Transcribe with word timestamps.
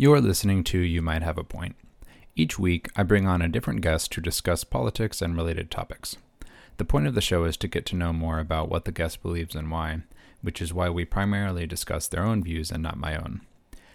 You're 0.00 0.22
listening 0.22 0.64
to 0.64 0.78
You 0.78 1.02
Might 1.02 1.22
Have 1.22 1.36
a 1.36 1.44
Point. 1.44 1.76
Each 2.34 2.58
week, 2.58 2.88
I 2.96 3.02
bring 3.02 3.26
on 3.26 3.42
a 3.42 3.50
different 3.50 3.82
guest 3.82 4.10
to 4.12 4.22
discuss 4.22 4.64
politics 4.64 5.20
and 5.20 5.36
related 5.36 5.70
topics. 5.70 6.16
The 6.78 6.86
point 6.86 7.06
of 7.06 7.14
the 7.14 7.20
show 7.20 7.44
is 7.44 7.58
to 7.58 7.68
get 7.68 7.84
to 7.84 7.96
know 7.96 8.14
more 8.14 8.38
about 8.38 8.70
what 8.70 8.86
the 8.86 8.92
guest 8.92 9.20
believes 9.20 9.54
and 9.54 9.70
why, 9.70 10.00
which 10.40 10.62
is 10.62 10.72
why 10.72 10.88
we 10.88 11.04
primarily 11.04 11.66
discuss 11.66 12.08
their 12.08 12.24
own 12.24 12.42
views 12.42 12.70
and 12.70 12.82
not 12.82 12.96
my 12.96 13.14
own. 13.14 13.42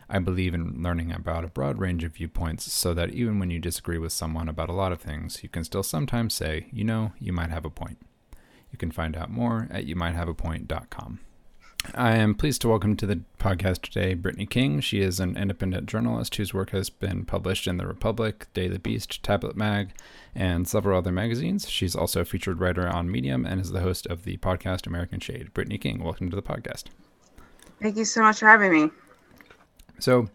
I 0.08 0.20
believe 0.20 0.54
in 0.54 0.84
learning 0.84 1.12
about 1.12 1.44
a 1.44 1.48
broad 1.48 1.80
range 1.80 2.04
of 2.04 2.14
viewpoints 2.14 2.72
so 2.72 2.94
that 2.94 3.10
even 3.10 3.40
when 3.40 3.50
you 3.50 3.58
disagree 3.58 3.98
with 3.98 4.14
someone 4.14 4.48
about 4.48 4.70
a 4.70 4.74
lot 4.74 4.92
of 4.92 5.02
things, 5.02 5.42
you 5.42 5.50
can 5.50 5.64
still 5.64 5.82
sometimes 5.82 6.36
say, 6.36 6.68
you 6.72 6.84
know, 6.84 7.14
you 7.20 7.34
might 7.34 7.50
have 7.50 7.66
a 7.66 7.72
point. 7.72 7.98
You 8.72 8.78
can 8.78 8.92
find 8.92 9.18
out 9.18 9.32
more 9.32 9.68
at 9.72 9.88
youmighthaveapoint.com. 9.88 11.20
I 11.94 12.16
am 12.16 12.34
pleased 12.36 12.62
to 12.62 12.70
welcome 12.70 12.96
to 12.98 13.06
the 13.06 13.22
podcast 13.38 13.82
today 13.82 14.14
Brittany 14.16 14.46
King. 14.46 14.80
She 14.80 15.02
is 15.02 15.20
an 15.20 15.38
independent 15.38 15.88
journalist 15.88 16.36
whose 16.36 16.54
work 16.54 16.72
has 16.72 16.90
been 16.90 17.26
published 17.26 17.68
in 17.68 17.78
The 17.78 17.86
Republic, 17.86 18.48
Daily 18.54 18.78
Beast, 18.78 19.22
Tablet 19.22 19.56
Mag, 19.56 19.92
and 20.34 20.68
several 20.68 20.98
other 20.98 21.12
magazines. 21.12 21.70
She's 21.70 21.96
also 21.96 22.22
a 22.22 22.26
featured 22.26 22.60
writer 22.60 22.88
on 22.88 23.12
Medium 23.12 23.46
and 23.46 23.62
is 23.62 23.72
the 23.72 23.82
host 23.82 24.08
of 24.08 24.24
the 24.24 24.38
podcast 24.38 24.88
American 24.88 25.20
Shade. 25.20 25.54
Brittany 25.54 25.78
King, 25.78 26.04
welcome 26.04 26.30
to 26.30 26.36
the 26.36 26.42
podcast. 26.42 26.86
Thank 27.82 27.98
you 27.98 28.06
so 28.06 28.22
much 28.22 28.40
for 28.40 28.48
having 28.48 28.72
me. 28.72 28.92
So, 30.00 30.30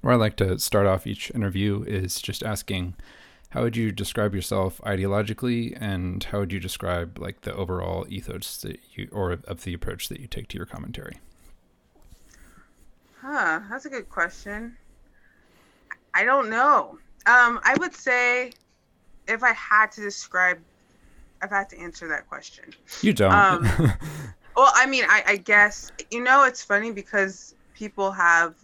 where 0.00 0.14
I 0.14 0.16
like 0.16 0.36
to 0.36 0.58
start 0.58 0.86
off 0.86 1.06
each 1.06 1.30
interview 1.32 1.84
is 1.86 2.20
just 2.20 2.42
asking 2.42 2.94
how 3.56 3.62
would 3.62 3.74
you 3.74 3.90
describe 3.90 4.34
yourself 4.34 4.82
ideologically 4.84 5.74
and 5.80 6.24
how 6.24 6.40
would 6.40 6.52
you 6.52 6.60
describe 6.60 7.18
like 7.18 7.40
the 7.40 7.54
overall 7.54 8.04
ethos 8.10 8.58
that 8.58 8.78
you 8.92 9.08
or 9.10 9.32
of 9.32 9.64
the 9.64 9.72
approach 9.72 10.10
that 10.10 10.20
you 10.20 10.26
take 10.26 10.46
to 10.48 10.58
your 10.58 10.66
commentary? 10.66 11.16
Huh 13.18 13.60
that's 13.70 13.86
a 13.86 13.88
good 13.88 14.10
question. 14.10 14.76
I 16.12 16.24
don't 16.24 16.50
know. 16.50 16.98
Um 17.24 17.58
i 17.64 17.74
would 17.80 17.94
say 17.94 18.52
if 19.26 19.42
i 19.42 19.54
had 19.54 19.90
to 19.92 20.02
describe 20.02 20.58
if 21.42 21.50
i 21.50 21.56
had 21.56 21.70
to 21.70 21.78
answer 21.78 22.06
that 22.08 22.28
question. 22.28 22.74
You 23.00 23.14
don't. 23.14 23.32
Um, 23.32 23.62
well 24.54 24.70
i 24.74 24.84
mean 24.84 25.04
I, 25.08 25.22
I 25.28 25.36
guess 25.36 25.92
you 26.10 26.22
know 26.22 26.44
it's 26.44 26.62
funny 26.62 26.92
because 26.92 27.54
people 27.72 28.12
have 28.12 28.54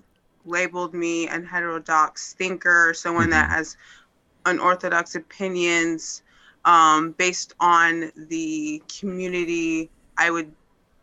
labeled 0.45 0.93
me 0.93 1.29
an 1.29 1.47
heterodox 1.47 2.35
thinker 2.35 2.93
someone 2.93 3.25
mm-hmm. 3.25 3.31
that 3.31 3.49
has 3.49 3.79
unorthodox 4.47 5.15
opinions 5.15 6.23
um, 6.65 7.13
based 7.13 7.55
on 7.61 8.13
the 8.29 8.83
community 8.99 9.91
I 10.17 10.31
would 10.31 10.53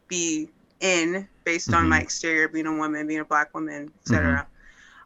be 0.08 0.50
in, 0.80 1.28
based 1.44 1.70
mm-hmm. 1.70 1.80
on 1.80 1.90
my 1.90 2.00
exterior, 2.00 2.48
being 2.48 2.68
a 2.68 2.76
woman, 2.76 3.08
being 3.08 3.20
a 3.20 3.26
black 3.26 3.54
woman, 3.54 3.92
etc. 4.02 4.30
Mm-hmm. 4.30 4.46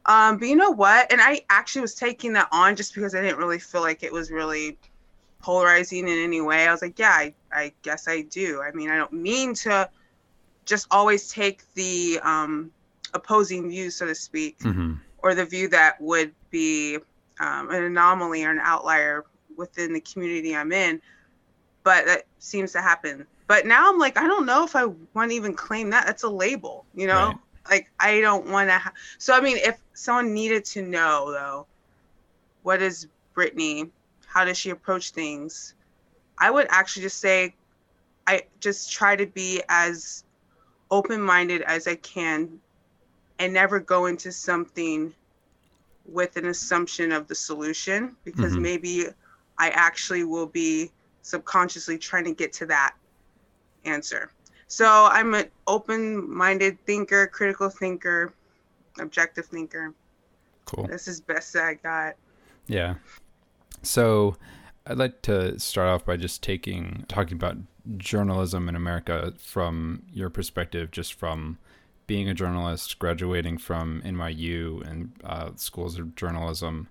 Um, 0.06 0.38
but 0.38 0.48
you 0.48 0.56
know 0.56 0.72
what? 0.72 1.12
And 1.12 1.22
I 1.22 1.42
actually 1.50 1.82
was 1.82 1.96
taking 1.96 2.34
that 2.34 2.50
on 2.52 2.76
just 2.76 2.94
because 2.94 3.16
I 3.16 3.22
didn't 3.22 3.38
really 3.38 3.60
feel 3.60 3.82
like 3.82 4.04
it 4.04 4.12
was 4.12 4.32
really 4.32 4.78
polarizing 5.40 6.08
in 6.08 6.18
any 6.18 6.42
way. 6.42 6.68
I 6.68 6.72
was 6.72 6.82
like, 6.82 7.00
yeah, 7.00 7.12
I, 7.12 7.34
I 7.52 7.74
guess 7.84 8.08
I 8.08 8.22
do. 8.22 8.62
I 8.62 8.72
mean, 8.72 8.90
I 8.90 8.98
don't 8.98 9.14
mean 9.14 9.54
to 9.56 9.90
just 10.66 10.88
always 10.92 11.30
take 11.30 11.64
the 11.74 12.20
um, 12.24 12.72
opposing 13.14 13.70
view, 13.70 13.90
so 13.90 14.06
to 14.06 14.16
speak, 14.16 14.60
mm-hmm. 14.60 14.96
or 15.20 15.36
the 15.36 15.46
view 15.46 15.68
that 15.70 16.00
would 16.02 16.34
be 16.50 16.98
um, 17.40 17.70
an 17.70 17.84
anomaly 17.84 18.44
or 18.44 18.52
an 18.52 18.60
outlier 18.62 19.26
within 19.58 19.94
the 19.94 20.02
community 20.02 20.56
I'm 20.56 20.72
in, 20.72 21.02
but 21.84 22.06
that 22.06 22.24
seems 22.40 22.72
to 22.74 22.82
happen. 22.82 23.26
But 23.48 23.66
now 23.66 23.90
I'm 23.90 24.00
like, 24.00 24.18
I 24.18 24.28
don't 24.28 24.46
know 24.46 24.64
if 24.64 24.76
I 24.76 24.86
want 25.14 25.32
to 25.32 25.36
even 25.36 25.54
claim 25.54 25.90
that. 25.92 26.06
That's 26.06 26.24
a 26.24 26.30
label, 26.30 26.86
you 26.96 27.08
know? 27.08 27.28
Right. 27.28 27.38
Like, 27.70 27.92
I 28.00 28.22
don't 28.22 28.48
want 28.48 28.70
to. 28.70 28.78
Ha- 28.78 28.94
so, 29.18 29.34
I 29.36 29.42
mean, 29.42 29.58
if 29.58 29.80
someone 29.94 30.34
needed 30.34 30.66
to 30.66 30.82
know, 30.82 31.32
though, 31.32 31.68
what 32.64 32.82
is 32.82 33.08
Brittany? 33.34 33.90
How 34.26 34.46
does 34.46 34.58
she 34.58 34.70
approach 34.70 35.12
things? 35.12 35.76
I 36.38 36.50
would 36.50 36.68
actually 36.70 37.04
just 37.04 37.20
say, 37.20 37.54
I 38.26 38.44
just 38.60 38.92
try 38.92 39.16
to 39.16 39.26
be 39.26 39.62
as 39.70 40.24
open 40.90 41.22
minded 41.22 41.62
as 41.62 41.88
I 41.88 41.96
can 41.96 42.60
and 43.40 43.54
never 43.54 43.80
go 43.80 44.06
into 44.06 44.32
something 44.32 45.14
with 46.06 46.38
an 46.38 46.48
assumption 46.48 47.12
of 47.12 47.28
the 47.28 47.36
solution 47.36 48.16
because 48.24 48.54
mm-hmm. 48.54 48.62
maybe 48.62 49.06
I 49.58 49.70
actually 49.70 50.24
will 50.24 50.48
be 50.48 50.92
subconsciously 51.22 51.98
trying 51.98 52.26
to 52.26 52.34
get 52.34 52.54
to 52.54 52.66
that 52.68 52.96
answer. 53.86 54.32
So 54.68 55.08
I'm 55.12 55.34
an 55.34 55.46
open 55.68 56.30
minded 56.34 56.84
thinker, 56.86 57.28
critical 57.28 57.70
thinker, 57.70 58.34
objective 59.00 59.46
thinker. 59.46 59.94
Cool. 60.66 60.88
This 60.88 61.08
is 61.08 61.22
best 61.22 61.54
that 61.54 61.64
I 61.64 61.74
got. 61.76 62.16
Yeah. 62.68 62.96
So 63.82 64.38
I'd 64.88 64.98
like 64.98 65.22
to 65.24 65.60
start 65.60 65.90
off 65.90 66.06
by 66.06 66.18
just 66.18 66.42
taking 66.42 67.06
talking 67.08 67.36
about 67.36 67.58
journalism 67.98 68.70
in 68.70 68.76
America 68.76 69.34
from 69.38 70.04
your 70.12 70.30
perspective, 70.30 70.92
just 70.92 71.14
from 71.14 71.58
being 72.08 72.30
a 72.30 72.34
journalist, 72.34 73.00
graduating 73.00 73.58
from 73.58 74.02
NYU 74.06 74.86
and 74.88 75.14
uh, 75.24 75.52
schools 75.56 75.98
of 75.98 76.16
journalism, 76.16 76.88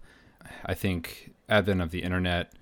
I 0.66 0.74
think 0.74 1.34
advent 1.48 1.80
of 1.80 1.90
the 1.90 2.02
internet 2.02 2.52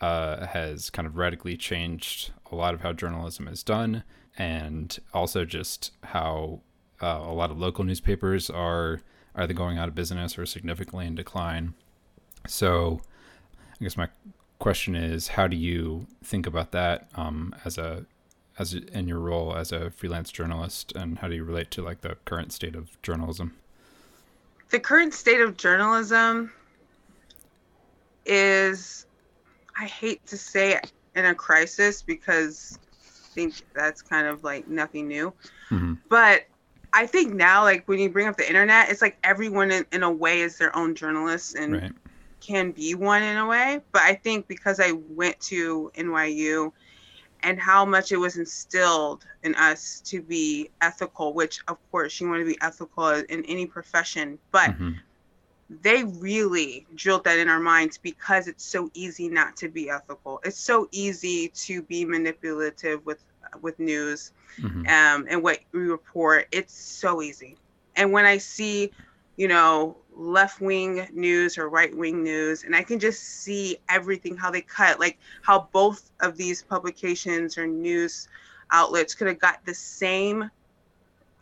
uh, 0.00 0.46
has 0.46 0.90
kind 0.90 1.06
of 1.06 1.16
radically 1.16 1.56
changed 1.56 2.30
a 2.50 2.56
lot 2.56 2.74
of 2.74 2.80
how 2.80 2.92
journalism 2.92 3.48
is 3.48 3.62
done, 3.62 4.04
and 4.36 4.98
also 5.12 5.44
just 5.44 5.92
how 6.04 6.60
uh, 7.02 7.20
a 7.22 7.32
lot 7.32 7.50
of 7.50 7.58
local 7.58 7.84
newspapers 7.84 8.48
are 8.48 9.00
either 9.34 9.54
going 9.54 9.78
out 9.78 9.88
of 9.88 9.94
business 9.94 10.38
or 10.38 10.46
significantly 10.46 11.06
in 11.06 11.14
decline. 11.14 11.74
So, 12.46 13.00
I 13.80 13.84
guess 13.84 13.96
my 13.96 14.08
question 14.58 14.94
is, 14.94 15.28
how 15.28 15.46
do 15.46 15.56
you 15.56 16.06
think 16.22 16.46
about 16.46 16.72
that 16.72 17.08
um, 17.14 17.54
as 17.64 17.78
a 17.78 18.06
as 18.58 18.74
in 18.74 19.06
your 19.06 19.20
role 19.20 19.54
as 19.54 19.72
a 19.72 19.90
freelance 19.90 20.30
journalist 20.30 20.92
and 20.96 21.18
how 21.18 21.28
do 21.28 21.34
you 21.34 21.44
relate 21.44 21.70
to 21.70 21.82
like 21.82 22.00
the 22.00 22.16
current 22.24 22.52
state 22.52 22.74
of 22.74 23.00
journalism 23.02 23.56
the 24.70 24.80
current 24.80 25.14
state 25.14 25.40
of 25.40 25.56
journalism 25.56 26.52
is 28.26 29.06
i 29.78 29.84
hate 29.84 30.24
to 30.26 30.36
say 30.36 30.78
in 31.14 31.24
a 31.24 31.34
crisis 31.34 32.02
because 32.02 32.78
i 32.92 33.34
think 33.34 33.54
that's 33.74 34.02
kind 34.02 34.26
of 34.26 34.42
like 34.44 34.68
nothing 34.68 35.06
new 35.06 35.32
mm-hmm. 35.70 35.94
but 36.08 36.42
i 36.92 37.06
think 37.06 37.32
now 37.32 37.62
like 37.62 37.86
when 37.86 37.98
you 37.98 38.10
bring 38.10 38.26
up 38.26 38.36
the 38.36 38.46
internet 38.46 38.90
it's 38.90 39.02
like 39.02 39.16
everyone 39.22 39.70
in, 39.70 39.86
in 39.92 40.02
a 40.02 40.10
way 40.10 40.40
is 40.40 40.58
their 40.58 40.74
own 40.76 40.94
journalist 40.94 41.54
and 41.54 41.74
right. 41.74 41.92
can 42.40 42.72
be 42.72 42.94
one 42.94 43.22
in 43.22 43.36
a 43.36 43.46
way 43.46 43.80
but 43.92 44.02
i 44.02 44.14
think 44.14 44.46
because 44.48 44.80
i 44.80 44.92
went 45.10 45.38
to 45.40 45.90
nyu 45.96 46.72
and 47.42 47.60
how 47.60 47.84
much 47.84 48.12
it 48.12 48.16
was 48.16 48.36
instilled 48.36 49.24
in 49.42 49.54
us 49.54 50.00
to 50.00 50.20
be 50.22 50.70
ethical, 50.80 51.32
which 51.32 51.60
of 51.68 51.78
course 51.90 52.20
you 52.20 52.28
want 52.28 52.40
to 52.40 52.46
be 52.46 52.58
ethical 52.60 53.08
in 53.08 53.44
any 53.46 53.66
profession, 53.66 54.38
but 54.50 54.70
mm-hmm. 54.70 54.92
they 55.82 56.04
really 56.04 56.86
drilled 56.94 57.24
that 57.24 57.38
in 57.38 57.48
our 57.48 57.60
minds 57.60 57.98
because 57.98 58.48
it's 58.48 58.64
so 58.64 58.90
easy 58.94 59.28
not 59.28 59.56
to 59.56 59.68
be 59.68 59.90
ethical. 59.90 60.40
It's 60.44 60.58
so 60.58 60.88
easy 60.90 61.48
to 61.48 61.82
be 61.82 62.04
manipulative 62.04 63.04
with 63.06 63.22
with 63.62 63.78
news 63.78 64.32
mm-hmm. 64.58 64.80
um, 64.80 65.26
and 65.28 65.42
what 65.42 65.60
we 65.72 65.80
report. 65.80 66.46
It's 66.52 66.74
so 66.74 67.22
easy. 67.22 67.56
And 67.96 68.12
when 68.12 68.24
I 68.24 68.38
see, 68.38 68.92
you 69.38 69.46
know, 69.46 69.96
left 70.16 70.60
wing 70.60 71.06
news 71.12 71.56
or 71.56 71.68
right 71.68 71.96
wing 71.96 72.24
news, 72.24 72.64
and 72.64 72.74
I 72.74 72.82
can 72.82 72.98
just 72.98 73.22
see 73.22 73.78
everything 73.88 74.36
how 74.36 74.50
they 74.50 74.60
cut, 74.60 74.98
like 74.98 75.16
how 75.42 75.68
both 75.72 76.10
of 76.20 76.36
these 76.36 76.60
publications 76.60 77.56
or 77.56 77.66
news 77.66 78.28
outlets 78.72 79.14
could 79.14 79.28
have 79.28 79.38
got 79.38 79.64
the 79.64 79.72
same 79.72 80.50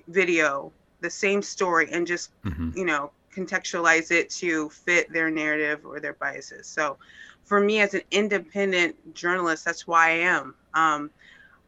video, 0.09 0.71
the 1.01 1.09
same 1.09 1.41
story, 1.41 1.89
and 1.91 2.07
just 2.07 2.31
mm-hmm. 2.45 2.71
you 2.77 2.85
know 2.85 3.11
contextualize 3.35 4.11
it 4.11 4.29
to 4.31 4.69
fit 4.69 5.11
their 5.11 5.31
narrative 5.31 5.81
or 5.87 5.99
their 5.99 6.13
biases. 6.13 6.67
So, 6.67 6.99
for 7.45 7.61
me 7.61 7.81
as 7.81 7.95
an 7.95 8.03
independent 8.11 9.15
journalist, 9.15 9.65
that's 9.65 9.87
why 9.87 10.09
I 10.09 10.19
am. 10.19 10.55
Um, 10.75 11.11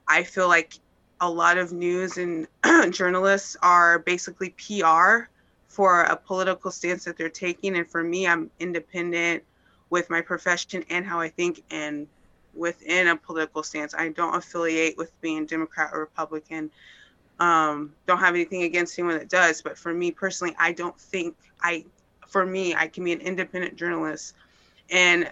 I 0.07 0.25
feel 0.25 0.49
like 0.49 0.75
a 1.23 1.31
lot 1.31 1.57
of 1.57 1.73
news 1.73 2.19
and 2.19 2.47
journalists 2.91 3.57
are 3.63 3.99
basically 4.01 4.51
PR 4.51 5.31
for 5.79 6.03
a 6.03 6.17
political 6.17 6.73
stance 6.73 7.05
that 7.05 7.17
they're 7.17 7.29
taking. 7.29 7.77
And 7.77 7.89
for 7.89 8.03
me, 8.03 8.27
I'm 8.27 8.51
independent 8.59 9.45
with 9.91 10.11
my 10.11 10.21
profession 10.21 10.85
and 10.91 11.07
how 11.07 11.21
I 11.21 11.29
think 11.29 11.63
and 11.71 12.09
within 12.53 13.07
a 13.07 13.17
political 13.17 13.63
stance. 13.63 13.95
I 13.95 14.09
don't 14.09 14.35
affiliate 14.35 14.99
with 14.99 15.13
being 15.21 15.47
Democrat 15.47 15.91
or 15.93 16.01
Republican. 16.01 16.73
Um, 17.39 17.95
don't 18.09 18.19
have 18.19 18.35
anything 18.35 18.65
against 18.65 18.99
anyone 18.99 19.19
that 19.19 19.29
does, 19.29 19.63
but 19.63 19.79
for 19.79 19.95
me 19.95 20.11
personally, 20.11 20.53
I 20.59 20.73
don't 20.73 20.99
think 20.99 21.37
I, 21.63 21.85
for 22.27 22.45
me, 22.45 22.75
I 22.75 22.89
can 22.89 23.05
be 23.05 23.13
an 23.13 23.21
independent 23.21 23.77
journalist 23.77 24.35
and 24.91 25.31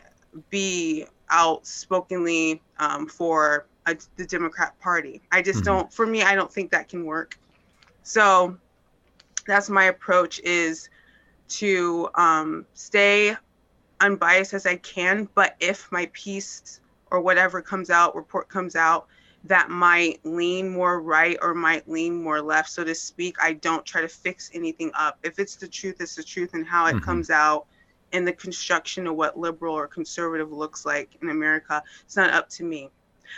be 0.51 1.07
outspokenly 1.29 2.63
um, 2.79 3.09
for 3.09 3.67
a, 3.87 3.97
the 4.15 4.25
Democrat 4.25 4.79
Party. 4.79 5.23
I 5.33 5.43
just 5.43 5.65
mm-hmm. 5.65 5.65
don't. 5.65 5.93
For 5.93 6.07
me, 6.07 6.23
I 6.23 6.37
don't 6.37 6.53
think 6.53 6.71
that 6.71 6.89
can 6.89 7.05
work. 7.05 7.37
So 8.05 8.57
that's 9.47 9.69
my 9.69 9.85
approach 9.85 10.41
is 10.41 10.89
to 11.49 12.09
um, 12.15 12.67
stay 12.75 13.37
unbiased 14.01 14.55
as 14.55 14.67
I 14.67 14.77
can. 14.77 15.29
But 15.35 15.57
if 15.61 15.91
my 15.91 16.11
piece 16.13 16.81
or 17.11 17.21
whatever 17.21 17.63
comes 17.63 17.91
out, 17.91 18.17
report 18.17 18.49
comes 18.49 18.77
out 18.77 19.07
that 19.45 19.71
might 19.71 20.19
lean 20.25 20.69
more 20.69 21.01
right 21.01 21.39
or 21.41 21.55
might 21.55 21.89
lean 21.89 22.23
more 22.23 22.43
left, 22.43 22.69
so 22.71 22.85
to 22.85 22.95
speak, 22.95 23.37
I 23.41 23.53
don't 23.53 23.85
try 23.85 24.01
to 24.01 24.09
fix 24.09 24.51
anything 24.55 24.91
up. 24.95 25.19
If 25.23 25.39
it's 25.39 25.57
the 25.57 25.69
truth, 25.69 26.01
it's 26.01 26.17
the 26.17 26.23
truth, 26.23 26.55
and 26.55 26.67
how 26.67 26.87
it 26.87 26.95
mm-hmm. 26.95 27.05
comes 27.05 27.31
out 27.31 27.67
in 28.13 28.25
the 28.25 28.33
construction 28.33 29.07
of 29.07 29.17
what 29.17 29.39
liberal 29.39 29.75
or 29.75 29.87
conservative 29.87 30.53
looks 30.53 30.85
like 30.85 31.11
in 31.23 31.31
America, 31.31 31.83
it's 32.05 32.17
not 32.17 32.31
up 32.31 32.49
to 32.51 32.65
me. 32.65 32.91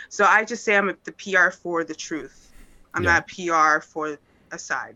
So 0.09 0.25
I 0.25 0.45
just 0.45 0.63
say 0.63 0.77
I'm 0.77 0.95
the 1.03 1.11
PR 1.11 1.49
for 1.49 1.83
the 1.83 1.95
truth. 1.95 2.51
I'm 2.93 3.03
yeah. 3.03 3.13
not 3.13 3.27
PR 3.27 3.83
for 3.85 4.17
a 4.51 4.59
side. 4.59 4.95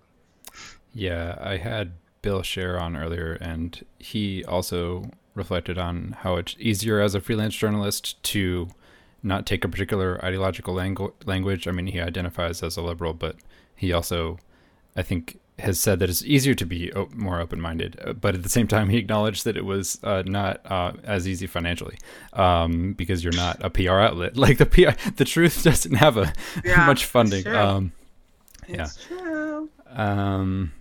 Yeah, 0.94 1.38
I 1.42 1.58
had 1.58 1.94
Bill 2.22 2.42
Scher 2.42 2.80
on 2.80 2.96
earlier, 2.96 3.34
and 3.42 3.84
he 4.00 4.44
also 4.46 5.10
reflected 5.36 5.78
on 5.78 6.16
how 6.20 6.36
it's 6.36 6.56
easier 6.60 7.00
as 7.00 7.16
a 7.16 7.22
freelance 7.22 7.56
journalist 7.56 8.22
to 8.24 8.70
not 9.24 9.46
take 9.46 9.64
a 9.64 9.70
particular 9.70 10.24
ideological 10.24 10.76
langu- 10.76 11.14
language. 11.26 11.68
I 11.68 11.72
mean, 11.72 11.88
he 11.88 12.00
identifies 12.00 12.62
as 12.62 12.78
a 12.78 12.82
liberal, 12.82 13.14
but 13.14 13.38
he 13.76 13.92
also, 13.92 14.38
I 14.96 15.02
think, 15.02 15.40
has 15.60 15.80
said 15.80 16.00
that 16.00 16.10
it's 16.10 16.24
easier 16.24 16.54
to 16.56 16.66
be 16.66 16.92
o- 16.94 17.10
more 17.16 17.40
open-minded. 17.40 18.00
Uh, 18.04 18.14
but 18.14 18.36
at 18.36 18.44
the 18.44 18.50
same 18.50 18.68
time, 18.68 18.90
he 18.90 18.98
acknowledged 18.98 19.46
that 19.46 19.56
it 19.58 19.66
was 19.66 20.00
uh, 20.04 20.24
not 20.26 20.62
uh, 20.66 20.94
as 21.04 21.28
easy 21.28 21.48
financially 21.48 21.98
um, 22.34 22.94
because 22.94 23.24
you're 23.24 23.34
not 23.34 23.58
a 23.64 23.70
PR 23.70 23.92
outlet. 23.94 24.36
Like 24.44 24.58
the 24.58 24.66
PR, 24.66 25.12
the 25.16 25.26
truth 25.26 25.64
doesn't 25.64 25.96
have 25.96 26.18
a 26.18 26.34
yeah, 26.64 26.86
much 26.88 27.06
funding. 27.06 27.48
Um, 27.48 27.92
yeah. 28.68 28.88
Um, 29.90 30.74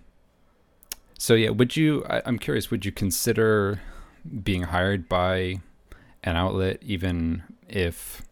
so 1.23 1.35
yeah, 1.35 1.51
would 1.51 1.77
you? 1.77 2.03
I, 2.09 2.21
I'm 2.25 2.37
curious. 2.37 2.69
Would 2.69 2.83
you 2.83 2.91
consider 2.91 3.79
being 4.43 4.63
hired 4.63 5.07
by 5.07 5.61
an 6.21 6.35
outlet, 6.35 6.79
even 6.81 7.43
if 7.69 8.23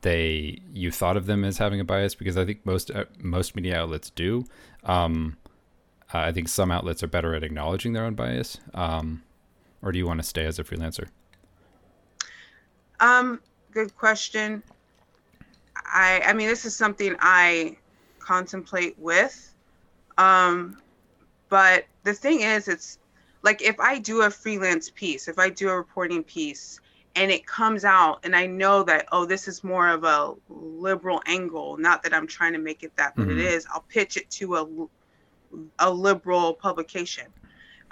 they 0.00 0.62
you 0.72 0.90
thought 0.90 1.18
of 1.18 1.26
them 1.26 1.44
as 1.44 1.58
having 1.58 1.80
a 1.80 1.84
bias? 1.84 2.14
Because 2.14 2.38
I 2.38 2.46
think 2.46 2.64
most 2.64 2.90
uh, 2.90 3.04
most 3.18 3.54
media 3.54 3.78
outlets 3.78 4.08
do. 4.08 4.46
Um, 4.84 5.36
I 6.14 6.32
think 6.32 6.48
some 6.48 6.70
outlets 6.70 7.02
are 7.02 7.08
better 7.08 7.34
at 7.34 7.44
acknowledging 7.44 7.92
their 7.92 8.06
own 8.06 8.14
bias. 8.14 8.56
Um, 8.72 9.22
or 9.82 9.92
do 9.92 9.98
you 9.98 10.06
want 10.06 10.20
to 10.20 10.26
stay 10.26 10.46
as 10.46 10.58
a 10.58 10.64
freelancer? 10.64 11.08
Um, 13.00 13.42
good 13.70 13.94
question. 13.98 14.62
I 15.76 16.22
I 16.24 16.32
mean, 16.32 16.48
this 16.48 16.64
is 16.64 16.74
something 16.74 17.16
I 17.20 17.76
contemplate 18.18 18.98
with. 18.98 19.54
Um, 20.16 20.80
but 21.50 21.84
the 22.02 22.14
thing 22.14 22.40
is, 22.40 22.68
it's 22.68 22.98
like 23.42 23.62
if 23.62 23.78
I 23.80 23.98
do 23.98 24.22
a 24.22 24.30
freelance 24.30 24.90
piece, 24.90 25.28
if 25.28 25.38
I 25.38 25.50
do 25.50 25.68
a 25.68 25.76
reporting 25.76 26.22
piece 26.22 26.80
and 27.16 27.30
it 27.30 27.46
comes 27.46 27.84
out 27.84 28.20
and 28.24 28.36
I 28.36 28.46
know 28.46 28.82
that, 28.84 29.06
oh, 29.12 29.24
this 29.24 29.48
is 29.48 29.64
more 29.64 29.88
of 29.88 30.04
a 30.04 30.34
liberal 30.48 31.22
angle, 31.26 31.76
not 31.76 32.02
that 32.02 32.14
I'm 32.14 32.26
trying 32.26 32.52
to 32.52 32.58
make 32.58 32.82
it 32.82 32.94
that, 32.96 33.14
but 33.16 33.26
mm-hmm. 33.26 33.38
it 33.38 33.44
is, 33.46 33.66
I'll 33.72 33.84
pitch 33.88 34.16
it 34.16 34.30
to 34.30 34.56
a, 34.56 34.88
a 35.78 35.90
liberal 35.90 36.54
publication. 36.54 37.26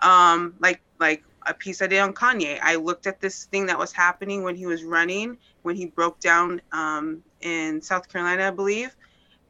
Um, 0.01 0.55
like, 0.61 0.81
like 1.01 1.25
a 1.47 1.55
piece 1.55 1.83
I 1.83 1.87
did 1.87 1.99
on 1.99 2.13
Kanye. 2.13 2.59
I 2.63 2.77
looked 2.77 3.07
at 3.07 3.21
this 3.21 3.47
thing 3.47 3.67
that 3.67 3.79
was 3.79 3.93
happening 3.93 4.43
when 4.43 4.55
he 4.55 4.67
was 4.67 4.85
running, 4.85 5.39
when 5.63 5.75
he 5.75 5.87
broke 5.87 6.21
down 6.21 6.61
um, 6.73 7.23
in 7.41 7.81
South 7.83 8.09
Carolina, 8.09 8.49
I 8.49 8.51
believe. 8.51 8.95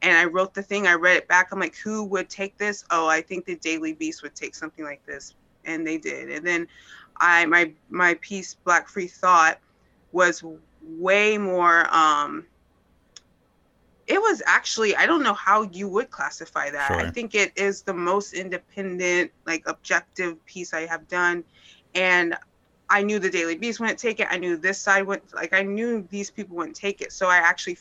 And 0.01 0.17
I 0.17 0.25
wrote 0.25 0.53
the 0.53 0.63
thing, 0.63 0.87
I 0.87 0.93
read 0.93 1.17
it 1.17 1.27
back. 1.27 1.49
I'm 1.51 1.59
like, 1.59 1.75
who 1.75 2.03
would 2.05 2.29
take 2.29 2.57
this? 2.57 2.85
Oh, 2.89 3.07
I 3.07 3.21
think 3.21 3.45
the 3.45 3.55
Daily 3.55 3.93
Beast 3.93 4.23
would 4.23 4.35
take 4.35 4.55
something 4.55 4.85
like 4.85 5.05
this 5.05 5.35
and 5.65 5.85
they 5.85 5.97
did. 5.97 6.29
And 6.29 6.45
then 6.45 6.67
I 7.17 7.45
my 7.45 7.73
my 7.89 8.15
piece 8.21 8.55
Black 8.63 8.87
Free 8.87 9.07
Thought 9.07 9.59
was 10.11 10.43
way 10.81 11.37
more 11.37 11.93
um 11.93 12.45
it 14.07 14.19
was 14.19 14.41
actually 14.45 14.95
I 14.95 15.05
don't 15.05 15.23
know 15.23 15.33
how 15.33 15.63
you 15.63 15.87
would 15.89 16.09
classify 16.09 16.69
that. 16.71 16.87
Sure. 16.87 16.99
I 16.99 17.11
think 17.11 17.35
it 17.35 17.51
is 17.55 17.83
the 17.83 17.93
most 17.93 18.33
independent, 18.33 19.31
like 19.45 19.63
objective 19.67 20.43
piece 20.45 20.73
I 20.73 20.87
have 20.87 21.07
done. 21.07 21.43
And 21.93 22.35
I 22.89 23.03
knew 23.03 23.19
the 23.19 23.29
Daily 23.29 23.55
Beast 23.55 23.79
wouldn't 23.79 23.99
take 23.99 24.19
it. 24.19 24.27
I 24.31 24.37
knew 24.37 24.57
this 24.57 24.79
side 24.79 25.03
went 25.03 25.33
like 25.33 25.53
I 25.53 25.61
knew 25.61 26.07
these 26.09 26.31
people 26.31 26.57
wouldn't 26.57 26.75
take 26.75 27.01
it. 27.01 27.11
So 27.11 27.27
I 27.27 27.37
actually 27.37 27.77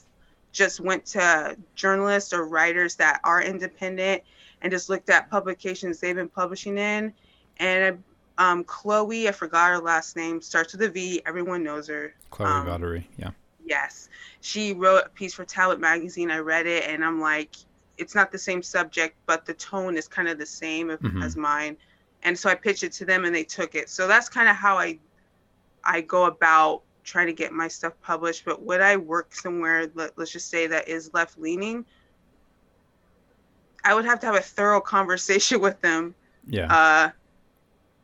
just 0.53 0.81
went 0.81 1.05
to 1.05 1.57
journalists 1.75 2.33
or 2.33 2.47
writers 2.47 2.97
that 2.97 3.21
are 3.25 3.43
independent 3.43 4.23
and 4.63 4.71
just 4.71 4.89
looked 4.89 5.11
at 5.11 5.31
publications 5.31 6.01
they've 6.01 6.17
been 6.17 6.29
publishing 6.29 6.79
in 6.79 7.13
and 7.59 8.03
um, 8.39 8.63
Chloe, 8.65 9.29
I 9.29 9.33
forgot 9.33 9.71
her 9.71 9.79
last 9.79 10.17
name, 10.17 10.41
starts 10.41 10.73
with 10.73 10.83
a 10.83 10.89
V. 10.89 11.23
Everyone 11.27 11.63
knows 11.65 11.89
her. 11.89 12.15
Chloe 12.31 12.49
um, 12.49 13.05
yeah. 13.17 13.31
Yes, 13.65 14.09
she 14.41 14.73
wrote 14.73 15.03
a 15.07 15.09
piece 15.11 15.35
for 15.35 15.45
Tablet 15.45 15.81
Magazine. 15.81 16.31
I 16.31 16.39
read 16.39 16.67
it, 16.67 16.85
and 16.85 17.05
I'm 17.05 17.21
like, 17.21 17.57
it's 17.99 18.15
not 18.15 18.31
the 18.31 18.39
same 18.39 18.63
subject, 18.63 19.17
but 19.27 19.45
the 19.45 19.55
tone 19.55 19.97
is 19.97 20.07
kind 20.07 20.29
of 20.29 20.39
the 20.39 20.47
same 20.47 20.89
mm-hmm. 20.89 21.23
as 21.23 21.37
mine. 21.37 21.77
And 22.23 22.39
so 22.39 22.49
I 22.49 22.55
pitched 22.55 22.85
it 22.85 22.93
to 22.93 23.05
them, 23.05 23.25
and 23.25 23.35
they 23.35 23.45
took 23.45 23.75
it. 23.75 23.91
So 23.91 24.07
that's 24.07 24.29
kind 24.29 24.49
of 24.49 24.57
how 24.57 24.79
I, 24.79 24.99
I 25.85 26.01
go 26.01 26.25
about 26.25 26.83
trying 27.09 27.27
to 27.27 27.33
get 27.33 27.53
my 27.53 27.69
stuff 27.69 27.95
published. 28.03 28.45
But 28.45 28.63
would 28.63 28.81
I 28.81 28.97
work 28.97 29.35
somewhere? 29.35 29.91
Let, 29.95 30.17
let's 30.17 30.31
just 30.31 30.51
say 30.51 30.67
that 30.67 30.89
is 30.89 31.13
left 31.15 31.39
leaning. 31.39 31.85
I 33.85 33.95
would 33.95 34.05
have 34.05 34.21
to 34.21 34.27
have 34.27 34.37
a 34.37 34.41
thorough 34.41 34.81
conversation 34.97 35.61
with 35.61 35.81
them. 35.81 36.15
Yeah. 36.47 36.73
Uh, 36.73 37.11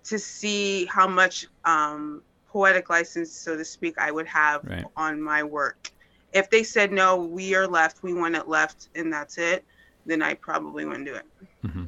to 0.04 0.18
see 0.18 0.84
how 0.86 1.08
much 1.08 1.46
um, 1.64 2.22
poetic 2.46 2.90
license, 2.90 3.32
so 3.32 3.56
to 3.56 3.64
speak, 3.64 3.96
I 3.98 4.10
would 4.10 4.26
have 4.26 4.64
right. 4.64 4.84
on 4.96 5.20
my 5.20 5.42
work. 5.42 5.90
If 6.32 6.50
they 6.50 6.62
said 6.62 6.92
no, 6.92 7.16
we 7.16 7.54
are 7.54 7.66
left, 7.66 8.02
we 8.02 8.12
want 8.12 8.34
it 8.34 8.48
left, 8.48 8.88
and 8.94 9.12
that's 9.12 9.38
it, 9.38 9.64
then 10.04 10.20
I 10.20 10.34
probably 10.34 10.84
wouldn't 10.84 11.06
do 11.06 11.14
it. 11.14 11.24
Mm-hmm. 11.64 11.84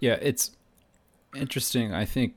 Yeah, 0.00 0.18
it's 0.20 0.50
interesting. 1.34 1.94
I 1.94 2.04
think 2.04 2.34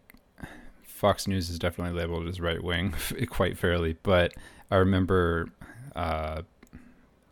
Fox 0.97 1.27
News 1.27 1.49
is 1.49 1.59
definitely 1.59 1.97
labeled 1.97 2.27
as 2.27 2.41
right 2.41 2.61
wing 2.61 2.95
quite 3.29 3.57
fairly, 3.57 3.97
but 4.01 4.33
I 4.71 4.77
remember 4.77 5.49
uh, 5.95 6.41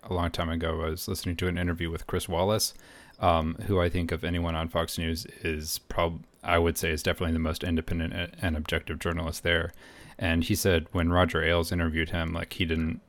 a 0.04 0.14
long 0.14 0.30
time 0.30 0.50
ago 0.50 0.84
I 0.84 0.90
was 0.92 1.08
listening 1.08 1.36
to 1.38 1.48
an 1.48 1.58
interview 1.58 1.90
with 1.90 2.06
Chris 2.06 2.30
Wallace, 2.30 2.76
um, 3.20 3.56
who 3.66 3.82
I 3.82 3.90
think 3.90 4.12
of 4.12 4.24
anyone 4.24 4.54
on 4.54 4.70
Fox 4.70 5.00
News 5.00 5.26
is 5.42 5.80
probably 5.80 6.22
I 6.44 6.60
would 6.60 6.78
say 6.78 6.92
is 6.92 7.02
definitely 7.02 7.34
the 7.34 7.40
most 7.40 7.64
independent 7.64 8.36
and 8.40 8.56
objective 8.56 9.00
journalist 9.00 9.42
there. 9.42 9.74
And 10.20 10.44
he 10.44 10.54
said 10.54 10.86
when 10.92 11.12
Roger 11.12 11.44
Ailes 11.44 11.72
interviewed 11.72 12.12
him, 12.12 12.34
like 12.34 12.54
he 12.54 12.66
didn't 12.66 13.02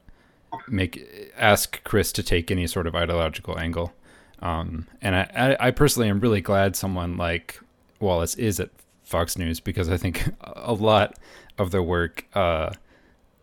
make 0.68 1.32
ask 1.36 1.84
Chris 1.84 2.12
to 2.12 2.22
take 2.22 2.50
any 2.50 2.66
sort 2.66 2.86
of 2.86 2.94
ideological 2.94 3.58
angle. 3.58 3.92
Um, 4.40 4.86
and 5.02 5.16
I, 5.16 5.56
I, 5.60 5.66
I 5.68 5.70
personally 5.70 6.08
am 6.08 6.20
really 6.20 6.40
glad 6.40 6.76
someone 6.76 7.18
like 7.18 7.60
Wallace 8.00 8.34
is 8.36 8.58
at 8.58 8.70
Fox 9.06 9.38
News 9.38 9.60
because 9.60 9.88
I 9.88 9.96
think 9.96 10.28
a 10.40 10.74
lot 10.74 11.16
of 11.58 11.70
their 11.70 11.82
work 11.82 12.26
uh, 12.34 12.72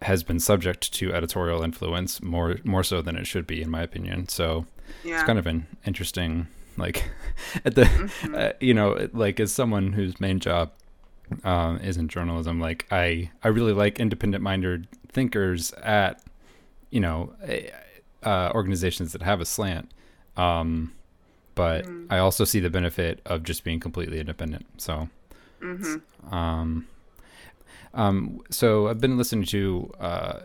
has 0.01 0.22
been 0.22 0.39
subject 0.39 0.93
to 0.93 1.13
editorial 1.13 1.63
influence 1.63 2.22
more 2.22 2.58
more 2.65 2.84
so 2.84 3.01
than 3.01 3.15
it 3.15 3.25
should 3.25 3.48
be, 3.48 3.62
in 3.62 3.72
my 3.72 3.82
opinion. 3.82 4.27
So 4.27 4.65
yeah. 5.03 5.15
it's 5.15 5.24
kind 5.24 5.39
of 5.39 5.48
an 5.48 5.65
interesting 5.86 6.48
like 6.75 7.10
at 7.65 7.75
the 7.75 7.84
mm-hmm. 7.84 8.36
uh, 8.36 8.50
you 8.60 8.74
know 8.74 9.08
like 9.13 9.39
as 9.39 9.53
someone 9.53 9.93
whose 9.93 10.20
main 10.20 10.39
job 10.39 10.72
um, 11.43 11.79
isn't 11.79 12.10
journalism 12.10 12.60
like 12.60 12.86
i 12.91 13.29
i 13.43 13.48
really 13.48 13.74
like 13.74 14.00
independent 14.00 14.43
minded 14.43 14.88
thinkers 15.08 15.72
at 15.84 16.22
you 16.89 17.00
know 17.00 17.34
uh, 18.24 18.51
organizations 18.53 19.13
that 19.13 19.22
have 19.22 19.39
a 19.39 19.46
slant 19.46 19.91
um, 20.36 20.91
but 21.55 21.86
mm-hmm. 21.86 22.05
i 22.10 22.17
also 22.17 22.43
see 22.43 22.60
the 22.60 22.70
benefit 22.70 23.22
of 23.25 23.43
just 23.43 23.63
being 23.63 23.79
completely 23.79 24.20
independent 24.20 24.65
so 24.82 25.10
mm-hmm. 25.63 26.34
um, 26.34 26.88
um, 27.93 28.41
so 28.50 28.88
i've 28.88 29.00
been 29.00 29.17
listening 29.17 29.46
to 29.46 29.91
uh, 30.00 30.39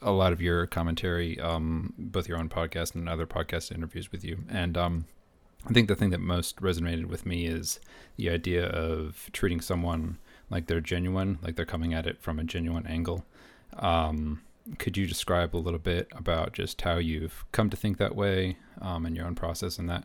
a 0.00 0.10
lot 0.10 0.32
of 0.32 0.40
your 0.40 0.66
commentary 0.66 1.38
um, 1.40 1.94
both 1.96 2.28
your 2.28 2.38
own 2.38 2.48
podcast 2.48 2.94
and 2.94 3.08
other 3.08 3.26
podcast 3.26 3.72
interviews 3.72 4.10
with 4.10 4.24
you 4.24 4.38
and 4.48 4.76
um, 4.76 5.04
I 5.68 5.72
think 5.72 5.88
the 5.88 5.94
thing 5.94 6.10
that 6.10 6.20
most 6.20 6.56
resonated 6.56 7.06
with 7.06 7.24
me 7.24 7.46
is 7.46 7.78
the 8.16 8.30
idea 8.30 8.66
of 8.66 9.30
treating 9.32 9.60
someone 9.60 10.18
like 10.50 10.66
they're 10.66 10.80
genuine, 10.80 11.38
like 11.40 11.54
they're 11.54 11.64
coming 11.64 11.94
at 11.94 12.06
it 12.06 12.20
from 12.20 12.38
a 12.38 12.44
genuine 12.44 12.86
angle. 12.86 13.24
Um, 13.78 14.42
could 14.78 14.96
you 14.96 15.06
describe 15.06 15.54
a 15.54 15.58
little 15.58 15.78
bit 15.78 16.08
about 16.12 16.52
just 16.52 16.80
how 16.82 16.96
you've 16.96 17.44
come 17.52 17.70
to 17.70 17.76
think 17.76 17.98
that 17.98 18.16
way 18.16 18.56
um, 18.80 19.06
and 19.06 19.16
your 19.16 19.26
own 19.26 19.34
process 19.34 19.78
in 19.78 19.86
that? 19.86 20.04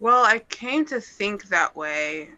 Well, 0.00 0.24
I 0.24 0.40
came 0.40 0.84
to 0.86 1.00
think 1.00 1.48
that 1.48 1.74
way. 1.76 2.30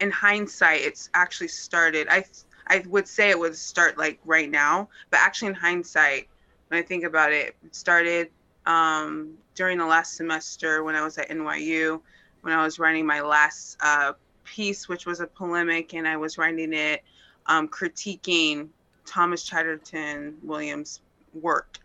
In 0.00 0.10
hindsight, 0.10 0.80
it's 0.80 1.10
actually 1.14 1.48
started. 1.48 2.08
I 2.10 2.24
I 2.66 2.84
would 2.88 3.08
say 3.08 3.30
it 3.30 3.38
would 3.38 3.56
start 3.56 3.98
like 3.98 4.20
right 4.24 4.50
now, 4.50 4.88
but 5.10 5.20
actually 5.20 5.48
in 5.48 5.54
hindsight, 5.54 6.28
when 6.68 6.78
I 6.78 6.82
think 6.82 7.04
about 7.04 7.32
it, 7.32 7.56
it 7.64 7.74
started 7.74 8.30
um, 8.64 9.34
during 9.54 9.78
the 9.78 9.86
last 9.86 10.16
semester 10.16 10.84
when 10.84 10.94
I 10.94 11.02
was 11.02 11.18
at 11.18 11.28
NYU, 11.30 12.00
when 12.42 12.54
I 12.54 12.62
was 12.62 12.78
writing 12.78 13.04
my 13.04 13.20
last 13.20 13.76
uh, 13.80 14.12
piece 14.44 14.88
which 14.88 15.06
was 15.06 15.20
a 15.20 15.26
polemic, 15.26 15.94
and 15.94 16.06
I 16.06 16.16
was 16.16 16.38
writing 16.38 16.72
it, 16.72 17.02
um, 17.46 17.68
critiquing 17.68 18.68
Thomas 19.06 19.42
Chatterton 19.42 20.36
Williams' 20.42 21.00
work, 21.34 21.78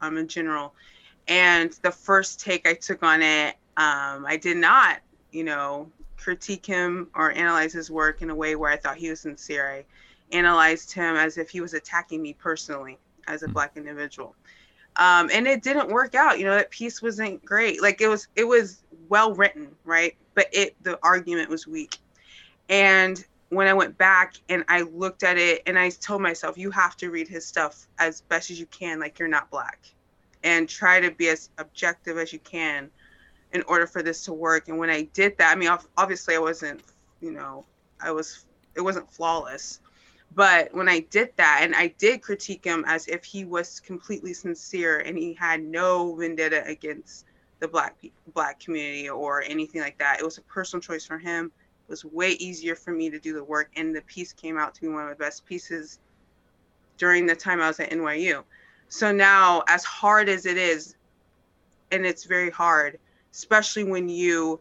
um, 0.00 0.16
in 0.16 0.28
general. 0.28 0.74
And 1.28 1.72
the 1.82 1.90
first 1.90 2.40
take 2.40 2.66
I 2.66 2.74
took 2.74 3.02
on 3.02 3.22
it, 3.22 3.56
um, 3.76 4.24
I 4.26 4.38
did 4.40 4.56
not, 4.56 5.00
you 5.32 5.44
know, 5.44 5.90
critique 6.20 6.66
him 6.66 7.08
or 7.14 7.32
analyze 7.32 7.72
his 7.72 7.90
work 7.90 8.22
in 8.22 8.30
a 8.30 8.34
way 8.34 8.54
where 8.54 8.70
I 8.70 8.76
thought 8.76 8.96
he 8.96 9.08
was 9.10 9.20
sincere. 9.20 9.70
I 9.70 10.36
analyzed 10.36 10.92
him 10.92 11.16
as 11.16 11.38
if 11.38 11.50
he 11.50 11.60
was 11.60 11.74
attacking 11.74 12.20
me 12.20 12.34
personally 12.34 12.98
as 13.26 13.42
a 13.42 13.46
mm-hmm. 13.46 13.54
black 13.54 13.76
individual. 13.76 14.34
Um, 14.96 15.30
and 15.32 15.46
it 15.46 15.62
didn't 15.62 15.88
work 15.88 16.14
out. 16.14 16.38
You 16.38 16.44
know, 16.44 16.54
that 16.54 16.70
piece 16.70 17.00
wasn't 17.00 17.44
great. 17.44 17.80
Like 17.80 18.00
it 18.00 18.08
was, 18.08 18.28
it 18.36 18.44
was 18.44 18.82
well 19.08 19.34
written, 19.34 19.74
right? 19.84 20.14
But 20.34 20.48
it, 20.52 20.76
the 20.82 20.98
argument 21.02 21.48
was 21.48 21.66
weak. 21.66 21.96
And 22.68 23.24
when 23.48 23.66
I 23.66 23.72
went 23.72 23.96
back 23.96 24.34
and 24.48 24.64
I 24.68 24.82
looked 24.82 25.22
at 25.22 25.38
it 25.38 25.62
and 25.66 25.78
I 25.78 25.90
told 25.90 26.20
myself, 26.22 26.58
you 26.58 26.70
have 26.70 26.96
to 26.98 27.10
read 27.10 27.28
his 27.28 27.46
stuff 27.46 27.86
as 27.98 28.20
best 28.22 28.50
as 28.50 28.60
you 28.60 28.66
can, 28.66 29.00
like 29.00 29.18
you're 29.18 29.28
not 29.28 29.50
black, 29.50 29.80
and 30.44 30.68
try 30.68 31.00
to 31.00 31.10
be 31.10 31.28
as 31.28 31.50
objective 31.58 32.18
as 32.18 32.32
you 32.32 32.38
can 32.40 32.90
in 33.52 33.62
order 33.66 33.86
for 33.86 34.02
this 34.02 34.24
to 34.24 34.32
work. 34.32 34.68
And 34.68 34.78
when 34.78 34.90
I 34.90 35.02
did 35.02 35.36
that, 35.38 35.52
I 35.52 35.56
mean, 35.56 35.70
obviously 35.96 36.34
I 36.34 36.38
wasn't, 36.38 36.82
you 37.20 37.32
know, 37.32 37.64
I 38.00 38.12
was, 38.12 38.46
it 38.74 38.80
wasn't 38.80 39.10
flawless. 39.10 39.80
But 40.34 40.72
when 40.72 40.88
I 40.88 41.00
did 41.00 41.30
that, 41.36 41.60
and 41.62 41.74
I 41.74 41.88
did 41.98 42.22
critique 42.22 42.64
him 42.64 42.84
as 42.86 43.08
if 43.08 43.24
he 43.24 43.44
was 43.44 43.80
completely 43.80 44.32
sincere 44.32 45.00
and 45.00 45.18
he 45.18 45.34
had 45.34 45.62
no 45.62 46.14
vendetta 46.14 46.64
against 46.66 47.26
the 47.58 47.68
black 47.68 47.96
black 48.34 48.58
community 48.58 49.08
or 49.08 49.42
anything 49.42 49.80
like 49.80 49.98
that. 49.98 50.18
It 50.18 50.24
was 50.24 50.38
a 50.38 50.42
personal 50.42 50.80
choice 50.80 51.04
for 51.04 51.18
him. 51.18 51.52
It 51.86 51.90
was 51.90 52.04
way 52.04 52.30
easier 52.32 52.74
for 52.74 52.92
me 52.92 53.10
to 53.10 53.18
do 53.18 53.34
the 53.34 53.44
work, 53.44 53.70
and 53.76 53.94
the 53.94 54.02
piece 54.02 54.32
came 54.32 54.58
out 54.58 54.74
to 54.76 54.80
be 54.80 54.88
one 54.88 55.04
of 55.04 55.10
the 55.10 55.22
best 55.22 55.44
pieces 55.44 55.98
during 56.96 57.26
the 57.26 57.34
time 57.34 57.60
I 57.60 57.68
was 57.68 57.80
at 57.80 57.90
NYU. 57.90 58.44
So 58.88 59.12
now, 59.12 59.62
as 59.68 59.84
hard 59.84 60.28
as 60.28 60.46
it 60.46 60.56
is, 60.56 60.96
and 61.90 62.06
it's 62.06 62.24
very 62.24 62.50
hard, 62.50 62.98
especially 63.32 63.84
when 63.84 64.08
you 64.08 64.60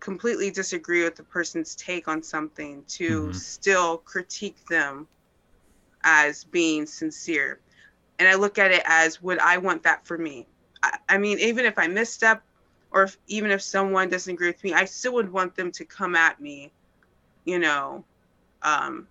completely 0.00 0.50
disagree 0.50 1.02
with 1.02 1.16
the 1.16 1.22
person's 1.22 1.74
take 1.74 2.06
on 2.08 2.22
something 2.22 2.84
to 2.86 3.22
mm-hmm. 3.22 3.32
still 3.32 3.98
critique 3.98 4.64
them 4.66 5.06
as 6.04 6.44
being 6.44 6.86
sincere 6.86 7.58
and 8.18 8.28
i 8.28 8.34
look 8.34 8.58
at 8.58 8.70
it 8.70 8.82
as 8.84 9.22
would 9.22 9.38
i 9.40 9.56
want 9.58 9.82
that 9.82 10.06
for 10.06 10.18
me 10.18 10.46
i, 10.82 10.96
I 11.08 11.18
mean 11.18 11.38
even 11.38 11.64
if 11.64 11.78
i 11.78 11.86
misstep 11.86 12.42
or 12.92 13.04
if, 13.04 13.16
even 13.26 13.50
if 13.50 13.62
someone 13.62 14.08
doesn't 14.08 14.32
agree 14.32 14.48
with 14.48 14.62
me 14.62 14.74
i 14.74 14.84
still 14.84 15.14
would 15.14 15.32
want 15.32 15.56
them 15.56 15.72
to 15.72 15.84
come 15.84 16.14
at 16.14 16.40
me 16.40 16.72
you 17.44 17.58
know 17.58 18.04
um, 18.62 19.08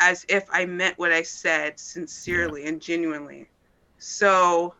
as 0.00 0.24
if 0.28 0.44
i 0.50 0.64
meant 0.64 0.98
what 0.98 1.12
i 1.12 1.22
said 1.22 1.78
sincerely 1.78 2.62
yeah. 2.62 2.68
and 2.68 2.80
genuinely 2.80 3.48
so 3.98 4.72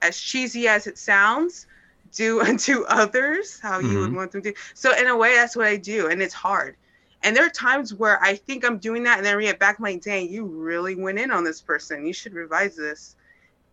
as 0.00 0.18
cheesy 0.18 0.68
as 0.68 0.86
it 0.86 0.96
sounds 0.96 1.66
do 2.12 2.40
unto 2.46 2.84
others 2.84 3.60
how 3.60 3.78
you 3.78 3.88
mm-hmm. 3.88 4.00
would 4.00 4.14
want 4.14 4.32
them 4.32 4.42
to. 4.42 4.54
So 4.74 4.96
in 4.96 5.06
a 5.06 5.16
way, 5.16 5.34
that's 5.34 5.56
what 5.56 5.66
I 5.66 5.76
do, 5.76 6.08
and 6.08 6.22
it's 6.22 6.34
hard. 6.34 6.76
And 7.22 7.36
there 7.36 7.44
are 7.44 7.50
times 7.50 7.92
where 7.92 8.22
I 8.22 8.34
think 8.34 8.64
I'm 8.64 8.78
doing 8.78 9.02
that, 9.02 9.18
and 9.18 9.26
then 9.26 9.34
I 9.34 9.36
read 9.36 9.58
back, 9.58 9.78
I'm 9.78 9.84
like, 9.84 10.02
"Dang, 10.02 10.30
you 10.30 10.44
really 10.44 10.94
went 10.94 11.18
in 11.18 11.30
on 11.30 11.44
this 11.44 11.60
person. 11.60 12.06
You 12.06 12.12
should 12.12 12.32
revise 12.32 12.76
this." 12.76 13.16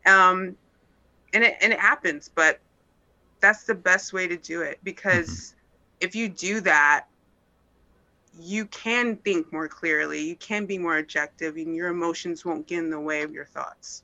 Um, 0.05 0.57
and 1.33 1.43
it 1.43 1.57
and 1.61 1.71
it 1.71 1.79
happens, 1.79 2.29
but 2.33 2.59
that's 3.39 3.63
the 3.63 3.75
best 3.75 4.13
way 4.13 4.27
to 4.27 4.37
do 4.37 4.61
it 4.61 4.79
because 4.83 5.27
mm-hmm. 5.29 5.57
if 6.01 6.15
you 6.15 6.27
do 6.27 6.59
that, 6.61 7.05
you 8.39 8.65
can 8.65 9.15
think 9.17 9.51
more 9.53 9.67
clearly. 9.67 10.21
You 10.21 10.35
can 10.35 10.65
be 10.65 10.77
more 10.77 10.97
objective, 10.97 11.55
and 11.55 11.75
your 11.75 11.87
emotions 11.87 12.43
won't 12.43 12.67
get 12.67 12.79
in 12.79 12.89
the 12.89 12.99
way 12.99 13.21
of 13.21 13.31
your 13.31 13.45
thoughts. 13.45 14.03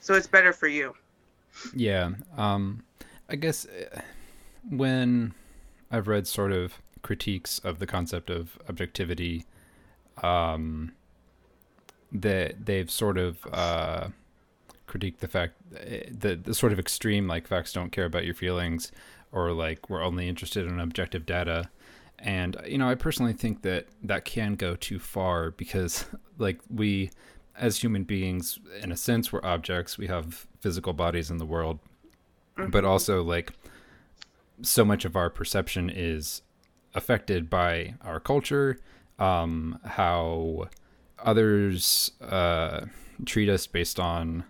So 0.00 0.14
it's 0.14 0.26
better 0.26 0.52
for 0.52 0.68
you. 0.68 0.94
Yeah. 1.74 2.10
Um, 2.36 2.82
I 3.28 3.36
guess 3.36 3.66
uh, 3.66 4.00
when 4.68 5.34
I've 5.90 6.08
read 6.08 6.26
sort 6.26 6.52
of 6.52 6.80
critiques 7.02 7.58
of 7.60 7.78
the 7.78 7.86
concept 7.86 8.30
of 8.30 8.58
objectivity, 8.68 9.44
um, 10.22 10.92
that 12.12 12.66
they've 12.66 12.90
sort 12.90 13.18
of 13.18 13.46
uh, 13.52 14.08
critiqued 14.86 15.18
the 15.18 15.28
fact 15.28 15.54
uh, 15.74 16.06
the 16.10 16.36
the 16.36 16.54
sort 16.54 16.72
of 16.72 16.78
extreme 16.78 17.26
like 17.26 17.46
facts 17.46 17.72
don't 17.72 17.90
care 17.90 18.04
about 18.04 18.24
your 18.24 18.34
feelings, 18.34 18.92
or 19.32 19.52
like 19.52 19.90
we're 19.90 20.02
only 20.02 20.28
interested 20.28 20.66
in 20.66 20.78
objective 20.78 21.26
data. 21.26 21.70
And 22.18 22.56
you 22.66 22.78
know, 22.78 22.88
I 22.88 22.94
personally 22.94 23.32
think 23.32 23.62
that 23.62 23.86
that 24.02 24.24
can 24.24 24.54
go 24.54 24.76
too 24.76 24.98
far 24.98 25.50
because 25.50 26.06
like 26.38 26.60
we 26.70 27.10
as 27.56 27.78
human 27.78 28.04
beings 28.04 28.58
in 28.82 28.90
a 28.90 28.96
sense 28.96 29.32
we're 29.32 29.44
objects 29.44 29.96
we 29.96 30.08
have 30.08 30.44
physical 30.58 30.92
bodies 30.92 31.30
in 31.30 31.38
the 31.38 31.46
world 31.46 31.78
mm-hmm. 32.56 32.70
but 32.70 32.84
also 32.84 33.22
like 33.22 33.52
so 34.62 34.84
much 34.84 35.04
of 35.04 35.16
our 35.16 35.30
perception 35.30 35.90
is 35.90 36.42
affected 36.94 37.50
by 37.50 37.94
our 38.02 38.20
culture, 38.20 38.78
um, 39.18 39.78
how 39.84 40.68
others 41.18 42.12
uh, 42.20 42.86
treat 43.24 43.48
us 43.48 43.66
based 43.66 43.98
on 43.98 44.44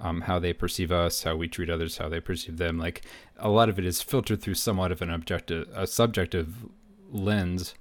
um, 0.00 0.22
how 0.22 0.38
they 0.38 0.52
perceive 0.52 0.92
us, 0.92 1.22
how 1.22 1.36
we 1.36 1.48
treat 1.48 1.70
others, 1.70 1.98
how 1.98 2.08
they 2.08 2.20
perceive 2.20 2.56
them. 2.56 2.78
Like 2.78 3.02
a 3.36 3.48
lot 3.48 3.68
of 3.68 3.78
it 3.78 3.84
is 3.84 4.00
filtered 4.02 4.40
through 4.40 4.54
somewhat 4.54 4.92
of 4.92 5.02
an 5.02 5.10
objective, 5.10 5.68
a 5.74 5.86
subjective 5.86 6.66
lens, 7.10 7.74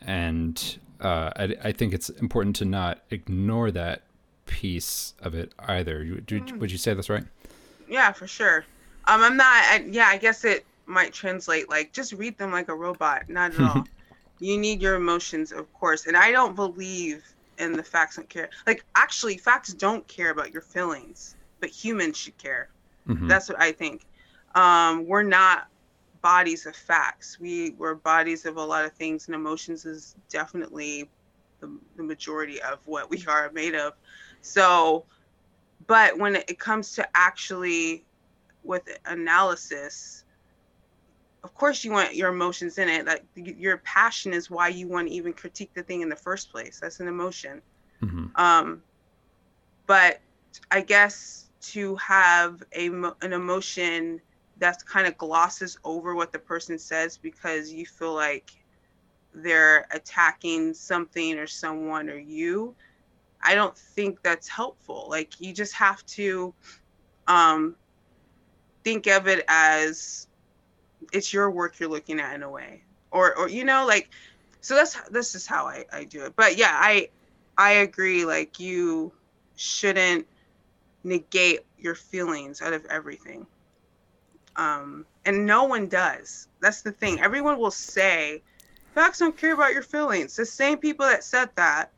and 0.00 0.78
uh, 1.00 1.30
I, 1.36 1.56
I, 1.64 1.72
think 1.72 1.92
it's 1.92 2.08
important 2.08 2.56
to 2.56 2.64
not 2.64 3.02
ignore 3.10 3.70
that 3.70 4.02
piece 4.46 5.14
of 5.20 5.34
it 5.34 5.52
either. 5.58 5.98
Would 5.98 6.30
you, 6.30 6.40
mm. 6.40 6.58
would 6.58 6.70
you 6.70 6.78
say 6.78 6.94
that's 6.94 7.10
right? 7.10 7.24
Yeah, 7.88 8.12
for 8.12 8.26
sure. 8.26 8.64
Um, 9.06 9.22
I'm 9.22 9.36
not. 9.36 9.46
I, 9.46 9.86
yeah, 9.90 10.06
I 10.06 10.18
guess 10.18 10.44
it 10.44 10.64
might 10.86 11.12
translate 11.12 11.68
like 11.68 11.92
just 11.92 12.12
read 12.12 12.38
them 12.38 12.52
like 12.52 12.68
a 12.68 12.74
robot. 12.74 13.28
Not 13.28 13.54
at 13.54 13.60
all. 13.60 13.84
you 14.38 14.58
need 14.58 14.80
your 14.80 14.94
emotions, 14.94 15.52
of 15.52 15.72
course. 15.72 16.06
And 16.06 16.16
I 16.16 16.30
don't 16.30 16.54
believe 16.54 17.24
in 17.58 17.72
the 17.72 17.82
facts 17.82 18.16
don't 18.16 18.28
care. 18.28 18.50
Like 18.66 18.84
actually, 18.94 19.38
facts 19.38 19.72
don't 19.72 20.06
care 20.08 20.30
about 20.30 20.52
your 20.52 20.62
feelings, 20.62 21.36
but 21.60 21.70
humans 21.70 22.16
should 22.16 22.36
care. 22.38 22.68
Mm-hmm. 23.08 23.28
That's 23.28 23.48
what 23.48 23.60
I 23.60 23.72
think. 23.72 24.06
Um, 24.54 25.06
we're 25.06 25.22
not 25.22 25.68
bodies 26.22 26.66
of 26.66 26.74
facts. 26.74 27.38
We 27.38 27.70
we're 27.78 27.94
bodies 27.94 28.46
of 28.46 28.56
a 28.56 28.64
lot 28.64 28.84
of 28.84 28.92
things, 28.92 29.26
and 29.26 29.34
emotions 29.34 29.84
is 29.84 30.16
definitely 30.28 31.08
the, 31.60 31.78
the 31.96 32.02
majority 32.02 32.60
of 32.62 32.78
what 32.84 33.10
we 33.10 33.24
are 33.28 33.50
made 33.52 33.74
of. 33.74 33.94
So, 34.40 35.04
but 35.86 36.18
when 36.18 36.36
it 36.36 36.58
comes 36.58 36.92
to 36.92 37.08
actually 37.14 38.04
with 38.66 38.82
analysis 39.06 40.24
of 41.44 41.54
course 41.54 41.84
you 41.84 41.92
want 41.92 42.16
your 42.16 42.30
emotions 42.30 42.76
in 42.76 42.88
it. 42.88 43.06
Like 43.06 43.22
your 43.36 43.76
passion 43.78 44.32
is 44.32 44.50
why 44.50 44.66
you 44.66 44.88
want 44.88 45.06
to 45.06 45.14
even 45.14 45.32
critique 45.32 45.70
the 45.74 45.82
thing 45.84 46.00
in 46.00 46.08
the 46.08 46.16
first 46.16 46.50
place. 46.50 46.80
That's 46.80 46.98
an 46.98 47.06
emotion. 47.06 47.62
Mm-hmm. 48.02 48.26
um 48.34 48.82
but 49.86 50.20
i 50.70 50.82
guess 50.82 51.48
to 51.62 51.96
have 51.96 52.62
a 52.74 52.88
an 53.22 53.32
emotion 53.32 54.20
that 54.58 54.84
kind 54.84 55.06
of 55.06 55.16
glosses 55.16 55.78
over 55.82 56.14
what 56.14 56.30
the 56.30 56.38
person 56.38 56.78
says 56.78 57.16
because 57.16 57.72
you 57.72 57.86
feel 57.86 58.12
like 58.12 58.50
they're 59.32 59.86
attacking 59.92 60.74
something 60.74 61.38
or 61.38 61.46
someone 61.46 62.10
or 62.10 62.18
you 62.18 62.74
i 63.42 63.54
don't 63.54 63.78
think 63.78 64.22
that's 64.22 64.48
helpful. 64.48 65.06
Like 65.08 65.40
you 65.40 65.54
just 65.54 65.72
have 65.72 66.04
to 66.06 66.52
um 67.26 67.76
think 68.86 69.08
of 69.08 69.26
it 69.26 69.44
as 69.48 70.28
it's 71.12 71.32
your 71.32 71.50
work 71.50 71.80
you're 71.80 71.88
looking 71.88 72.20
at 72.20 72.36
in 72.36 72.44
a 72.44 72.48
way. 72.48 72.84
Or 73.10 73.36
or 73.36 73.48
you 73.48 73.64
know 73.64 73.84
like 73.84 74.10
so 74.60 74.76
that's 74.76 74.94
this 75.10 75.34
is 75.34 75.44
how 75.44 75.66
I, 75.66 75.84
I 75.92 76.04
do 76.04 76.24
it. 76.24 76.34
But 76.36 76.56
yeah 76.56 76.70
i 76.72 77.08
i 77.58 77.70
agree 77.72 78.24
like 78.24 78.60
you 78.60 79.10
shouldn't 79.56 80.28
negate 81.02 81.62
your 81.80 81.96
feelings 81.96 82.62
out 82.62 82.74
of 82.74 82.84
everything. 82.84 83.44
Um 84.54 85.04
and 85.24 85.44
no 85.44 85.64
one 85.64 85.88
does. 85.88 86.46
That's 86.60 86.82
the 86.82 86.92
thing. 86.92 87.18
Everyone 87.20 87.58
will 87.58 87.72
say 87.72 88.40
facts 88.94 89.18
don't 89.18 89.36
care 89.36 89.54
about 89.54 89.72
your 89.72 89.82
feelings. 89.82 90.36
The 90.36 90.46
same 90.46 90.78
people 90.78 91.06
that 91.06 91.24
said 91.24 91.50
that 91.56 91.90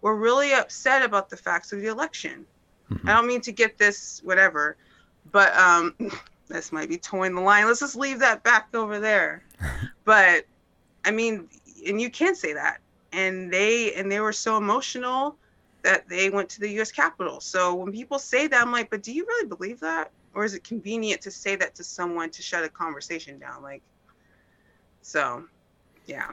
were 0.00 0.14
really 0.14 0.52
upset 0.54 1.02
about 1.02 1.28
the 1.28 1.36
facts 1.36 1.72
of 1.72 1.80
the 1.80 1.88
election. 1.88 2.46
Mm-hmm. 2.88 3.08
i 3.08 3.14
don't 3.14 3.26
mean 3.26 3.40
to 3.40 3.50
get 3.50 3.78
this 3.78 4.20
whatever 4.22 4.76
but 5.32 5.52
um 5.56 5.92
this 6.48 6.72
might 6.72 6.88
be 6.88 6.98
toeing 6.98 7.34
the 7.34 7.40
line. 7.40 7.66
Let's 7.66 7.80
just 7.80 7.96
leave 7.96 8.20
that 8.20 8.42
back 8.42 8.68
over 8.74 8.98
there. 8.98 9.42
but 10.04 10.44
I 11.04 11.10
mean, 11.10 11.48
and 11.86 12.00
you 12.00 12.10
can 12.10 12.34
say 12.34 12.52
that. 12.52 12.80
And 13.12 13.52
they 13.52 13.94
and 13.94 14.10
they 14.10 14.20
were 14.20 14.32
so 14.32 14.56
emotional 14.56 15.36
that 15.82 16.08
they 16.08 16.30
went 16.30 16.48
to 16.50 16.60
the 16.60 16.68
U.S. 16.70 16.90
Capitol. 16.90 17.40
So 17.40 17.74
when 17.74 17.92
people 17.92 18.18
say 18.18 18.48
that, 18.48 18.60
I'm 18.60 18.72
like, 18.72 18.90
but 18.90 19.02
do 19.02 19.12
you 19.12 19.24
really 19.24 19.46
believe 19.46 19.78
that, 19.80 20.10
or 20.34 20.44
is 20.44 20.52
it 20.52 20.64
convenient 20.64 21.20
to 21.22 21.30
say 21.30 21.54
that 21.56 21.76
to 21.76 21.84
someone 21.84 22.30
to 22.30 22.42
shut 22.42 22.64
a 22.64 22.68
conversation 22.68 23.38
down? 23.38 23.62
Like, 23.62 23.82
so, 25.02 25.44
yeah. 26.06 26.32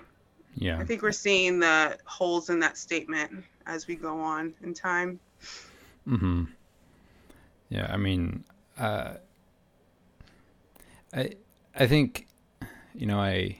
Yeah. 0.55 0.79
I 0.79 0.85
think 0.85 1.03
we're 1.03 1.11
seeing 1.11 1.59
the 1.59 1.97
holes 2.05 2.49
in 2.49 2.59
that 2.61 2.77
statement 2.77 3.43
as 3.67 3.85
we 3.85 3.95
go 3.95 4.19
on 4.19 4.55
in 4.63 4.73
time. 4.73 5.19
Hmm. 6.07 6.45
Yeah. 7.69 7.87
I 7.93 7.97
mean, 7.97 8.43
uh, 8.79 9.13
I 11.13 11.31
I 11.75 11.87
think, 11.87 12.27
you 12.93 13.05
know, 13.05 13.19
I 13.19 13.57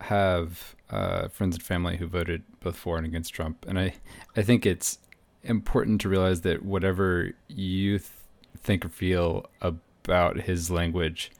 have 0.00 0.74
uh, 0.90 1.28
friends 1.28 1.56
and 1.56 1.62
family 1.62 1.96
who 1.96 2.06
voted 2.06 2.42
both 2.60 2.76
for 2.76 2.96
and 2.96 3.06
against 3.06 3.32
Trump, 3.32 3.64
and 3.68 3.78
I 3.78 3.94
I 4.36 4.42
think 4.42 4.66
it's 4.66 4.98
important 5.42 6.00
to 6.02 6.08
realize 6.08 6.42
that 6.42 6.64
whatever 6.64 7.32
you 7.48 7.98
th- 7.98 8.10
think 8.58 8.84
or 8.84 8.88
feel 8.88 9.46
about 9.60 10.40
his 10.42 10.70
language, 10.70 11.30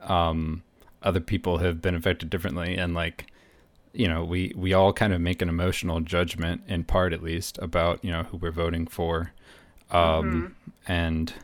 um, 0.00 0.62
other 1.02 1.20
people 1.20 1.58
have 1.58 1.80
been 1.80 1.94
affected 1.94 2.30
differently, 2.30 2.76
and 2.76 2.94
like 2.94 3.30
you 3.94 4.08
know 4.08 4.24
we 4.24 4.52
we 4.56 4.72
all 4.72 4.92
kind 4.92 5.12
of 5.12 5.20
make 5.20 5.40
an 5.40 5.48
emotional 5.48 6.00
judgment 6.00 6.62
in 6.66 6.84
part 6.84 7.12
at 7.12 7.22
least 7.22 7.58
about 7.58 8.04
you 8.04 8.10
know 8.10 8.24
who 8.24 8.36
we're 8.36 8.50
voting 8.50 8.86
for 8.86 9.32
um 9.90 10.00
mm-hmm. 10.00 10.92
and 10.92 11.34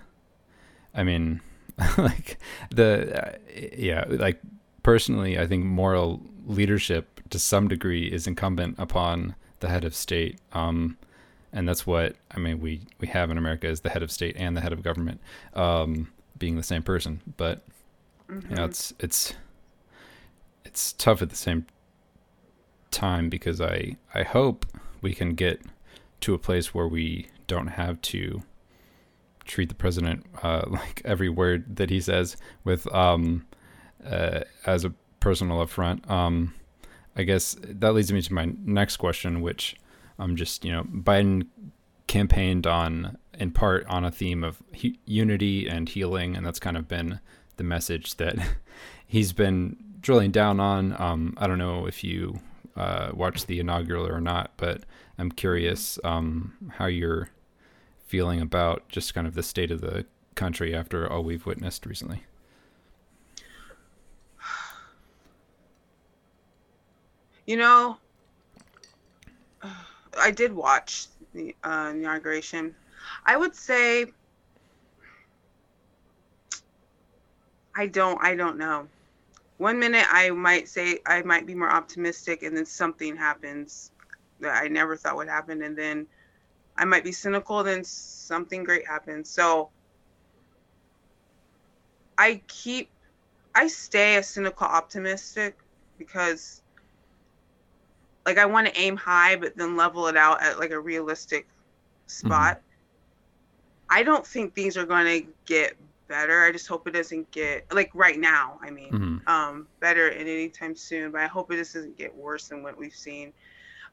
i 0.94 1.04
mean 1.04 1.40
like 1.98 2.38
the 2.70 3.26
uh, 3.26 3.38
yeah 3.76 4.04
like 4.08 4.40
personally 4.82 5.38
i 5.38 5.46
think 5.46 5.64
moral 5.64 6.20
leadership 6.46 7.20
to 7.30 7.38
some 7.38 7.68
degree 7.68 8.06
is 8.06 8.26
incumbent 8.26 8.74
upon 8.78 9.34
the 9.60 9.68
head 9.68 9.84
of 9.84 9.94
state 9.94 10.38
um 10.52 10.96
and 11.52 11.68
that's 11.68 11.86
what 11.86 12.16
i 12.32 12.38
mean 12.38 12.60
we 12.60 12.80
we 12.98 13.06
have 13.06 13.30
in 13.30 13.38
america 13.38 13.66
is 13.66 13.80
the 13.80 13.90
head 13.90 14.02
of 14.02 14.10
state 14.10 14.36
and 14.38 14.56
the 14.56 14.60
head 14.60 14.72
of 14.72 14.82
government 14.82 15.20
um 15.54 16.10
being 16.38 16.56
the 16.56 16.62
same 16.62 16.82
person 16.82 17.20
but 17.36 17.62
mm-hmm. 18.28 18.50
you 18.50 18.56
know 18.56 18.64
it's 18.64 18.92
it's 18.98 19.34
it's 20.64 20.92
tough 20.92 21.20
at 21.20 21.30
the 21.30 21.36
same 21.36 21.66
time 22.90 23.28
because 23.28 23.60
I 23.60 23.96
I 24.14 24.22
hope 24.22 24.66
we 25.00 25.14
can 25.14 25.34
get 25.34 25.60
to 26.20 26.34
a 26.34 26.38
place 26.38 26.74
where 26.74 26.88
we 26.88 27.28
don't 27.46 27.68
have 27.68 28.00
to 28.02 28.42
treat 29.50 29.68
the 29.68 29.74
president 29.74 30.24
uh, 30.42 30.62
like 30.68 31.02
every 31.04 31.28
word 31.28 31.76
that 31.76 31.90
he 31.90 32.00
says 32.00 32.36
with 32.64 32.92
um 32.94 33.46
uh, 34.06 34.40
as 34.66 34.84
a 34.84 34.94
personal 35.20 35.60
affront. 35.60 36.10
Um, 36.10 36.54
I 37.16 37.22
guess 37.22 37.56
that 37.62 37.92
leads 37.92 38.12
me 38.12 38.22
to 38.22 38.32
my 38.32 38.52
next 38.64 38.96
question, 38.96 39.42
which 39.42 39.76
I'm 40.18 40.36
just 40.36 40.64
you 40.64 40.72
know 40.72 40.84
Biden 40.84 41.46
campaigned 42.06 42.66
on 42.66 43.16
in 43.38 43.50
part 43.50 43.86
on 43.86 44.04
a 44.04 44.10
theme 44.10 44.42
of 44.42 44.62
he- 44.72 44.98
unity 45.04 45.68
and 45.68 45.88
healing, 45.88 46.36
and 46.36 46.44
that's 46.44 46.58
kind 46.58 46.76
of 46.76 46.88
been 46.88 47.20
the 47.56 47.64
message 47.64 48.16
that 48.16 48.36
he's 49.06 49.32
been 49.32 49.76
drilling 50.00 50.30
down 50.30 50.60
on. 50.60 51.00
Um, 51.00 51.34
I 51.36 51.46
don't 51.46 51.58
know 51.58 51.86
if 51.86 52.02
you 52.02 52.40
uh, 52.76 53.10
watched 53.12 53.46
the 53.46 53.60
inaugural 53.60 54.06
or 54.06 54.20
not, 54.20 54.52
but 54.56 54.84
I'm 55.18 55.30
curious 55.30 55.98
um, 56.04 56.72
how 56.76 56.86
you're 56.86 57.28
feeling 58.10 58.40
about 58.40 58.88
just 58.88 59.14
kind 59.14 59.24
of 59.24 59.34
the 59.34 59.42
state 59.42 59.70
of 59.70 59.80
the 59.80 60.04
country 60.34 60.74
after 60.74 61.08
all 61.08 61.22
we've 61.22 61.46
witnessed 61.46 61.86
recently. 61.86 62.24
You 67.46 67.56
know, 67.56 67.98
I 70.18 70.32
did 70.32 70.52
watch 70.52 71.06
the 71.32 71.54
uh, 71.62 71.92
inauguration. 71.94 72.74
I 73.26 73.36
would 73.36 73.54
say 73.54 74.06
I 77.76 77.86
don't 77.86 78.20
I 78.24 78.34
don't 78.34 78.58
know 78.58 78.88
one 79.58 79.78
minute 79.78 80.06
I 80.10 80.30
might 80.30 80.68
say 80.68 80.98
I 81.06 81.22
might 81.22 81.46
be 81.46 81.54
more 81.54 81.70
optimistic, 81.70 82.42
and 82.42 82.56
then 82.56 82.66
something 82.66 83.16
happens 83.16 83.92
that 84.40 84.60
I 84.60 84.66
never 84.66 84.96
thought 84.96 85.14
would 85.14 85.28
happen, 85.28 85.62
and 85.62 85.78
then 85.78 86.08
I 86.80 86.86
might 86.86 87.04
be 87.04 87.12
cynical, 87.12 87.62
then 87.62 87.84
something 87.84 88.64
great 88.64 88.86
happens. 88.86 89.28
So 89.28 89.68
I 92.16 92.40
keep, 92.48 92.88
I 93.54 93.66
stay 93.66 94.16
a 94.16 94.22
cynical 94.22 94.66
optimistic 94.66 95.58
because, 95.98 96.62
like, 98.24 98.38
I 98.38 98.46
want 98.46 98.66
to 98.66 98.80
aim 98.80 98.96
high, 98.96 99.36
but 99.36 99.58
then 99.58 99.76
level 99.76 100.06
it 100.06 100.16
out 100.16 100.42
at 100.42 100.58
like 100.58 100.70
a 100.70 100.80
realistic 100.80 101.46
spot. 102.06 102.56
Mm-hmm. 102.56 103.98
I 103.98 104.02
don't 104.02 104.26
think 104.26 104.54
things 104.54 104.78
are 104.78 104.86
going 104.86 105.04
to 105.04 105.28
get 105.44 105.76
better. 106.08 106.44
I 106.44 106.50
just 106.50 106.66
hope 106.66 106.88
it 106.88 106.92
doesn't 106.92 107.30
get 107.30 107.66
like 107.74 107.90
right 107.92 108.18
now. 108.18 108.58
I 108.62 108.70
mean, 108.70 108.90
mm-hmm. 108.90 109.28
um, 109.28 109.66
better 109.80 110.08
in 110.08 110.26
any 110.26 110.48
time 110.48 110.74
soon. 110.74 111.10
But 111.10 111.20
I 111.20 111.26
hope 111.26 111.52
it 111.52 111.56
just 111.56 111.74
doesn't 111.74 111.98
get 111.98 112.14
worse 112.16 112.48
than 112.48 112.62
what 112.62 112.78
we've 112.78 112.94
seen. 112.94 113.34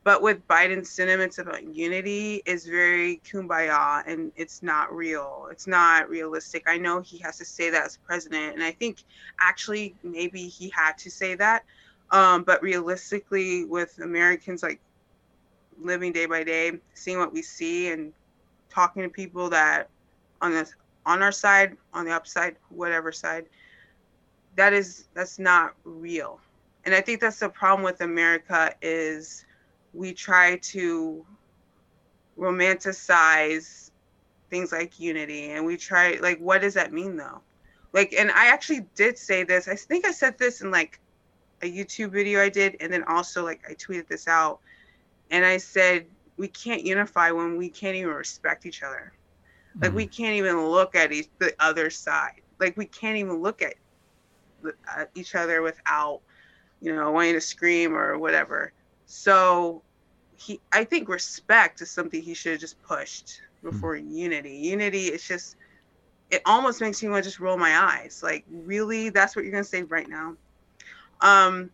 But 0.08 0.22
with 0.22 0.48
Biden's 0.48 0.89
sentiments 0.89 1.38
about 1.38 1.76
unity 1.76 2.41
is 2.46 2.65
very 2.65 3.20
kumbaya, 3.30 4.08
and 4.08 4.32
it's 4.38 4.63
not 4.63 4.96
real. 4.96 5.50
It's 5.52 5.67
not 5.67 6.08
realistic. 6.08 6.63
I 6.65 6.78
know 6.78 7.02
he 7.02 7.17
has 7.17 7.38
to 7.39 7.43
say 7.43 7.70
that 7.72 7.84
as 7.84 7.98
president, 7.98 8.54
and 8.54 8.63
I 8.63 8.72
think 8.72 9.04
actually 9.41 9.96
maybe 10.04 10.48
he 10.48 10.70
had 10.70 10.98
to 11.00 11.12
say 11.12 11.36
that. 11.36 11.65
Um, 12.12 12.43
but 12.43 12.63
realistically, 12.63 13.65
with 13.65 14.00
Americans 14.02 14.63
like 14.63 14.80
living 15.84 16.13
day 16.13 16.26
by 16.26 16.41
day, 16.46 16.80
seeing 16.93 17.20
what 17.20 17.34
we 17.34 17.41
see, 17.41 17.91
and 17.91 18.13
talking 18.70 19.04
to 19.04 19.10
people 19.10 19.50
that 19.50 19.89
on 20.41 20.54
the 20.54 20.72
on 21.06 21.22
our 21.22 21.34
side, 21.34 21.76
on 21.93 22.06
the 22.06 22.13
upside, 22.13 22.56
whatever 22.70 23.12
side, 23.12 23.48
that 24.56 24.72
is 24.72 25.10
that's 25.13 25.38
not 25.38 25.76
real. 25.84 26.39
And 26.86 26.96
I 26.96 27.02
think 27.02 27.20
that's 27.20 27.39
the 27.39 27.50
problem 27.50 27.84
with 27.84 28.00
America 28.00 28.74
is 28.82 29.43
we 29.98 30.14
try 30.14 30.58
to 30.58 31.26
romanticize 32.38 33.92
things 34.50 34.72
like 34.72 35.00
unity 35.00 35.50
and 35.52 35.66
we 35.66 35.76
try 35.76 36.18
like 36.22 36.40
what 36.40 36.62
does 36.62 36.76
that 36.76 36.94
mean 36.94 37.18
though? 37.18 37.42
Like 37.94 38.14
and 38.14 38.32
I 38.32 38.48
actually 38.48 38.86
did 38.96 39.18
say 39.18 39.44
this. 39.44 39.68
I 39.68 39.76
think 39.76 40.06
I 40.06 40.12
said 40.12 40.38
this 40.38 40.62
in 40.62 40.72
like 40.72 41.00
a 41.64 41.66
YouTube 41.72 42.12
video 42.12 42.42
I 42.42 42.50
did 42.50 42.78
and 42.80 42.94
then 42.94 43.04
also 43.06 43.44
like 43.44 43.62
I 43.68 43.74
tweeted 43.74 44.08
this 44.08 44.28
out 44.28 44.60
and 45.32 45.44
I 45.44 45.58
said 45.58 46.06
we 46.38 46.48
can't 46.48 46.84
unify 46.84 47.32
when 47.32 47.58
we 47.58 47.68
can't 47.68 47.96
even 47.96 48.14
respect 48.14 48.66
each 48.66 48.84
other. 48.84 49.14
Like 49.82 49.94
we 49.94 50.06
mm. 50.06 50.16
can't 50.16 50.36
even 50.36 50.64
look 50.68 50.96
at 50.96 51.12
each, 51.12 51.28
the 51.40 51.54
other 51.60 51.90
side. 51.90 52.42
Like 52.60 52.78
we 52.78 52.86
can't 52.86 53.18
even 53.18 53.42
look 53.42 53.62
at, 53.62 53.74
at 54.96 55.10
each 55.16 55.36
other 55.36 55.62
without, 55.62 56.22
you 56.82 56.96
know, 56.96 57.12
wanting 57.12 57.34
to 57.34 57.42
scream 57.42 57.96
or 57.96 58.18
whatever. 58.18 58.74
So 59.08 59.82
he, 60.38 60.60
I 60.71 60.84
think 60.84 61.10
respect 61.10 61.82
is 61.82 61.91
something 61.91 62.21
he 62.21 62.34
should 62.34 62.54
have 62.54 62.62
just 62.62 62.82
pushed 62.84 63.41
before 63.63 63.95
mm. 63.95 64.10
unity. 64.10 64.56
Unity 64.56 65.08
is 65.08 65.28
just, 65.28 65.58
it 66.32 66.41
almost 66.45 66.80
makes 66.80 67.02
me 67.02 67.10
want 67.10 67.23
to 67.23 67.30
just 67.30 67.39
roll 67.39 67.58
my 67.58 67.78
eyes. 67.78 68.21
Like 68.23 68.45
really, 68.50 69.10
that's 69.10 69.36
what 69.36 69.43
you're 69.43 69.52
gonna 69.52 69.63
say 69.63 69.84
right 69.84 70.08
now. 70.08 70.36
Um. 71.21 71.71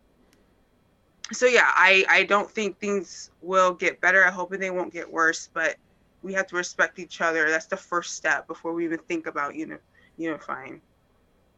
So 1.32 1.46
yeah, 1.46 1.70
I 1.74 2.04
I 2.08 2.24
don't 2.24 2.50
think 2.50 2.78
things 2.78 3.30
will 3.40 3.72
get 3.72 4.00
better. 4.00 4.24
I 4.24 4.30
hope 4.30 4.50
they 4.50 4.70
won't 4.70 4.92
get 4.92 5.10
worse, 5.10 5.48
but 5.52 5.76
we 6.22 6.32
have 6.34 6.46
to 6.48 6.56
respect 6.56 6.98
each 6.98 7.20
other. 7.20 7.50
That's 7.50 7.66
the 7.66 7.76
first 7.76 8.14
step 8.14 8.46
before 8.46 8.72
we 8.72 8.84
even 8.84 8.98
think 8.98 9.26
about 9.26 9.54
uni- 9.54 9.76
unifying 10.16 10.80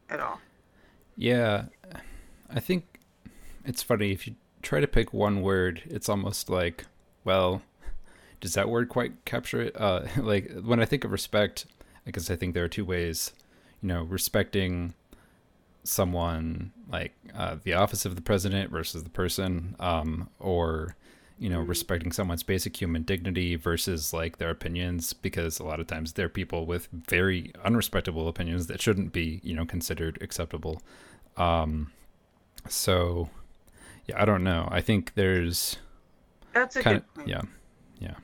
at 0.09 0.19
all. 0.19 0.39
Yeah, 1.15 1.65
I 2.49 2.59
think 2.59 2.99
it's 3.65 3.83
funny 3.83 4.11
if 4.11 4.27
you 4.27 4.35
try 4.61 4.79
to 4.79 4.87
pick 4.87 5.13
one 5.13 5.41
word, 5.41 5.83
it's 5.85 6.09
almost 6.09 6.49
like, 6.49 6.85
well, 7.27 7.61
does 8.39 8.53
that 8.53 8.69
word 8.69 8.87
quite 8.87 9.25
capture 9.25 9.61
it? 9.61 9.79
Uh, 9.79 10.03
like 10.17 10.49
when 10.63 10.79
I 10.79 10.85
think 10.85 11.03
of 11.03 11.11
respect, 11.11 11.65
I 12.07 12.11
guess 12.11 12.31
I 12.31 12.37
think 12.37 12.53
there 12.53 12.63
are 12.63 12.69
two 12.69 12.85
ways. 12.85 13.33
You 13.81 13.89
know, 13.89 14.03
respecting 14.03 14.95
someone 15.83 16.71
like 16.89 17.13
uh, 17.35 17.57
the 17.63 17.73
office 17.73 18.05
of 18.05 18.15
the 18.15 18.21
president 18.21 18.71
versus 18.71 19.03
the 19.03 19.09
person, 19.09 19.75
um, 19.79 20.29
or 20.39 20.95
you 21.37 21.49
know, 21.49 21.59
respecting 21.59 22.11
someone's 22.11 22.41
basic 22.41 22.81
human 22.81 23.03
dignity 23.03 23.55
versus 23.55 24.13
like 24.13 24.37
their 24.37 24.49
opinions, 24.49 25.13
because 25.13 25.59
a 25.59 25.63
lot 25.63 25.79
of 25.79 25.85
times 25.85 26.13
they're 26.13 26.29
people 26.29 26.65
with 26.65 26.87
very 26.91 27.51
unrespectable 27.63 28.27
opinions 28.27 28.67
that 28.67 28.81
shouldn't 28.81 29.13
be, 29.13 29.41
you 29.43 29.53
know, 29.53 29.65
considered 29.65 30.17
acceptable. 30.21 30.81
Um, 31.35 31.91
so, 32.67 33.29
yeah, 34.07 34.19
I 34.19 34.25
don't 34.25 34.43
know. 34.43 34.67
I 34.71 34.81
think 34.81 35.13
there's. 35.15 35.77
That's 36.59 36.75
a 36.75 36.83
kind 36.83 36.97
good 36.97 37.13
point. 37.13 37.27
Yeah, 37.27 37.41
yeah. 37.99 38.15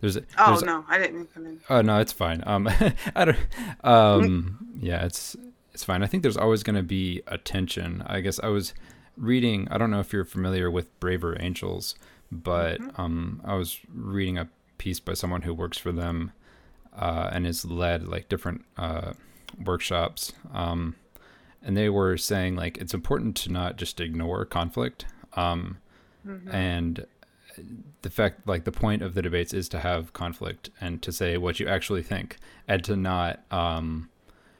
There's. 0.00 0.16
A, 0.16 0.22
oh 0.38 0.50
there's 0.50 0.62
no, 0.62 0.84
I 0.88 0.98
didn't 0.98 1.16
mean 1.16 1.28
come 1.32 1.46
in. 1.46 1.60
Oh 1.70 1.82
no, 1.82 1.98
it's 1.98 2.12
fine. 2.12 2.42
Um, 2.46 2.68
I 3.16 3.24
don't. 3.24 3.38
Um, 3.84 4.76
yeah, 4.80 5.04
it's 5.04 5.36
it's 5.72 5.84
fine. 5.84 6.02
I 6.02 6.06
think 6.06 6.22
there's 6.22 6.36
always 6.36 6.62
going 6.62 6.76
to 6.76 6.82
be 6.82 7.22
a 7.26 7.38
tension. 7.38 8.02
I 8.06 8.20
guess 8.20 8.40
I 8.40 8.48
was 8.48 8.74
reading. 9.16 9.68
I 9.70 9.78
don't 9.78 9.90
know 9.90 10.00
if 10.00 10.12
you're 10.12 10.24
familiar 10.24 10.70
with 10.70 10.98
Braver 11.00 11.36
Angels 11.40 11.94
but 12.32 12.80
mm-hmm. 12.80 13.00
um, 13.00 13.42
I 13.44 13.54
was 13.54 13.78
reading 13.92 14.38
a 14.38 14.48
piece 14.78 14.98
by 14.98 15.12
someone 15.12 15.42
who 15.42 15.52
works 15.52 15.76
for 15.76 15.92
them 15.92 16.32
uh, 16.96 17.28
and 17.30 17.44
has 17.44 17.64
led 17.64 18.08
like 18.08 18.30
different 18.30 18.64
uh, 18.78 19.12
workshops. 19.62 20.32
Um, 20.52 20.96
and 21.62 21.76
they 21.76 21.90
were 21.90 22.16
saying 22.16 22.56
like 22.56 22.78
it's 22.78 22.94
important 22.94 23.36
to 23.36 23.52
not 23.52 23.76
just 23.76 24.00
ignore 24.00 24.46
conflict, 24.46 25.04
um, 25.34 25.76
mm-hmm. 26.26 26.50
and 26.50 27.06
the 28.02 28.10
fact 28.10 28.46
like 28.46 28.64
the 28.64 28.72
point 28.72 29.02
of 29.02 29.14
the 29.14 29.22
debates 29.22 29.52
is 29.52 29.68
to 29.70 29.78
have 29.80 30.12
conflict 30.12 30.70
and 30.80 31.02
to 31.02 31.12
say 31.12 31.36
what 31.36 31.60
you 31.60 31.66
actually 31.66 32.02
think 32.02 32.36
and 32.68 32.82
to 32.84 32.96
not 32.96 33.40
um, 33.50 34.08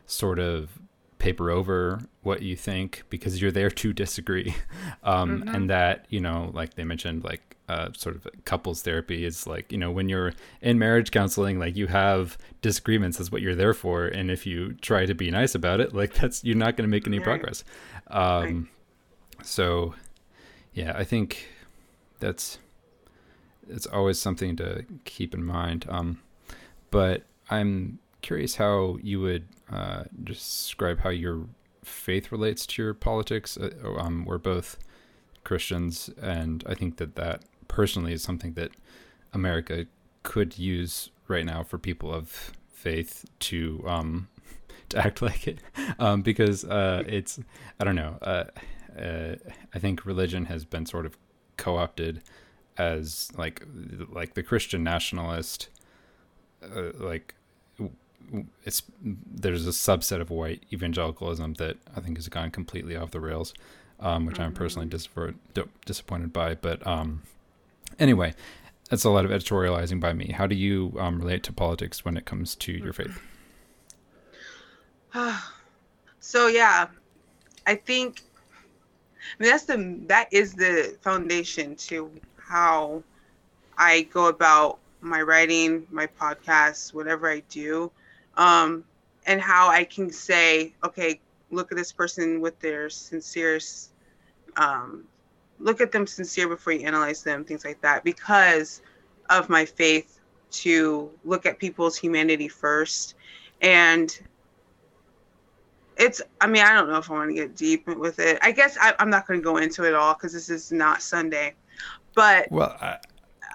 sort 0.06 0.38
of 0.38 0.78
paper 1.18 1.50
over 1.50 2.00
what 2.22 2.42
you 2.42 2.56
think 2.56 3.04
because 3.08 3.40
you're 3.40 3.52
there 3.52 3.70
to 3.70 3.92
disagree 3.92 4.54
um, 5.04 5.42
mm-hmm. 5.42 5.54
and 5.54 5.70
that 5.70 6.04
you 6.08 6.20
know 6.20 6.50
like 6.52 6.74
they 6.74 6.84
mentioned 6.84 7.22
like 7.22 7.56
uh, 7.68 7.88
sort 7.96 8.16
of 8.16 8.26
couples 8.44 8.82
therapy 8.82 9.24
is 9.24 9.46
like 9.46 9.70
you 9.70 9.78
know 9.78 9.90
when 9.90 10.08
you're 10.08 10.32
in 10.60 10.78
marriage 10.78 11.10
counseling 11.12 11.58
like 11.58 11.76
you 11.76 11.86
have 11.86 12.36
disagreements 12.60 13.18
that's 13.18 13.30
what 13.30 13.40
you're 13.40 13.54
there 13.54 13.72
for 13.72 14.06
and 14.06 14.30
if 14.30 14.44
you 14.44 14.72
try 14.82 15.06
to 15.06 15.14
be 15.14 15.30
nice 15.30 15.54
about 15.54 15.80
it 15.80 15.94
like 15.94 16.12
that's 16.20 16.42
you're 16.44 16.56
not 16.56 16.76
going 16.76 16.86
to 16.86 16.90
make 16.90 17.06
any 17.06 17.18
right. 17.18 17.24
progress 17.24 17.64
um, 18.08 18.68
right. 19.38 19.46
so 19.46 19.94
yeah 20.74 20.92
i 20.96 21.04
think 21.04 21.48
that's 22.18 22.58
it's 23.72 23.86
always 23.86 24.18
something 24.18 24.56
to 24.56 24.84
keep 25.04 25.34
in 25.34 25.44
mind. 25.44 25.86
Um, 25.88 26.20
but 26.90 27.22
I'm 27.50 27.98
curious 28.20 28.56
how 28.56 28.98
you 29.02 29.20
would 29.20 29.48
uh, 29.70 30.04
describe 30.22 31.00
how 31.00 31.10
your 31.10 31.46
faith 31.84 32.30
relates 32.30 32.66
to 32.66 32.82
your 32.82 32.94
politics. 32.94 33.56
Uh, 33.56 33.70
um, 33.98 34.24
we're 34.24 34.38
both 34.38 34.78
Christians, 35.44 36.10
and 36.20 36.62
I 36.66 36.74
think 36.74 36.98
that 36.98 37.16
that 37.16 37.42
personally 37.68 38.12
is 38.12 38.22
something 38.22 38.52
that 38.54 38.70
America 39.32 39.86
could 40.22 40.58
use 40.58 41.10
right 41.28 41.44
now 41.44 41.62
for 41.62 41.78
people 41.78 42.12
of 42.12 42.52
faith 42.70 43.24
to 43.40 43.82
um, 43.86 44.28
to 44.90 44.98
act 44.98 45.22
like 45.28 45.48
it, 45.48 45.58
um, 45.98 46.22
because 46.22 46.64
uh, 46.64 47.02
it's 47.06 47.38
I 47.80 47.84
don't 47.84 47.96
know. 47.96 48.18
Uh, 48.22 48.44
uh, 48.98 49.36
I 49.74 49.78
think 49.78 50.04
religion 50.04 50.44
has 50.46 50.64
been 50.64 50.84
sort 50.84 51.06
of 51.06 51.16
co-opted 51.56 52.22
as 52.78 53.30
like 53.36 53.64
like 54.10 54.34
the 54.34 54.42
Christian 54.42 54.82
nationalist, 54.82 55.68
uh, 56.62 56.92
like 56.98 57.34
it's 58.64 58.82
there's 59.02 59.66
a 59.66 59.70
subset 59.70 60.20
of 60.20 60.30
white 60.30 60.64
evangelicalism 60.72 61.54
that 61.54 61.76
I 61.96 62.00
think 62.00 62.16
has 62.16 62.28
gone 62.28 62.50
completely 62.50 62.96
off 62.96 63.10
the 63.10 63.20
rails, 63.20 63.54
um, 64.00 64.26
which 64.26 64.36
mm-hmm. 64.36 64.44
I'm 64.44 64.54
personally 64.54 64.88
mm-hmm. 64.88 65.36
dis- 65.54 65.66
disappointed 65.84 66.32
by. 66.32 66.54
But 66.54 66.86
um, 66.86 67.22
anyway, 67.98 68.34
that's 68.88 69.04
a 69.04 69.10
lot 69.10 69.24
of 69.24 69.30
editorializing 69.30 70.00
by 70.00 70.12
me. 70.12 70.32
How 70.32 70.46
do 70.46 70.54
you 70.54 70.94
um, 70.98 71.18
relate 71.18 71.42
to 71.44 71.52
politics 71.52 72.04
when 72.04 72.16
it 72.16 72.24
comes 72.24 72.54
to 72.56 72.72
your 72.72 72.92
faith? 72.92 73.20
so 76.20 76.46
yeah, 76.46 76.88
I 77.66 77.74
think 77.74 78.22
I 79.38 79.42
mean, 79.42 79.50
that's 79.50 79.64
the 79.64 79.98
that 80.06 80.28
is 80.32 80.54
the 80.54 80.96
foundation 81.02 81.76
to 81.76 82.10
how 82.52 83.02
I 83.78 84.02
go 84.12 84.26
about 84.26 84.78
my 85.00 85.22
writing, 85.22 85.86
my 85.90 86.06
podcasts, 86.06 86.92
whatever 86.92 87.30
I 87.30 87.40
do, 87.48 87.90
um, 88.36 88.84
and 89.26 89.40
how 89.40 89.68
I 89.68 89.84
can 89.84 90.10
say, 90.10 90.74
okay, 90.84 91.18
look 91.50 91.72
at 91.72 91.78
this 91.78 91.92
person 91.92 92.42
with 92.42 92.58
their 92.60 92.90
sincerest, 92.90 93.92
um, 94.56 95.04
look 95.60 95.80
at 95.80 95.92
them 95.92 96.06
sincere 96.06 96.46
before 96.46 96.74
you 96.74 96.86
analyze 96.86 97.22
them, 97.22 97.42
things 97.42 97.64
like 97.64 97.80
that, 97.80 98.04
because 98.04 98.82
of 99.30 99.48
my 99.48 99.64
faith 99.64 100.20
to 100.50 101.10
look 101.24 101.46
at 101.46 101.58
people's 101.58 101.96
humanity 101.96 102.48
first. 102.48 103.14
And 103.62 104.14
it's, 105.96 106.20
I 106.38 106.46
mean, 106.48 106.62
I 106.62 106.74
don't 106.74 106.90
know 106.90 106.98
if 106.98 107.10
I 107.10 107.14
want 107.14 107.30
to 107.30 107.34
get 107.34 107.56
deep 107.56 107.86
with 107.86 108.18
it. 108.18 108.38
I 108.42 108.52
guess 108.52 108.76
I, 108.78 108.94
I'm 108.98 109.08
not 109.08 109.26
going 109.26 109.40
to 109.40 109.44
go 109.44 109.56
into 109.56 109.84
it 109.84 109.94
all 109.94 110.12
because 110.12 110.34
this 110.34 110.50
is 110.50 110.70
not 110.70 111.00
Sunday. 111.00 111.54
But 112.14 112.50
well, 112.50 112.76
I, 112.80 112.98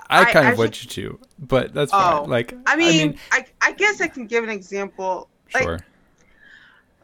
I 0.10 0.32
kind 0.32 0.48
I, 0.48 0.52
of 0.52 0.58
want 0.58 0.84
you 0.84 0.89
to, 0.89 1.20
but 1.39 1.74
that's 1.74 1.91
oh, 1.93 1.98
fine. 1.98 2.30
Like, 2.30 2.54
I 2.65 2.76
mean, 2.76 2.88
I 2.88 2.91
mean, 2.91 3.20
I, 3.32 3.46
I 3.62 3.72
guess 3.74 4.02
I 4.02 4.08
can 4.08 4.26
give 4.26 4.43
an 4.43 4.50
example. 4.50 5.30
Like, 5.54 5.63
sure. 5.63 5.80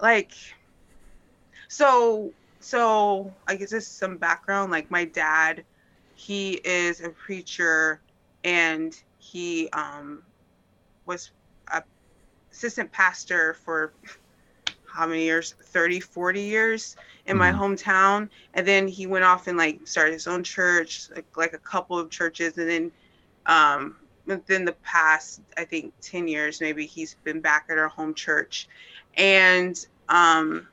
Like, 0.02 0.34
so 1.68 2.32
so 2.60 3.34
I 3.48 3.56
guess 3.56 3.72
this 3.72 3.88
some 3.88 4.18
background. 4.18 4.72
Like 4.72 4.90
my 4.90 5.06
dad, 5.06 5.64
he 6.16 6.54
is 6.64 7.02
a 7.02 7.10
preacher, 7.10 8.02
and 8.44 9.00
he 9.20 9.70
um 9.70 10.24
was 11.06 11.32
a 11.72 11.84
assistant 12.52 12.92
pastor 12.92 13.54
for 13.54 13.94
how 14.94 15.08
many 15.08 15.24
years? 15.24 15.56
30 15.60 16.00
40 16.00 16.42
years 16.42 16.96
in 17.26 17.38
mm-hmm. 17.38 17.40
my 17.40 17.52
hometown. 17.52 18.30
And 18.54 18.68
then 18.68 18.88
he 18.88 19.08
went 19.08 19.24
off 19.24 19.48
and 19.48 19.58
like 19.58 19.88
started 19.88 20.14
his 20.14 20.28
own 20.28 20.44
church 20.44 21.10
like, 21.16 21.26
like 21.36 21.54
a 21.54 21.58
couple 21.58 21.98
of 21.98 22.10
churches. 22.10 22.58
And 22.58 22.70
then 22.70 22.92
um 23.46 23.96
within 24.26 24.64
the 24.64 24.72
past 24.84 25.42
i 25.58 25.66
think 25.66 25.94
10 26.00 26.30
years 26.30 26.62
maybe 26.62 26.86
he's 26.86 27.16
been 27.26 27.42
back 27.42 27.66
at 27.70 27.78
our 27.78 27.90
home 27.90 28.14
church. 28.14 28.68
And 29.18 29.84
um 30.10 30.68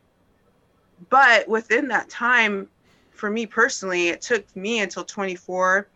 but 1.09 1.49
within 1.49 1.89
that 1.89 2.11
time 2.11 2.69
for 3.13 3.31
me 3.31 3.47
personally 3.47 4.09
it 4.09 4.21
took 4.21 4.55
me 4.55 4.81
until 4.81 5.05
24 5.05 5.89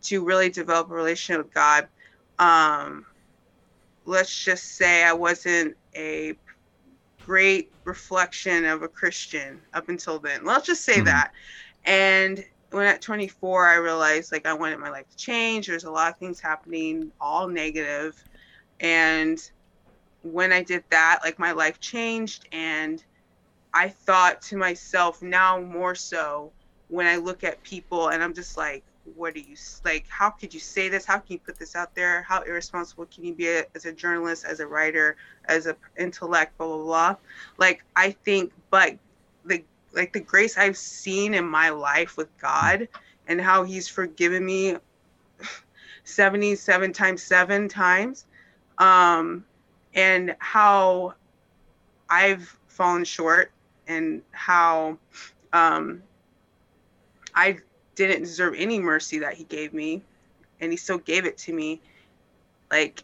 to 0.00 0.24
really 0.24 0.50
develop 0.50 0.90
a 0.90 0.94
relationship 0.94 1.44
with 1.44 1.54
god. 1.54 1.86
Um 2.40 3.06
let's 4.04 4.44
just 4.44 4.76
say 4.76 5.04
i 5.04 5.12
wasn't 5.12 5.76
a 5.94 6.34
great 7.28 7.70
reflection 7.84 8.64
of 8.64 8.82
a 8.82 8.88
Christian 8.88 9.60
up 9.74 9.90
until 9.90 10.18
then. 10.18 10.46
Let's 10.46 10.66
just 10.66 10.82
say 10.82 10.94
mm-hmm. 10.94 11.04
that. 11.04 11.32
And 11.84 12.42
when 12.70 12.86
at 12.86 13.02
24, 13.02 13.66
I 13.66 13.74
realized 13.74 14.32
like 14.32 14.46
I 14.46 14.54
wanted 14.54 14.78
my 14.78 14.88
life 14.88 15.10
to 15.10 15.16
change. 15.16 15.66
There's 15.66 15.84
a 15.84 15.90
lot 15.90 16.10
of 16.10 16.18
things 16.18 16.40
happening, 16.40 17.12
all 17.20 17.46
negative. 17.46 18.16
And 18.80 19.38
when 20.22 20.52
I 20.54 20.62
did 20.62 20.84
that, 20.88 21.20
like 21.22 21.38
my 21.38 21.52
life 21.52 21.78
changed. 21.80 22.48
And 22.50 23.04
I 23.74 23.90
thought 23.90 24.40
to 24.42 24.56
myself, 24.56 25.20
now 25.20 25.60
more 25.60 25.94
so, 25.94 26.50
when 26.88 27.06
I 27.06 27.16
look 27.16 27.44
at 27.44 27.62
people 27.62 28.08
and 28.08 28.22
I'm 28.22 28.32
just 28.32 28.56
like, 28.56 28.84
what 29.16 29.34
are 29.34 29.40
you 29.40 29.56
like 29.84 30.06
how 30.08 30.30
could 30.30 30.52
you 30.52 30.60
say 30.60 30.88
this? 30.88 31.04
How 31.04 31.18
can 31.18 31.34
you 31.34 31.38
put 31.38 31.58
this 31.58 31.76
out 31.76 31.94
there? 31.94 32.22
How 32.22 32.42
irresponsible 32.42 33.06
can 33.06 33.24
you 33.24 33.34
be 33.34 33.48
as 33.74 33.84
a 33.84 33.92
journalist 33.92 34.44
as 34.44 34.60
a 34.60 34.66
writer 34.66 35.16
as 35.46 35.66
a 35.66 35.76
intellect 35.98 36.56
blah 36.58 36.66
blah 36.66 36.84
blah. 36.84 37.16
Like 37.56 37.84
i 37.96 38.10
think 38.10 38.52
but 38.70 38.96
the 39.44 39.64
like 39.92 40.12
the 40.12 40.20
grace 40.20 40.58
i've 40.58 40.76
seen 40.76 41.34
in 41.34 41.46
my 41.46 41.70
life 41.70 42.16
with 42.16 42.36
god 42.38 42.88
and 43.26 43.40
how 43.40 43.64
he's 43.64 43.88
forgiven 43.88 44.44
me 44.44 44.76
77 46.04 46.92
times 46.92 47.22
7 47.22 47.68
times 47.68 48.26
um 48.78 49.44
and 49.94 50.36
how 50.38 51.14
i've 52.10 52.58
fallen 52.68 53.04
short 53.04 53.50
and 53.86 54.22
how 54.32 54.98
um 55.52 56.02
I 57.38 57.58
didn't 58.06 58.22
deserve 58.22 58.54
any 58.56 58.78
mercy 58.78 59.18
that 59.20 59.34
he 59.34 59.44
gave 59.44 59.72
me 59.72 60.02
and 60.60 60.70
he 60.72 60.76
still 60.76 60.98
gave 60.98 61.24
it 61.24 61.38
to 61.38 61.52
me. 61.52 61.80
Like 62.70 63.02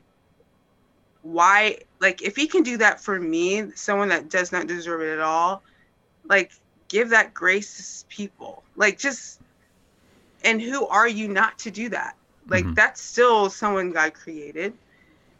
why 1.22 1.78
like 2.00 2.22
if 2.22 2.36
he 2.36 2.46
can 2.46 2.62
do 2.62 2.76
that 2.76 3.00
for 3.00 3.18
me 3.18 3.70
someone 3.74 4.08
that 4.08 4.28
does 4.28 4.52
not 4.52 4.66
deserve 4.66 5.00
it 5.00 5.10
at 5.10 5.20
all 5.20 5.62
like 6.28 6.52
give 6.88 7.10
that 7.10 7.32
grace 7.32 8.02
to 8.02 8.14
people. 8.14 8.62
Like 8.76 8.98
just 8.98 9.40
and 10.44 10.60
who 10.60 10.86
are 10.86 11.08
you 11.08 11.28
not 11.28 11.58
to 11.60 11.70
do 11.70 11.88
that? 11.90 12.16
Like 12.48 12.64
mm-hmm. 12.64 12.74
that's 12.74 13.00
still 13.00 13.48
someone 13.50 13.92
god 13.92 14.14
created 14.14 14.74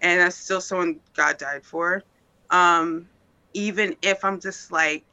and 0.00 0.20
that's 0.20 0.36
still 0.36 0.60
someone 0.60 1.00
god 1.14 1.38
died 1.38 1.64
for. 1.64 2.02
Um 2.50 3.08
even 3.54 3.94
if 4.02 4.24
i'm 4.24 4.40
just 4.40 4.72
like 4.72 5.04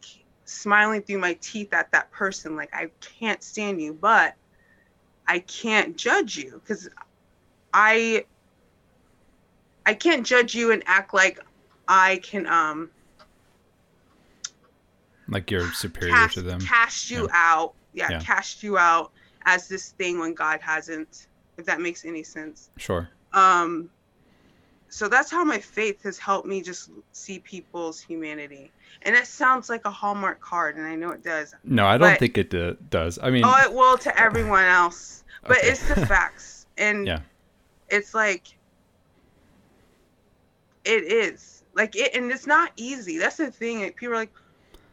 smiling 0.52 1.02
through 1.02 1.20
my 1.20 1.34
teeth 1.42 1.74
at 1.74 1.92
that 1.92 2.12
person 2.12 2.56
like 2.56 2.70
i 2.74 2.90
can't 3.00 3.44
stand 3.44 3.82
you 3.82 3.94
but 3.94 4.36
i 5.28 5.40
can't 5.40 5.98
judge 5.98 6.38
you. 6.38 6.62
Because 6.64 6.90
i 7.74 8.26
i 9.86 9.94
can't 9.94 10.26
judge 10.26 10.54
you 10.54 10.72
and 10.72 10.84
act 10.86 11.14
like 11.14 11.40
i 11.88 12.18
can 12.24 12.46
um 12.48 12.90
like 15.32 15.50
you're 15.50 15.72
superior 15.72 16.14
cast, 16.14 16.34
to 16.36 16.42
them. 16.42 16.60
cast 16.60 17.10
you 17.10 17.24
yeah. 17.24 17.30
out. 17.34 17.74
Yeah, 17.94 18.12
yeah. 18.12 18.20
cast 18.20 18.64
you 18.64 18.78
out 18.78 19.12
as 19.46 19.68
this 19.68 19.92
thing 19.92 20.20
when 20.20 20.34
god 20.34 20.60
hasn't 20.62 21.28
if 21.58 21.66
that 21.66 21.82
makes 21.82 22.06
any 22.06 22.24
sense. 22.24 22.70
Sure. 22.78 23.10
Um 23.34 23.90
so 24.92 25.08
that's 25.08 25.32
how 25.32 25.44
my 25.44 25.60
faith 25.60 26.04
has 26.04 26.20
helped 26.20 26.48
me 26.48 26.62
just 26.62 26.92
see 27.12 27.40
people's 27.40 28.00
humanity 28.00 28.72
and 29.04 29.16
it 29.16 29.26
sounds 29.26 29.70
like 29.70 29.86
a 29.86 29.92
Hallmark 29.92 30.40
card, 30.40 30.78
and 30.78 30.86
I 30.86 30.96
know 30.96 31.12
it 31.12 31.24
does. 31.24 31.56
No, 31.64 31.86
I 31.86 31.98
don't 31.98 32.20
think 32.20 32.38
it 32.38 32.54
uh, 32.54 32.74
does. 32.90 33.18
I 33.22 33.30
mean, 33.30 33.44
oh, 33.46 33.58
it 33.64 33.74
will 33.74 33.98
to 34.00 34.20
everyone 34.20 34.66
else, 34.66 35.24
but 35.44 35.58
okay. 35.58 35.70
it's 35.70 35.88
the 35.88 36.06
facts, 36.08 36.68
and 36.78 37.08
yeah, 37.08 37.20
it's 37.90 38.14
like 38.14 38.56
it 40.86 41.04
is 41.04 41.64
like 41.74 41.96
it, 41.96 42.16
and 42.16 42.32
it's 42.32 42.48
not 42.48 42.72
easy. 42.76 43.18
That's 43.18 43.38
the 43.38 43.52
thing. 43.52 43.82
Like, 43.82 43.96
people 43.96 44.14
are 44.14 44.18
like 44.18 44.34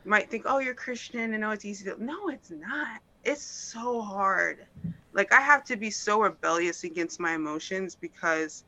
might 0.05 0.31
think, 0.31 0.45
oh, 0.47 0.59
you're 0.59 0.75
Christian, 0.75 1.35
and 1.35 1.45
oh, 1.45 1.51
it's 1.51 1.65
easy. 1.65 1.85
To... 1.85 2.03
No, 2.03 2.29
it's 2.29 2.51
not. 2.51 3.01
It's 3.25 3.43
so 3.43 4.01
hard. 4.01 4.65
like 5.13 5.35
I 5.35 5.41
have 5.41 5.65
to 5.65 5.77
be 5.77 5.91
so 5.91 6.23
rebellious 6.23 6.85
against 6.85 7.21
my 7.21 7.35
emotions 7.35 7.95
because 7.95 8.65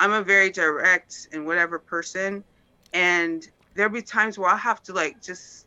I'm 0.00 0.12
a 0.12 0.22
very 0.22 0.50
direct 0.50 1.28
and 1.32 1.46
whatever 1.46 1.78
person 1.78 2.42
and 2.92 3.46
there'll 3.74 3.92
be 3.92 4.02
times 4.02 4.38
where 4.38 4.50
I'll 4.50 4.56
have 4.56 4.82
to 4.84 4.92
like 4.92 5.22
just 5.22 5.66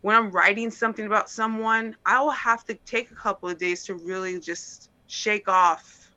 when 0.00 0.16
I'm 0.16 0.30
writing 0.30 0.70
something 0.70 1.06
about 1.06 1.30
someone, 1.30 1.96
I 2.04 2.20
will 2.20 2.30
have 2.30 2.64
to 2.64 2.74
take 2.74 3.10
a 3.12 3.14
couple 3.14 3.48
of 3.48 3.58
days 3.58 3.84
to 3.84 3.94
really 3.94 4.40
just 4.40 4.90
shake 5.06 5.48
off 5.48 6.10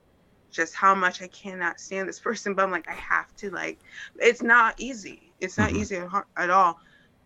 just 0.51 0.73
how 0.73 0.95
much 0.95 1.21
I 1.21 1.27
cannot 1.27 1.79
stand 1.79 2.09
this 2.09 2.19
person. 2.21 2.55
But 2.55 2.63
I'm 2.63 2.71
like, 2.71 2.89
I 2.89 2.93
have 2.93 3.35
to 3.37 3.51
like, 3.51 3.77
it's 4.17 4.41
not 4.41 4.79
easy. 4.79 5.31
It's 5.39 5.57
not 5.57 5.69
mm-hmm. 5.69 5.81
easy 5.81 6.01
at 6.37 6.49
all, 6.49 6.79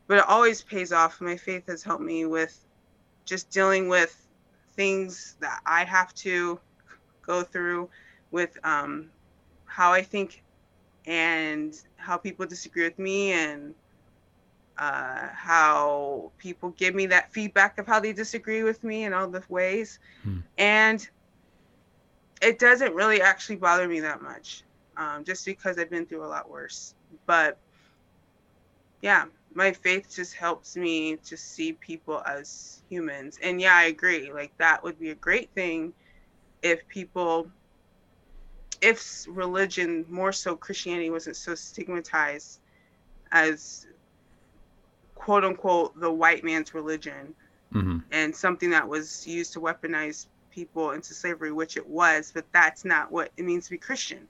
but 0.07 0.17
it 0.17 0.25
always 0.27 0.61
pays 0.61 0.91
off. 0.91 1.21
My 1.21 1.37
faith 1.37 1.67
has 1.67 1.81
helped 1.81 2.03
me 2.03 2.25
with 2.25 2.65
just 3.23 3.49
dealing 3.49 3.87
with 3.87 4.27
things 4.75 5.37
that 5.39 5.61
I 5.65 5.85
have 5.85 6.13
to 6.15 6.59
go 7.21 7.43
through 7.43 7.89
with 8.31 8.57
um, 8.63 9.09
how 9.69 9.93
I 9.93 10.01
think 10.01 10.43
and 11.05 11.73
how 11.95 12.17
people 12.17 12.45
disagree 12.45 12.83
with 12.83 12.99
me 12.99 13.31
and 13.31 13.73
uh, 14.77 15.27
how 15.33 16.31
people 16.37 16.69
give 16.71 16.95
me 16.95 17.05
that 17.07 17.31
feedback 17.31 17.77
of 17.77 17.87
how 17.87 17.99
they 17.99 18.13
disagree 18.13 18.63
with 18.63 18.83
me 18.83 19.03
in 19.03 19.13
all 19.13 19.27
the 19.27 19.43
ways. 19.49 19.99
Hmm. 20.23 20.39
And 20.57 21.09
it 22.41 22.59
doesn't 22.59 22.93
really 22.93 23.21
actually 23.21 23.57
bother 23.57 23.87
me 23.87 23.99
that 23.99 24.21
much 24.21 24.63
um, 24.97 25.23
just 25.23 25.45
because 25.45 25.77
I've 25.77 25.89
been 25.89 26.05
through 26.05 26.25
a 26.25 26.27
lot 26.27 26.49
worse. 26.49 26.93
But 27.25 27.57
yeah, 29.01 29.25
my 29.53 29.71
faith 29.71 30.13
just 30.13 30.35
helps 30.35 30.75
me 30.75 31.17
to 31.25 31.35
see 31.37 31.73
people 31.73 32.21
as 32.25 32.83
humans. 32.89 33.39
And 33.41 33.59
yeah, 33.59 33.75
I 33.75 33.85
agree. 33.85 34.31
Like 34.31 34.55
that 34.57 34.83
would 34.83 34.99
be 34.99 35.09
a 35.09 35.15
great 35.15 35.49
thing 35.55 35.93
if 36.61 36.87
people 36.87 37.49
if 38.81 39.25
religion, 39.27 40.05
more 40.09 40.31
so 40.31 40.55
Christianity, 40.55 41.09
wasn't 41.09 41.35
so 41.35 41.55
stigmatized 41.55 42.59
as 43.31 43.87
quote 45.15 45.43
unquote 45.43 45.99
the 45.99 46.11
white 46.11 46.43
man's 46.43 46.73
religion 46.73 47.35
mm-hmm. 47.73 47.99
and 48.11 48.35
something 48.35 48.69
that 48.69 48.87
was 48.87 49.27
used 49.27 49.53
to 49.53 49.59
weaponize 49.59 50.27
people 50.49 50.91
into 50.91 51.13
slavery, 51.13 51.51
which 51.51 51.77
it 51.77 51.87
was, 51.87 52.31
but 52.33 52.45
that's 52.51 52.85
not 52.85 53.11
what 53.11 53.31
it 53.37 53.43
means 53.43 53.65
to 53.65 53.71
be 53.71 53.77
Christian. 53.77 54.27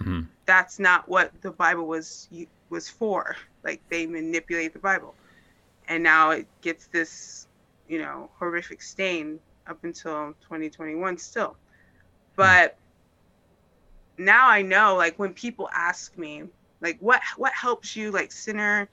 Mm-hmm. 0.00 0.22
That's 0.46 0.78
not 0.78 1.08
what 1.08 1.32
the 1.42 1.50
Bible 1.50 1.86
was 1.86 2.28
was 2.70 2.88
for. 2.88 3.36
Like 3.62 3.80
they 3.88 4.06
manipulate 4.06 4.72
the 4.72 4.78
Bible, 4.78 5.14
and 5.88 6.02
now 6.02 6.30
it 6.30 6.46
gets 6.60 6.86
this, 6.86 7.46
you 7.88 8.00
know, 8.00 8.30
horrific 8.38 8.82
stain 8.82 9.38
up 9.66 9.84
until 9.84 10.34
2021 10.42 11.18
still. 11.18 11.56
But 12.34 12.76
now 14.18 14.48
I 14.48 14.62
know 14.62 14.96
like 14.96 15.18
when 15.18 15.32
people 15.32 15.68
ask 15.72 16.16
me 16.16 16.44
like 16.80 16.98
what 17.00 17.20
what 17.36 17.52
helps 17.52 17.96
you 17.96 18.10
like 18.10 18.32
sinner 18.32 18.88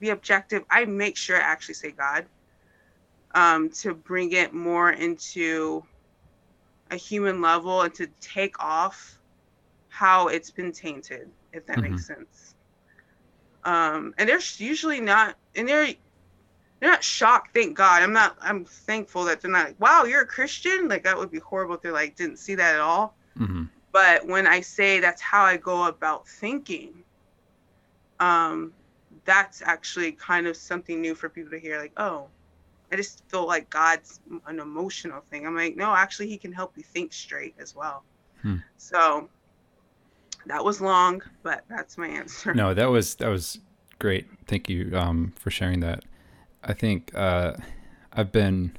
be 0.00 0.10
objective, 0.10 0.64
I 0.70 0.84
make 0.84 1.16
sure 1.16 1.36
I 1.36 1.40
actually 1.40 1.74
say 1.74 1.92
God 1.92 2.26
um, 3.34 3.70
to 3.70 3.94
bring 3.94 4.32
it 4.32 4.52
more 4.52 4.90
into 4.90 5.84
a 6.90 6.96
human 6.96 7.40
level 7.40 7.82
and 7.82 7.94
to 7.94 8.06
take 8.20 8.62
off 8.62 9.18
how 9.88 10.28
it's 10.28 10.50
been 10.50 10.72
tainted, 10.72 11.30
if 11.52 11.66
that 11.66 11.78
mm-hmm. 11.78 11.92
makes 11.92 12.06
sense. 12.06 12.54
Um, 13.64 14.14
and 14.18 14.28
they're 14.28 14.40
usually 14.56 15.00
not, 15.00 15.36
and 15.54 15.68
they're 15.68 15.94
they're 16.80 16.90
not 16.90 17.04
shocked. 17.04 17.54
Thank 17.54 17.76
God. 17.76 18.02
I'm 18.02 18.12
not. 18.12 18.36
I'm 18.40 18.64
thankful 18.64 19.24
that 19.24 19.40
they're 19.40 19.50
not 19.50 19.66
like, 19.68 19.80
"Wow, 19.80 20.04
you're 20.04 20.22
a 20.22 20.26
Christian." 20.26 20.88
Like 20.88 21.04
that 21.04 21.16
would 21.16 21.30
be 21.30 21.38
horrible 21.38 21.76
if 21.76 21.82
they're 21.82 21.92
like 21.92 22.16
didn't 22.16 22.38
see 22.38 22.56
that 22.56 22.74
at 22.74 22.80
all. 22.80 23.14
Mm-hmm. 23.38 23.64
But 23.92 24.26
when 24.26 24.46
I 24.46 24.60
say 24.62 25.00
that's 25.00 25.20
how 25.20 25.44
I 25.44 25.58
go 25.58 25.84
about 25.86 26.26
thinking, 26.26 27.04
um, 28.20 28.72
that's 29.24 29.62
actually 29.62 30.12
kind 30.12 30.46
of 30.46 30.56
something 30.56 31.00
new 31.00 31.14
for 31.14 31.28
people 31.28 31.50
to 31.50 31.58
hear. 31.58 31.78
Like, 31.78 31.92
oh, 31.98 32.28
I 32.90 32.96
just 32.96 33.22
feel 33.28 33.46
like 33.46 33.68
God's 33.70 34.20
an 34.46 34.60
emotional 34.60 35.22
thing. 35.30 35.46
I'm 35.46 35.54
like, 35.54 35.76
no, 35.76 35.94
actually, 35.94 36.28
He 36.28 36.38
can 36.38 36.52
help 36.52 36.72
you 36.76 36.82
think 36.82 37.12
straight 37.12 37.54
as 37.58 37.74
well. 37.74 38.02
Hmm. 38.40 38.56
So 38.76 39.28
that 40.46 40.64
was 40.64 40.80
long, 40.80 41.22
but 41.42 41.64
that's 41.68 41.96
my 41.98 42.08
answer. 42.08 42.54
No, 42.54 42.74
that 42.74 42.86
was 42.86 43.14
that 43.16 43.28
was 43.28 43.58
great. 43.98 44.26
Thank 44.46 44.68
you 44.68 44.96
um, 44.96 45.32
for 45.38 45.50
sharing 45.50 45.80
that. 45.80 46.04
I 46.64 46.72
think 46.72 47.14
uh, 47.14 47.54
I've 48.12 48.32
been 48.32 48.76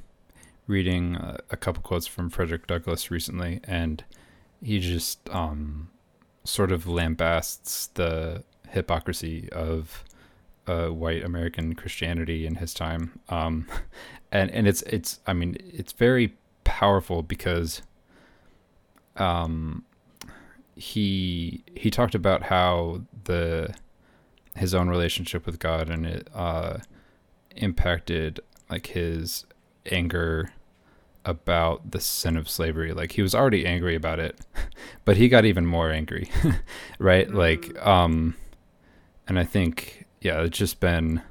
reading 0.66 1.16
a, 1.16 1.38
a 1.50 1.56
couple 1.56 1.82
quotes 1.82 2.06
from 2.06 2.30
Frederick 2.30 2.66
Douglass 2.66 3.10
recently, 3.10 3.60
and 3.64 4.04
he 4.64 4.80
just 4.80 5.28
um, 5.30 5.90
sort 6.42 6.72
of 6.72 6.84
lambasts 6.84 7.92
the 7.94 8.42
hypocrisy 8.70 9.48
of 9.52 10.04
uh, 10.66 10.88
white 10.88 11.22
American 11.22 11.74
Christianity 11.74 12.46
in 12.46 12.56
his 12.56 12.72
time, 12.72 13.20
um, 13.28 13.66
and 14.32 14.50
and 14.50 14.66
it's 14.66 14.82
it's 14.82 15.20
I 15.26 15.34
mean 15.34 15.56
it's 15.60 15.92
very 15.92 16.34
powerful 16.64 17.22
because 17.22 17.82
um, 19.16 19.84
he 20.74 21.62
he 21.76 21.90
talked 21.90 22.14
about 22.14 22.44
how 22.44 23.02
the 23.24 23.74
his 24.56 24.74
own 24.74 24.88
relationship 24.88 25.44
with 25.46 25.58
God 25.58 25.90
and 25.90 26.06
it 26.06 26.28
uh, 26.34 26.78
impacted 27.56 28.40
like 28.70 28.86
his 28.88 29.44
anger 29.90 30.52
about 31.24 31.90
the 31.90 32.00
sin 32.00 32.36
of 32.36 32.48
slavery. 32.48 32.92
Like 32.92 33.12
he 33.12 33.22
was 33.22 33.34
already 33.34 33.66
angry 33.66 33.94
about 33.94 34.18
it, 34.18 34.40
but 35.04 35.16
he 35.16 35.28
got 35.28 35.44
even 35.44 35.66
more 35.66 35.90
angry, 35.90 36.30
right? 36.98 37.28
Mm-hmm. 37.28 37.36
Like, 37.36 37.86
um, 37.86 38.36
and 39.26 39.38
I 39.38 39.44
think, 39.44 40.06
yeah, 40.20 40.42
it's 40.42 40.58
just 40.58 40.80
been 40.80 41.22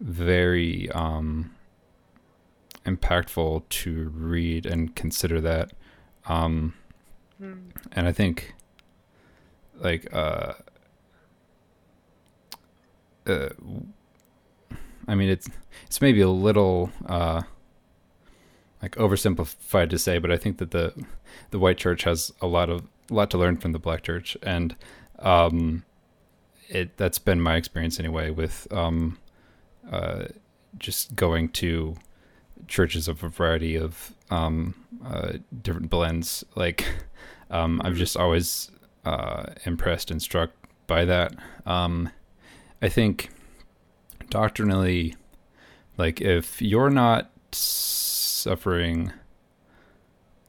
very, 0.00 0.90
um, 0.90 1.54
impactful 2.84 3.68
to 3.68 4.10
read 4.14 4.66
and 4.66 4.94
consider 4.94 5.40
that. 5.40 5.72
Um, 6.26 6.74
mm. 7.40 7.60
and 7.92 8.06
I 8.06 8.12
think, 8.12 8.54
like, 9.80 10.12
uh, 10.12 10.54
uh, 13.26 13.48
I 15.06 15.14
mean, 15.14 15.28
it's, 15.28 15.48
it's 15.86 16.00
maybe 16.00 16.20
a 16.20 16.28
little, 16.28 16.90
uh, 17.06 17.42
like 18.82 18.96
oversimplified 18.96 19.90
to 19.90 19.98
say, 19.98 20.18
but 20.18 20.32
I 20.32 20.36
think 20.36 20.58
that 20.58 20.72
the 20.72 20.92
the 21.50 21.58
white 21.58 21.78
church 21.78 22.02
has 22.02 22.32
a 22.40 22.46
lot 22.46 22.68
of 22.68 22.88
a 23.10 23.14
lot 23.14 23.30
to 23.30 23.38
learn 23.38 23.56
from 23.56 23.72
the 23.72 23.78
black 23.78 24.02
church, 24.02 24.36
and 24.42 24.74
um, 25.20 25.84
it 26.68 26.96
that's 26.96 27.18
been 27.18 27.40
my 27.40 27.56
experience 27.56 28.00
anyway 28.00 28.30
with 28.30 28.66
um, 28.72 29.18
uh, 29.90 30.24
just 30.78 31.14
going 31.14 31.48
to 31.50 31.96
churches 32.66 33.08
of 33.08 33.22
a 33.22 33.28
variety 33.28 33.76
of 33.76 34.12
um, 34.30 34.74
uh, 35.04 35.34
different 35.62 35.88
blends. 35.88 36.44
Like 36.56 36.84
um, 37.50 37.80
I'm 37.84 37.94
just 37.94 38.16
always 38.16 38.70
uh, 39.04 39.46
impressed 39.64 40.10
and 40.10 40.20
struck 40.20 40.50
by 40.88 41.04
that. 41.04 41.34
Um, 41.66 42.10
I 42.80 42.88
think 42.88 43.30
doctrinally, 44.28 45.14
like 45.96 46.20
if 46.20 46.60
you're 46.60 46.90
not 46.90 47.30
suffering 48.42 49.12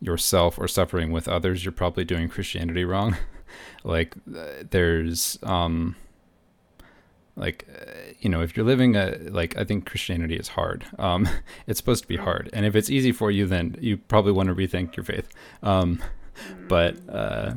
yourself 0.02 0.60
or 0.60 0.68
suffering 0.68 1.12
with 1.12 1.28
others, 1.28 1.64
you're 1.64 1.72
probably 1.72 2.04
doing 2.04 2.28
Christianity 2.28 2.84
wrong. 2.84 3.16
like 3.84 4.16
there's 4.26 5.38
um 5.44 5.96
like 7.36 7.68
you 8.20 8.30
know 8.30 8.42
if 8.42 8.56
you're 8.56 8.66
living 8.66 8.96
a 8.96 9.18
like 9.30 9.58
i 9.58 9.64
think 9.64 9.86
christianity 9.86 10.36
is 10.36 10.50
hard. 10.50 10.86
Um 11.00 11.28
it's 11.68 11.80
supposed 11.80 12.04
to 12.04 12.08
be 12.08 12.18
hard. 12.18 12.50
And 12.54 12.66
if 12.66 12.76
it's 12.76 12.90
easy 12.90 13.12
for 13.12 13.32
you 13.32 13.46
then 13.46 13.76
you 13.80 13.98
probably 13.98 14.32
want 14.32 14.50
to 14.50 14.56
rethink 14.56 14.96
your 14.96 15.04
faith. 15.04 15.30
Um 15.62 16.02
but 16.68 16.98
uh 17.10 17.54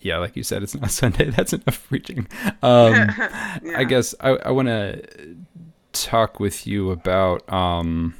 yeah 0.00 0.18
like 0.18 0.36
you 0.36 0.42
said 0.42 0.62
it's 0.62 0.74
not 0.74 0.90
sunday. 1.02 1.30
That's 1.30 1.52
enough 1.52 1.86
preaching. 1.88 2.26
Um 2.62 2.92
yeah. 2.94 3.74
i 3.76 3.84
guess 3.84 4.14
i, 4.20 4.30
I 4.30 4.50
want 4.50 4.68
to 4.68 5.36
talk 5.92 6.40
with 6.40 6.66
you 6.66 6.90
about 6.90 7.50
um 7.52 8.14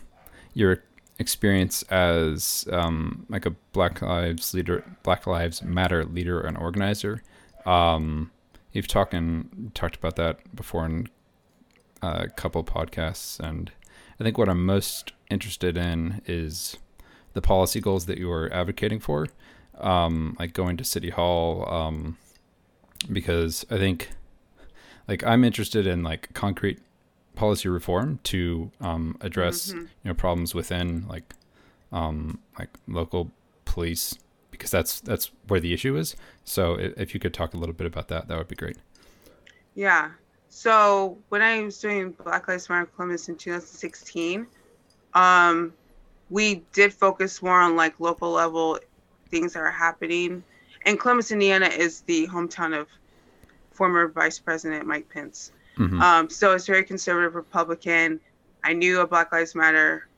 your 0.55 0.83
experience 1.19 1.83
as 1.85 2.67
um, 2.71 3.27
like 3.29 3.47
a 3.47 3.51
Black 3.73 4.03
Lives 4.03 4.55
leader, 4.55 4.85
Black 5.03 5.27
Lives 5.27 5.63
Matter 5.63 6.05
leader 6.05 6.41
and 6.41 6.57
organizer. 6.57 7.23
Um, 7.65 8.31
you've 8.73 8.89
talked 8.89 9.15
talked 9.75 9.97
about 9.97 10.17
that 10.17 10.55
before 10.55 10.87
in 10.87 11.09
a 12.03 12.29
couple 12.29 12.63
podcasts, 12.65 13.39
and 13.39 13.71
I 14.19 14.25
think 14.25 14.37
what 14.37 14.49
I'm 14.49 14.67
most 14.67 15.13
interested 15.31 15.77
in 15.77 16.21
is 16.27 16.77
the 17.33 17.43
policy 17.43 17.81
goals 17.81 18.07
that 18.07 18.19
you 18.19 18.31
are 18.31 18.53
advocating 18.53 19.01
for, 19.01 19.29
um, 19.79 20.37
like 20.39 20.53
going 20.53 20.77
to 20.77 20.85
City 20.85 21.11
Hall, 21.11 21.69
um, 21.73 22.19
because 23.11 23.65
I 23.71 23.79
think 23.79 24.11
like 25.09 25.25
I'm 25.25 25.45
interested 25.45 25.87
in 25.87 26.03
like 26.03 26.33
concrete 26.35 26.81
policy 27.35 27.69
reform 27.69 28.19
to 28.25 28.71
um, 28.81 29.17
address 29.21 29.71
mm-hmm. 29.71 29.81
you 29.81 29.89
know 30.05 30.15
problems 30.15 30.55
within 30.55 31.07
like 31.09 31.35
um, 31.93 32.39
like 32.59 32.71
local 32.87 33.31
police 33.65 34.19
because 34.51 34.71
that's 34.71 35.01
that's 35.01 35.31
where 35.49 35.61
the 35.61 35.73
issue 35.73 35.97
is. 35.97 36.17
So 36.45 36.75
if, 36.75 36.93
if 36.97 37.15
you 37.15 37.21
could 37.21 37.35
talk 37.35 37.55
a 37.55 37.57
little 37.57 37.75
bit 37.75 37.87
about 37.87 38.09
that, 38.09 38.29
that 38.29 38.39
would 38.39 38.49
be 38.49 38.57
great. 38.57 38.77
Yeah. 39.75 40.11
So 40.49 41.19
when 41.31 41.43
I 41.43 41.63
was 41.63 41.81
doing 41.81 42.13
Black 42.13 42.47
Lives 42.47 42.69
Matter 42.69 42.87
Columbus 42.95 43.29
in 43.29 43.37
2016, 43.37 44.47
um, 45.15 45.73
we 46.31 46.63
did 46.73 46.93
focus 46.93 47.43
more 47.43 47.61
on 47.61 47.75
like 47.75 47.99
local 47.99 48.31
level 48.31 48.79
things 49.31 49.55
that 49.55 49.61
are 49.61 49.71
happening. 49.71 50.45
And 50.85 51.01
Columbus, 51.01 51.31
Indiana 51.31 51.67
is 51.67 52.03
the 52.03 52.27
hometown 52.29 52.79
of 52.79 52.87
former 53.71 54.09
Vice 54.09 54.39
President 54.39 54.87
Mike 54.87 55.09
Pence. 55.09 55.53
Mm-hmm. 55.79 56.01
Um, 56.01 56.31
so 56.31 56.53
it's 56.53 56.67
very 56.67 56.85
conservative 56.85 57.35
Republican. 57.35 58.21
I 58.65 58.73
knew 58.73 59.01
a 59.01 59.07
Black 59.07 59.33
Lives 59.33 59.55
Matter 59.55 60.09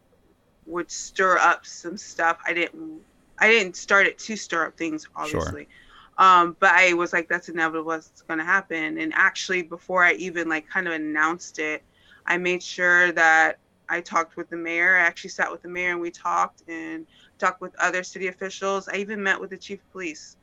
would 0.67 0.90
stir 0.90 1.38
up 1.38 1.67
some 1.67 1.97
stuff. 1.97 2.38
I 2.47 2.53
didn't 2.53 3.01
I 3.38 3.49
didn't 3.49 3.77
start 3.77 4.07
it 4.07 4.19
to 4.19 4.37
stir 4.37 4.67
up 4.67 4.77
things, 4.77 5.09
obviously. 5.17 5.64
Sure. 5.64 6.27
Um, 6.27 6.57
but 6.61 6.71
I 6.71 6.93
was 6.93 7.12
like, 7.12 7.29
that's 7.29 7.49
inevitable. 7.49 7.87
What's 7.87 8.23
going 8.23 8.38
to 8.38 8.45
happen? 8.45 8.99
And 8.99 9.12
actually, 9.14 9.62
before 9.62 10.05
I 10.05 10.12
even 10.12 10.49
like 10.49 10.69
kind 10.69 10.87
of 10.87 10.93
announced 10.93 11.59
it, 11.59 11.83
I 12.27 12.38
made 12.38 12.62
sure 12.62 13.11
that 13.12 13.59
I 13.88 14.01
talked 14.01 14.37
with 14.37 14.49
the 14.49 14.57
mayor. 14.57 14.97
I 14.97 15.01
actually 15.01 15.31
sat 15.31 15.51
with 15.51 15.62
the 15.62 15.69
mayor 15.69 15.90
and 15.90 16.01
we 16.01 16.11
talked 16.11 16.62
and 16.69 17.07
talked 17.38 17.61
with 17.61 17.75
other 17.81 18.03
city 18.03 18.29
officials. 18.29 18.88
I 18.88 18.97
even 18.97 19.23
met 19.23 19.40
with 19.40 19.51
the 19.51 19.57
chief 19.57 19.81
of 19.81 19.93
police. 19.93 20.37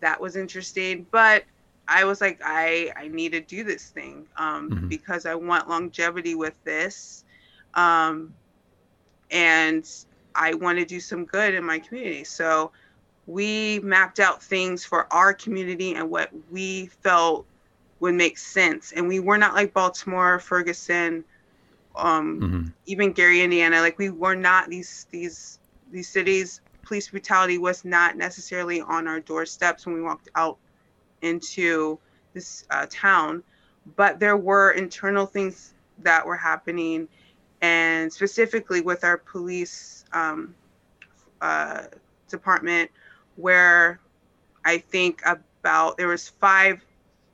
That 0.00 0.20
was 0.20 0.36
interesting. 0.36 1.06
But 1.10 1.44
I 1.86 2.04
was 2.04 2.20
like, 2.20 2.40
I, 2.44 2.92
I 2.96 3.08
need 3.08 3.32
to 3.32 3.40
do 3.40 3.64
this 3.64 3.90
thing 3.90 4.26
um, 4.36 4.70
mm-hmm. 4.70 4.88
because 4.88 5.26
I 5.26 5.34
want 5.34 5.68
longevity 5.68 6.34
with 6.34 6.54
this. 6.64 7.24
Um, 7.74 8.34
and 9.30 9.88
I 10.34 10.54
want 10.54 10.78
to 10.78 10.84
do 10.84 11.00
some 11.00 11.24
good 11.24 11.54
in 11.54 11.64
my 11.64 11.78
community. 11.78 12.24
So 12.24 12.72
we 13.26 13.80
mapped 13.80 14.20
out 14.20 14.42
things 14.42 14.84
for 14.84 15.12
our 15.12 15.32
community 15.34 15.94
and 15.94 16.10
what 16.10 16.30
we 16.50 16.86
felt 17.02 17.46
would 18.00 18.14
make 18.14 18.38
sense. 18.38 18.92
And 18.92 19.08
we 19.08 19.20
were 19.20 19.38
not 19.38 19.54
like 19.54 19.72
Baltimore, 19.72 20.38
Ferguson, 20.38 21.24
um, 21.96 22.40
mm-hmm. 22.40 22.68
even 22.86 23.12
Gary, 23.12 23.42
Indiana. 23.42 23.80
Like 23.80 23.98
we 23.98 24.10
were 24.10 24.34
not 24.34 24.68
these 24.68 25.06
these 25.10 25.58
these 25.90 26.08
cities. 26.08 26.60
Police 26.82 27.08
brutality 27.08 27.56
was 27.56 27.84
not 27.84 28.16
necessarily 28.16 28.80
on 28.82 29.08
our 29.08 29.20
doorsteps 29.20 29.86
when 29.86 29.94
we 29.94 30.02
walked 30.02 30.28
out 30.34 30.58
into 31.24 31.98
this 32.34 32.64
uh, 32.70 32.86
town, 32.90 33.42
but 33.96 34.20
there 34.20 34.36
were 34.36 34.72
internal 34.72 35.26
things 35.26 35.74
that 36.02 36.26
were 36.26 36.36
happening, 36.36 37.08
and 37.62 38.12
specifically 38.12 38.80
with 38.80 39.04
our 39.04 39.18
police 39.18 40.04
um, 40.12 40.54
uh, 41.40 41.84
department, 42.28 42.90
where 43.36 44.00
I 44.64 44.78
think 44.78 45.22
about 45.24 45.96
there 45.96 46.08
was 46.08 46.28
five 46.28 46.80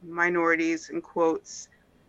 minorities 0.02 0.90
in 0.90 1.00
quotes 1.00 1.68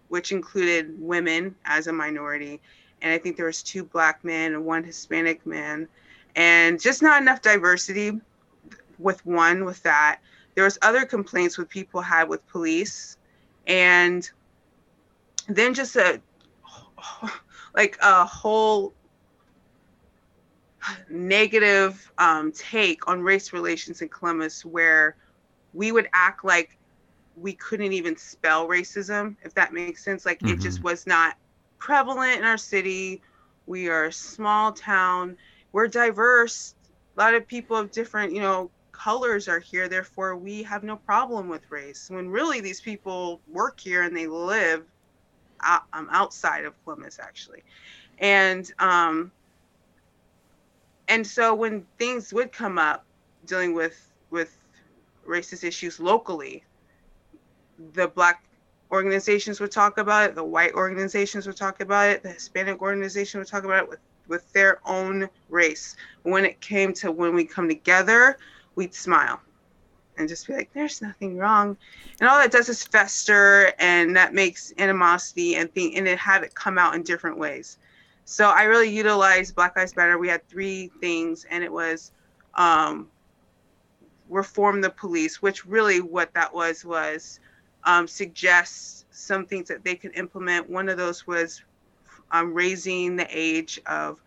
which 0.10 0.32
included 0.32 0.94
women 1.00 1.56
as 1.66 1.88
a 1.88 1.94
minority. 1.94 2.60
And 3.02 3.14
I 3.14 3.18
think 3.18 3.38
there 3.38 3.46
was 3.46 3.64
two 3.64 3.84
black 3.84 4.24
men 4.24 4.54
and 4.54 4.66
one 4.66 4.84
Hispanic 4.84 5.46
man, 5.46 5.88
and 6.36 6.80
just 6.80 7.02
not 7.02 7.22
enough 7.22 7.42
diversity 7.42 8.20
with 9.00 9.26
one 9.26 9.66
with 9.66 9.82
that. 9.84 10.20
There 10.56 10.64
was 10.64 10.78
other 10.82 11.06
complaints 11.06 11.58
with 11.58 11.70
people 11.70 12.02
had 12.02 12.28
with 12.28 12.46
police, 12.48 13.18
and 13.68 14.30
then 15.48 15.74
just 15.74 15.96
a 15.96 16.22
like 17.76 17.98
a 18.02 18.26
whole 18.26 18.94
negative 21.10 22.12
um, 22.18 22.52
take 22.52 23.08
on 23.08 23.22
race 23.22 23.54
relations 23.54 24.02
in 24.02 24.10
Columbus, 24.10 24.66
where 24.66 25.16
we 25.74 25.92
would 25.92 26.10
act 26.14 26.44
like 26.44 26.78
we 27.38 27.54
couldn't 27.54 27.94
even 27.94 28.18
spell 28.18 28.68
racism, 28.68 29.36
if 29.44 29.54
that 29.54 29.74
makes 29.74 30.04
sense. 30.04 30.26
Like 30.26 30.40
mm-hmm. 30.40 30.54
it 30.54 30.60
just 30.60 30.78
mm-hmm. 30.78 30.88
was 30.88 31.08
not 31.08 31.38
prevalent 31.80 32.40
in 32.40 32.46
our 32.46 32.58
city. 32.58 33.22
We 33.66 33.90
are 33.90 34.06
a 34.06 34.14
small 34.14 34.72
town. 34.72 35.38
We're 35.72 35.88
diverse. 35.88 36.76
A 37.16 37.20
lot 37.20 37.34
of 37.34 37.48
people 37.48 37.78
of 37.78 37.92
different, 37.92 38.34
you 38.34 38.42
know, 38.42 38.70
colors 39.04 39.48
are 39.48 39.60
here. 39.60 39.88
Therefore, 39.88 40.36
we 40.36 40.64
have 40.64 40.84
no 40.84 40.96
problem 40.96 41.50
with 41.50 41.62
race. 41.70 42.10
When 42.10 42.30
really 42.30 42.62
these 42.62 42.82
people 42.82 43.42
work 43.48 43.80
here 43.80 44.04
and 44.04 44.16
they 44.16 44.28
live 44.28 44.86
um, 45.94 46.08
outside 46.12 46.66
of 46.66 46.74
Columbus, 46.84 47.20
actually. 47.20 47.64
And 48.20 48.72
um, 48.80 49.32
and 51.08 51.26
so 51.26 51.54
when 51.54 51.86
things 51.98 52.34
would 52.34 52.52
come 52.52 52.78
up 52.78 53.06
dealing 53.46 53.74
with 53.74 54.12
with 54.30 54.56
racist 55.28 55.64
issues 55.64 56.00
locally, 56.00 56.64
the 57.94 58.08
black 58.08 58.44
organizations 58.92 59.60
would 59.60 59.72
talk 59.72 59.98
about 59.98 60.30
it, 60.30 60.36
the 60.36 60.44
white 60.44 60.74
organizations 60.74 61.48
would 61.48 61.58
talk 61.58 61.82
about 61.82 62.10
it, 62.10 62.24
the 62.24 62.30
Hispanic 62.30 62.82
organization 62.82 63.40
would 63.40 63.48
talk 63.48 63.64
about 63.64 63.84
it 63.84 63.90
with, 63.90 64.00
with 64.28 64.52
their 64.52 64.80
own 64.86 65.30
race. 65.50 65.96
When 66.24 66.44
it 66.46 66.60
came 66.60 66.94
to 66.96 67.12
when 67.12 67.34
we 67.34 67.46
come 67.46 67.68
together, 67.68 68.38
we'd 68.76 68.94
smile 68.94 69.42
and 70.18 70.30
just 70.30 70.48
be 70.48 70.54
like, 70.54 70.72
there's 70.74 71.02
nothing 71.02 71.38
wrong. 71.38 71.78
And 72.20 72.30
all 72.30 72.38
that 72.38 72.52
does 72.52 72.70
is 72.70 72.84
fester 72.84 73.74
and 73.80 74.16
that 74.16 74.34
makes 74.34 74.74
animosity 74.78 75.56
and 75.56 75.74
thing 75.74 75.96
and 75.96 76.08
it 76.08 76.18
have 76.20 76.44
it 76.44 76.54
come 76.56 76.78
out 76.78 76.96
in 76.96 77.04
different 77.04 77.38
ways. 77.38 77.78
So 78.26 78.50
I 78.50 78.64
really 78.64 78.90
utilized 78.90 79.56
Black 79.56 79.76
Lives 79.76 79.96
Matter. 79.96 80.18
We 80.18 80.28
had 80.28 80.48
three 80.48 80.92
things 81.02 81.46
and 81.50 81.64
it 81.64 81.72
was 81.72 82.12
um, 82.56 83.10
reform 84.30 84.82
the 84.82 84.90
police, 84.90 85.42
which 85.42 85.66
really 85.66 86.02
what 86.02 86.34
that 86.34 86.54
was 86.54 86.86
was 86.86 87.40
um, 87.84 88.08
suggests 88.08 89.06
some 89.12 89.46
things 89.46 89.68
that 89.68 89.84
they 89.84 89.96
could 89.96 90.16
implement. 90.16 90.70
One 90.70 90.88
of 90.88 90.98
those 90.98 91.26
was 91.26 91.62
um, 92.32 92.54
raising 92.54 93.16
the 93.16 93.28
age 93.30 93.82
of 93.86 94.20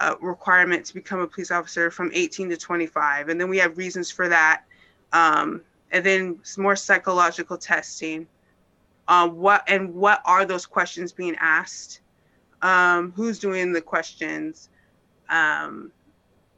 uh, 0.00 0.14
requirement 0.20 0.84
to 0.86 0.94
become 0.94 1.20
a 1.20 1.26
police 1.26 1.50
officer 1.50 1.90
from 1.90 2.10
18 2.14 2.50
to 2.50 2.56
25. 2.56 3.28
And 3.28 3.40
then 3.40 3.48
we 3.48 3.58
have 3.58 3.76
reasons 3.76 4.10
for 4.10 4.28
that. 4.28 4.64
Um, 5.12 5.62
and 5.90 6.04
then 6.04 6.38
more 6.56 6.76
psychological 6.76 7.56
testing. 7.56 8.26
Uh, 9.06 9.28
what 9.28 9.64
and 9.68 9.94
what 9.94 10.20
are 10.26 10.44
those 10.44 10.66
questions 10.66 11.12
being 11.12 11.36
asked? 11.40 12.00
Um, 12.60 13.12
who's 13.12 13.38
doing 13.38 13.72
the 13.72 13.80
questions? 13.80 14.68
Um, 15.30 15.92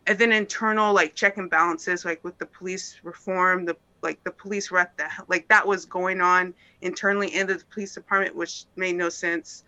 and 0.06 0.18
then 0.18 0.32
internal 0.32 0.92
like 0.92 1.14
check 1.14 1.36
and 1.36 1.48
balances, 1.48 2.04
like 2.04 2.24
with 2.24 2.36
the 2.38 2.46
police 2.46 2.98
reform, 3.04 3.64
the 3.64 3.76
like 4.02 4.22
the 4.24 4.30
police 4.30 4.70
were 4.70 4.78
at 4.78 4.96
the 4.96 5.08
like 5.28 5.46
that 5.48 5.66
was 5.66 5.84
going 5.84 6.20
on 6.20 6.54
internally 6.80 7.28
in 7.28 7.46
the 7.46 7.62
police 7.72 7.94
department, 7.94 8.34
which 8.34 8.64
made 8.74 8.96
no 8.96 9.08
sense. 9.08 9.62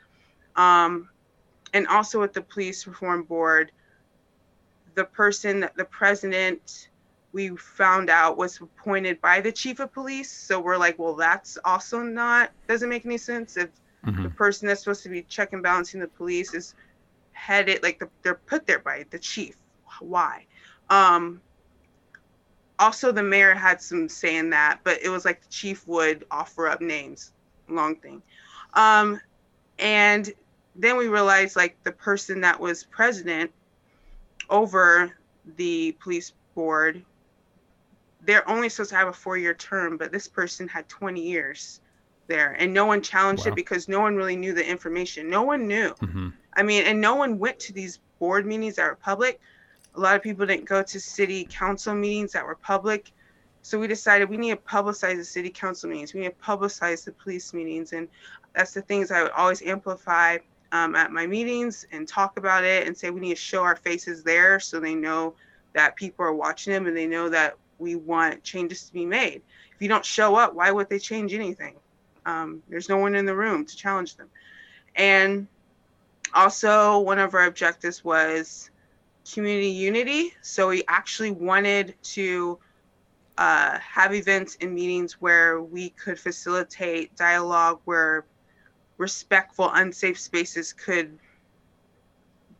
Um, 0.57 1.09
and 1.73 1.87
also 1.89 2.23
at 2.23 2.33
the 2.33 2.43
police 2.43 2.87
reform 2.87 3.23
board, 3.23 3.73
the 4.95 5.05
person 5.05 5.61
that 5.61 5.77
the 5.77 5.85
president 5.85 6.89
we 7.33 7.49
found 7.57 8.11
out 8.11 8.37
was 8.37 8.61
appointed 8.61 9.21
by 9.21 9.41
the 9.41 9.51
chief 9.51 9.81
of 9.81 9.93
police. 9.93 10.31
So 10.31 10.61
we're 10.61 10.77
like, 10.77 10.99
well, 10.99 11.15
that's 11.15 11.59
also 11.65 12.01
not 12.01 12.51
doesn't 12.69 12.89
make 12.89 13.07
any 13.07 13.19
sense 13.19 13.57
if 13.57 13.71
mm-hmm. 14.05 14.23
the 14.23 14.31
person 14.31 14.69
that's 14.69 14.83
supposed 14.83 15.03
to 15.05 15.09
be 15.09 15.23
check 15.23 15.53
and 15.53 15.63
balancing 15.63 16.01
the 16.01 16.09
police 16.09 16.53
is 16.53 16.75
headed 17.33 17.83
like 17.83 17.99
the, 17.99 18.09
they're 18.23 18.35
put 18.35 18.67
there 18.67 18.79
by 18.79 19.05
the 19.11 19.19
chief. 19.19 19.57
Why? 20.01 20.47
Um, 20.91 21.41
also 22.79 23.13
the 23.13 23.23
mayor 23.23 23.55
had 23.55 23.81
some 23.81 24.09
saying 24.09 24.51
that, 24.51 24.81
but 24.85 25.03
it 25.03 25.09
was 25.09 25.25
like 25.25 25.41
the 25.41 25.49
chief 25.49 25.87
would 25.89 26.27
offer 26.31 26.69
up 26.69 26.81
names, 26.81 27.33
long 27.69 27.97
thing. 27.97 28.23
Um, 28.75 29.21
and 29.79 30.33
then 30.75 30.97
we 30.97 31.09
realized 31.09 31.57
like 31.57 31.77
the 31.85 31.93
person 31.93 32.41
that 32.43 32.59
was 32.59 32.85
president 32.85 33.51
over 34.49 35.13
the 35.57 35.93
police 36.03 36.33
board, 36.55 37.05
they're 38.23 38.49
only 38.49 38.69
supposed 38.69 38.91
to 38.91 38.97
have 38.97 39.09
a 39.09 39.13
four 39.13 39.37
year 39.37 39.55
term, 39.55 39.97
but 39.97 40.13
this 40.13 40.29
person 40.29 40.69
had 40.69 40.89
20 40.89 41.21
years 41.21 41.81
there 42.29 42.57
and 42.59 42.73
no 42.73 42.87
one 42.87 43.03
challenged 43.03 43.45
wow. 43.47 43.53
it 43.53 43.57
because 43.57 43.89
no 43.89 44.01
one 44.01 44.17
really 44.17 44.37
knew 44.37 44.53
the 44.55 44.67
information. 44.67 45.29
No 45.29 45.43
one 45.43 45.67
knew. 45.67 45.91
Mm-hmm. 46.01 46.29
I 46.55 46.63
mean, 46.63 46.85
and 46.85 47.01
no 47.01 47.15
one 47.17 47.39
went 47.39 47.59
to 47.61 47.73
these 47.73 47.99
board 48.19 48.47
meetings 48.47 48.77
that 48.77 48.85
were 48.85 48.97
public 48.97 49.41
a 49.95 50.01
lot 50.01 50.17
of 50.17 50.23
people 50.23 50.47
didn't 50.47 50.65
go 50.65 50.83
to 50.83 51.01
city 51.01 51.47
council 51.51 51.95
meetings 51.95 52.33
that 52.33 52.47
were 52.47 52.55
public. 52.55 53.13
So 53.63 53.79
we 53.79 53.87
decided 53.87 54.29
we 54.29 54.37
need 54.37 54.51
to 54.51 54.57
publicize 54.57 55.17
the 55.17 55.25
city 55.25 55.51
council 55.51 55.89
meetings. 55.89 56.15
We 56.15 56.21
need 56.21 56.35
to 56.39 56.45
publicize 56.45 57.05
the 57.05 57.13
police 57.13 57.53
meetings. 57.53 57.93
And 57.93 58.09
that's 58.55 58.75
the 58.75 58.83
things 58.83 59.11
I 59.11 59.23
would 59.23 59.33
always 59.33 59.63
amplify 59.63 60.39
um, 60.73 60.97
at 60.97 61.13
my 61.13 61.27
meetings 61.27 61.87
and 61.93 62.09
talk 62.09 62.39
about 62.39 62.65
it 62.65 62.87
and 62.87 62.97
say 62.97 63.11
we 63.11 63.21
need 63.21 63.37
to 63.37 63.41
show 63.41 63.63
our 63.63 63.77
faces 63.77 64.25
there 64.25 64.59
so 64.59 64.81
they 64.81 64.95
know 64.95 65.35
that 65.75 65.95
people 65.97 66.25
are 66.25 66.33
watching 66.33 66.73
them 66.73 66.87
and 66.87 66.97
they 66.97 67.07
know 67.07 67.29
that 67.29 67.57
we 67.79 67.95
want 67.95 68.43
changes 68.43 68.85
to 68.85 68.93
be 68.93 69.05
made. 69.05 69.43
If 69.75 69.83
you 69.83 69.89
don't 69.89 70.05
show 70.05 70.35
up, 70.35 70.55
why 70.55 70.71
would 70.71 70.89
they 70.89 70.99
change 70.99 71.35
anything? 71.35 71.77
Um, 72.25 72.63
there's 72.69 72.89
no 72.89 72.97
one 72.97 73.15
in 73.15 73.27
the 73.27 73.35
room 73.35 73.65
to 73.67 73.77
challenge 73.77 74.17
them. 74.17 74.29
And 74.97 75.47
also, 76.35 76.99
one 77.01 77.19
of 77.19 77.35
our 77.35 77.47
objectives 77.47 78.03
was 78.05 78.71
community 79.31 79.69
unity. 79.69 80.35
So 80.41 80.69
we 80.69 80.85
actually 80.89 81.33
wanted 81.33 81.95
to 82.03 82.59
uh, 83.37 83.79
have 83.79 84.15
events 84.15 84.57
and 84.61 84.75
meetings 84.75 85.21
where 85.21 85.61
we 85.61 85.91
could 85.91 86.19
facilitate 86.19 87.15
dialogue, 87.17 87.81
where 87.85 88.25
respectful, 89.03 89.69
unsafe 89.75 90.19
spaces 90.19 90.73
could 90.73 91.19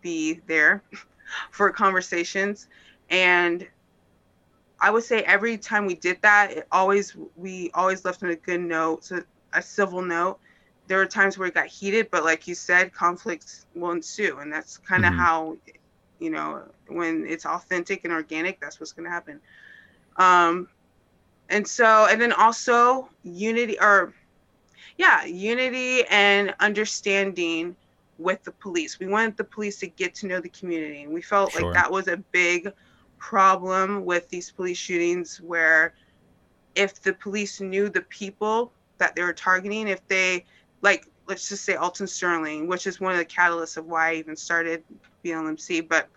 be 0.03 0.41
there 0.47 0.83
for 1.51 1.71
conversations. 1.71 2.67
And 3.09 3.67
I 4.81 4.91
would 4.91 5.05
say 5.05 5.23
every 5.23 5.57
time 5.57 5.87
we 5.87 5.95
did 5.95 6.21
that, 6.23 6.51
it 6.51 6.67
always 6.73 7.17
we 7.37 7.71
always 7.73 8.05
left 8.05 8.23
on 8.25 8.31
a 8.31 8.37
good 8.37 8.61
note, 8.61 9.05
so 9.05 9.23
a 9.55 9.63
civil 9.63 10.03
note. 10.03 10.39
There 10.89 10.99
were 10.99 11.07
times 11.07 11.39
where 11.39 11.47
it 11.47 11.55
got 11.55 11.69
heated, 11.69 12.11
but 12.11 12.25
like 12.25 12.49
you 12.49 12.57
said, 12.57 12.93
conflicts 12.93 13.67
will 13.75 13.93
ensue, 13.93 14.39
and 14.41 14.53
that's 14.53 14.79
kind 14.79 15.05
of 15.05 15.13
mm-hmm. 15.13 15.21
how, 15.21 15.57
you 16.19 16.31
know, 16.31 16.63
when 16.89 17.25
it's 17.27 17.47
authentic 17.47 18.05
and 18.05 18.13
organic, 18.13 18.61
that's 18.61 18.81
what's 18.81 18.93
going 18.93 19.05
to 19.05 19.11
happen. 19.11 19.41
Um, 20.17 20.69
and 21.49 21.67
so, 21.67 22.09
and 22.11 22.21
then 22.21 22.33
also 22.33 23.09
unity, 23.23 23.79
or 23.81 24.13
yeah, 24.99 25.25
unity 25.25 26.05
and 26.11 26.55
understanding 26.61 27.77
with 28.19 28.43
the 28.45 28.53
police. 28.53 28.99
We 28.99 29.07
wanted 29.07 29.37
the 29.37 29.45
police 29.45 29.79
to 29.81 29.87
get 29.87 30.15
to 30.17 30.27
know 30.27 30.41
the 30.41 30.49
community, 30.49 31.03
and 31.03 31.13
we 31.13 31.23
felt 31.23 31.53
sure. 31.53 31.63
like 31.63 31.75
that 31.75 31.91
was 31.91 32.09
a 32.09 32.17
big 32.17 32.73
problem 33.19 34.05
with 34.05 34.29
these 34.29 34.51
police 34.51 34.79
shootings 34.79 35.41
where 35.41 35.95
if 36.75 37.01
the 37.03 37.13
police 37.13 37.61
knew 37.61 37.89
the 37.89 38.03
people 38.03 38.73
that 38.99 39.15
they 39.15 39.23
were 39.23 39.33
targeting, 39.33 39.89
if 39.89 40.07
they 40.09 40.45
like 40.81 41.07
let's 41.27 41.49
just 41.49 41.65
say 41.65 41.75
Alton 41.77 42.07
Sterling, 42.07 42.67
which 42.67 42.87
is 42.87 43.01
one 43.01 43.13
of 43.13 43.19
the 43.19 43.25
catalysts 43.25 43.77
of 43.77 43.87
why 43.87 44.11
I 44.11 44.15
even 44.15 44.37
started 44.37 44.83
BLMC, 45.25 45.89
but 45.89 46.09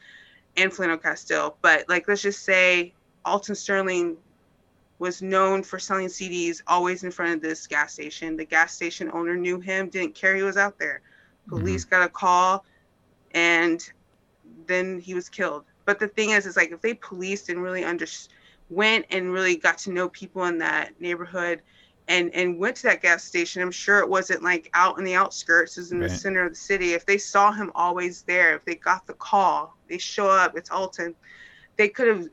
and 0.58 0.72
Philando 0.72 1.02
Castile. 1.02 1.58
But 1.62 1.88
like 1.90 2.08
let's 2.08 2.22
just 2.22 2.44
say 2.44 2.94
Alton 3.24 3.56
Sterling 3.56 4.18
was 5.00 5.22
known 5.22 5.64
for 5.64 5.78
selling 5.78 6.08
CDs 6.08 6.62
always 6.68 7.04
in 7.04 7.12
front 7.12 7.36
of 7.36 7.42
this 7.42 7.68
gas 7.68 7.94
station. 7.94 8.38
The 8.38 8.46
gas 8.46 8.74
station 8.74 9.12
owner 9.14 9.36
knew 9.36 9.60
him, 9.60 9.90
didn't 9.90 10.16
care 10.16 10.36
he 10.36 10.44
was 10.44 10.58
out 10.58 10.80
there. 10.80 11.02
Police 11.48 11.86
mm-hmm. 11.86 11.96
got 11.96 12.06
a 12.06 12.10
call 12.10 12.66
and 13.32 13.82
then 14.68 15.00
he 15.00 15.14
was 15.14 15.30
killed. 15.30 15.66
But 15.86 16.00
the 16.00 16.08
thing 16.08 16.32
is, 16.32 16.46
is 16.46 16.56
like 16.56 16.72
if 16.72 16.82
they 16.82 16.94
policed 16.94 17.50
and 17.50 17.62
really 17.62 17.84
under 17.84 18.06
went 18.70 19.06
and 19.12 19.32
really 19.32 19.56
got 19.56 19.78
to 19.80 19.92
know 19.92 20.10
people 20.10 20.46
in 20.46 20.58
that 20.58 21.00
neighborhood 21.00 21.62
and 22.08 22.34
and 22.34 22.58
went 22.58 22.78
to 22.78 22.84
that 22.84 23.02
gas 23.02 23.24
station, 23.24 23.62
I'm 23.62 23.72
sure 23.72 24.00
it 24.00 24.10
wasn't 24.10 24.44
like 24.44 24.70
out 24.74 24.98
in 24.98 25.04
the 25.04 25.16
outskirts, 25.16 25.78
it 25.78 25.82
was 25.82 25.92
in 25.92 26.00
right. 26.00 26.10
the 26.10 26.16
center 26.16 26.46
of 26.46 26.52
the 26.52 26.56
city. 26.56 26.94
If 26.94 27.06
they 27.06 27.18
saw 27.18 27.52
him 27.52 27.72
always 27.76 28.24
there, 28.24 28.56
if 28.56 28.66
they 28.66 28.76
got 28.76 29.06
the 29.06 29.14
call, 29.14 29.78
they 29.88 29.98
show 29.98 30.30
up, 30.30 30.58
it's 30.58 30.72
Alton, 30.72 31.16
they 31.78 31.90
could 31.90 32.08
have 32.08 32.30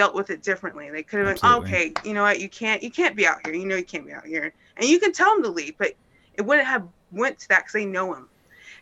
dealt 0.00 0.14
with 0.14 0.30
it 0.30 0.42
differently. 0.42 0.88
They 0.90 1.02
could 1.02 1.26
have 1.26 1.28
been, 1.28 1.38
oh, 1.42 1.58
okay, 1.58 1.92
you 2.06 2.14
know 2.14 2.22
what, 2.22 2.40
you 2.40 2.48
can't 2.48 2.82
you 2.82 2.90
can't 2.90 3.14
be 3.14 3.26
out 3.26 3.44
here. 3.44 3.54
You 3.54 3.66
know 3.66 3.76
you 3.76 3.84
can't 3.84 4.06
be 4.06 4.14
out 4.14 4.24
here. 4.24 4.54
And 4.78 4.88
you 4.88 4.98
can 4.98 5.12
tell 5.12 5.34
them 5.34 5.42
to 5.42 5.50
leave, 5.50 5.76
but 5.76 5.92
it 6.32 6.40
wouldn't 6.40 6.66
have 6.66 6.88
went 7.12 7.38
to 7.40 7.48
that 7.48 7.64
because 7.64 7.74
they 7.74 7.84
know 7.84 8.14
him. 8.14 8.26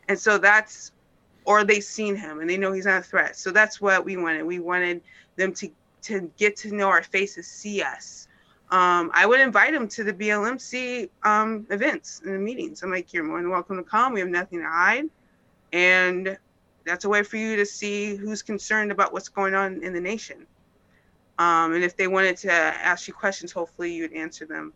And 0.07 0.17
so 0.17 0.39
that's 0.39 0.93
or 1.45 1.65
they've 1.65 1.83
seen 1.83 2.15
him 2.15 2.39
and 2.39 2.49
they 2.49 2.57
know 2.57 2.71
he's 2.71 2.87
not 2.87 3.01
a 3.01 3.03
threat. 3.03 3.37
So 3.37 3.51
that's 3.51 3.81
what 3.81 4.05
we 4.05 4.17
wanted. 4.17 4.45
We 4.45 4.61
wanted 4.61 5.01
them 5.35 5.53
to 5.55 5.69
to 6.03 6.31
get 6.37 6.57
to 6.59 6.73
know 6.73 6.87
our 6.87 7.03
faces, 7.03 7.49
see 7.49 7.83
us. 7.83 8.29
Um, 8.71 9.11
I 9.13 9.27
would 9.27 9.41
invite 9.41 9.73
them 9.73 9.89
to 9.89 10.05
the 10.05 10.13
BLMC 10.13 11.11
um, 11.25 11.67
events 11.71 12.23
and 12.25 12.33
the 12.33 12.39
meetings. 12.39 12.85
I'm 12.85 12.93
like, 12.93 13.13
you're 13.13 13.25
more 13.25 13.43
than 13.43 13.51
welcome 13.51 13.77
to 13.77 13.83
come. 13.83 14.13
We 14.13 14.21
have 14.21 14.29
nothing 14.29 14.61
to 14.61 14.69
hide, 14.69 15.07
and 15.73 16.39
that's 16.85 17.05
a 17.07 17.09
way 17.09 17.25
for 17.25 17.39
you 17.39 17.57
to 17.57 17.67
see 17.67 18.15
who's 18.15 18.41
concerned 18.41 18.93
about 18.93 19.13
what's 19.13 19.29
going 19.29 19.55
on 19.55 19.83
in 19.83 19.93
the 19.93 20.01
nation. 20.01 20.47
Um, 21.39 21.73
and 21.75 21.85
if 21.85 21.97
they 21.97 22.09
wanted 22.09 22.37
to 22.39 22.53
ask 22.53 23.07
you 23.07 23.15
questions, 23.15 23.53
hopefully 23.53 23.93
you'd 23.93 24.13
answer 24.13 24.45
them. 24.45 24.73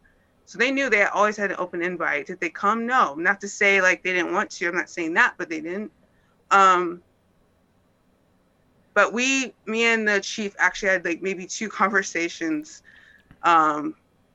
So 0.46 0.58
they 0.58 0.70
knew 0.70 0.90
they 0.90 1.04
always 1.04 1.36
had 1.36 1.50
an 1.50 1.56
open 1.58 1.82
invite. 1.82 2.26
Did 2.26 2.40
they 2.40 2.50
come? 2.50 2.86
No. 2.86 3.14
Not 3.14 3.40
to 3.40 3.48
say 3.48 3.80
like 3.80 4.02
they 4.02 4.12
didn't 4.12 4.32
want 4.32 4.50
to. 4.50 4.68
I'm 4.68 4.74
not 4.74 4.90
saying 4.90 5.14
that, 5.14 5.34
but 5.38 5.48
they 5.48 5.60
didn't. 5.60 5.90
Um, 6.50 7.02
but 8.94 9.12
we, 9.12 9.54
me 9.66 9.84
and 9.84 10.06
the 10.06 10.20
chief 10.20 10.54
actually 10.58 10.90
had 10.90 11.04
like 11.04 11.22
maybe 11.22 11.46
two 11.46 11.68
conversations. 11.80 12.82
Um, 13.42 13.94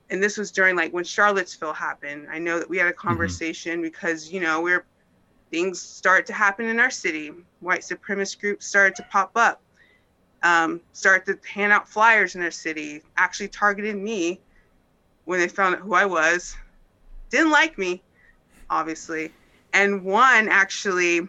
and 0.09 0.23
this 0.23 0.37
was 0.37 0.51
during 0.51 0.75
like 0.75 0.93
when 0.93 1.03
Charlottesville 1.03 1.73
happened. 1.73 2.27
I 2.31 2.39
know 2.39 2.59
that 2.59 2.69
we 2.69 2.77
had 2.77 2.87
a 2.87 2.91
mm-hmm. 2.91 3.07
conversation 3.07 3.73
mm-hmm. 3.73 3.83
because, 3.83 4.31
you 4.31 4.39
know, 4.39 4.61
we're 4.61 4.85
things 5.51 5.81
start 5.81 6.25
to 6.25 6.33
happen 6.33 6.65
in 6.65 6.79
our 6.79 6.89
city. 6.89 7.31
White 7.61 7.81
supremacist 7.81 8.39
groups 8.39 8.65
started 8.65 8.95
to 8.95 9.03
pop 9.03 9.31
up, 9.35 9.61
um, 10.47 10.79
started 10.93 11.41
to 11.41 11.49
hand 11.49 11.73
out 11.73 11.89
flyers 11.89 12.35
in 12.35 12.41
their 12.41 12.51
city, 12.51 13.01
actually 13.17 13.49
targeted 13.49 13.97
me 13.97 14.39
when 15.25 15.39
they 15.39 15.47
found 15.49 15.75
out 15.75 15.81
who 15.81 15.93
I 15.93 16.05
was. 16.05 16.55
Didn't 17.29 17.51
like 17.51 17.77
me, 17.77 18.01
obviously. 18.69 19.33
And 19.73 20.03
one 20.03 20.47
actually 20.47 21.27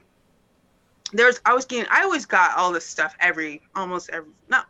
there's 1.12 1.40
I 1.44 1.54
was 1.54 1.64
getting 1.64 1.90
I 1.90 2.02
always 2.02 2.26
got 2.26 2.56
all 2.56 2.70
this 2.70 2.86
stuff 2.86 3.16
every 3.18 3.62
almost 3.74 4.10
every 4.10 4.30
no 4.50 4.60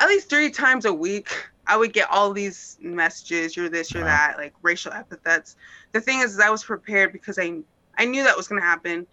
at 0.00 0.08
least 0.08 0.30
three 0.30 0.50
times 0.50 0.84
a 0.84 0.92
week. 0.92 1.28
I 1.66 1.76
would 1.76 1.92
get 1.92 2.10
all 2.10 2.32
these 2.32 2.78
messages, 2.80 3.56
you're 3.56 3.68
this, 3.68 3.92
you're 3.92 4.02
wow. 4.02 4.08
that, 4.08 4.38
like 4.38 4.54
racial 4.62 4.92
epithets. 4.92 5.56
The 5.92 6.00
thing 6.00 6.20
is, 6.20 6.34
is 6.34 6.40
I 6.40 6.50
was 6.50 6.64
prepared 6.64 7.12
because 7.12 7.38
I 7.38 7.58
I 7.98 8.06
knew 8.06 8.22
that 8.24 8.36
was 8.36 8.48
gonna 8.48 8.62
happen. 8.62 9.06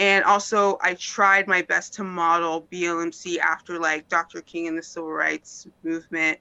And 0.00 0.24
also 0.24 0.78
I 0.82 0.94
tried 0.94 1.46
my 1.46 1.62
best 1.62 1.94
to 1.94 2.04
model 2.04 2.66
BLMC 2.72 3.38
after 3.38 3.78
like 3.78 4.08
Dr. 4.08 4.40
King 4.40 4.66
and 4.66 4.76
the 4.76 4.82
civil 4.82 5.12
rights 5.12 5.68
movement. 5.84 6.38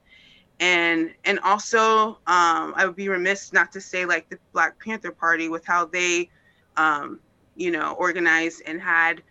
And 0.60 1.14
and 1.26 1.40
also 1.42 2.18
um, 2.26 2.74
I 2.76 2.86
would 2.86 2.96
be 2.96 3.10
remiss 3.10 3.54
not 3.54 3.72
to 3.74 3.82
say 3.82 4.06
like 4.06 4.30
the 4.30 4.40
Black 4.54 4.80
Panther 4.84 5.12
Party 5.12 5.50
with 5.50 5.66
how 5.66 5.86
they 5.86 6.30
um, 6.78 7.20
you 7.60 7.72
know, 7.72 7.92
organized 7.94 8.64
and 8.66 8.82
had 8.82 9.22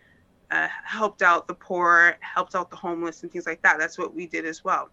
uh, 0.51 0.67
helped 0.85 1.21
out 1.21 1.47
the 1.47 1.53
poor, 1.53 2.15
helped 2.21 2.55
out 2.55 2.69
the 2.69 2.75
homeless, 2.75 3.23
and 3.23 3.31
things 3.31 3.47
like 3.47 3.61
that. 3.63 3.79
That's 3.79 3.97
what 3.97 4.13
we 4.13 4.27
did 4.27 4.45
as 4.45 4.63
well. 4.63 4.89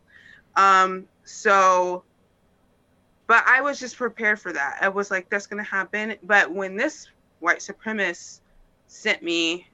Um, 0.56 1.06
so, 1.24 2.02
but 3.26 3.44
I 3.46 3.60
was 3.60 3.78
just 3.78 3.96
prepared 3.96 4.40
for 4.40 4.52
that. 4.52 4.78
I 4.80 4.88
was 4.88 5.10
like, 5.10 5.28
that's 5.28 5.46
going 5.46 5.62
to 5.62 5.70
happen. 5.70 6.16
But 6.22 6.50
when 6.50 6.76
this 6.76 7.08
white 7.40 7.58
supremacist 7.58 8.40
sent 8.86 9.22
me, 9.22 9.66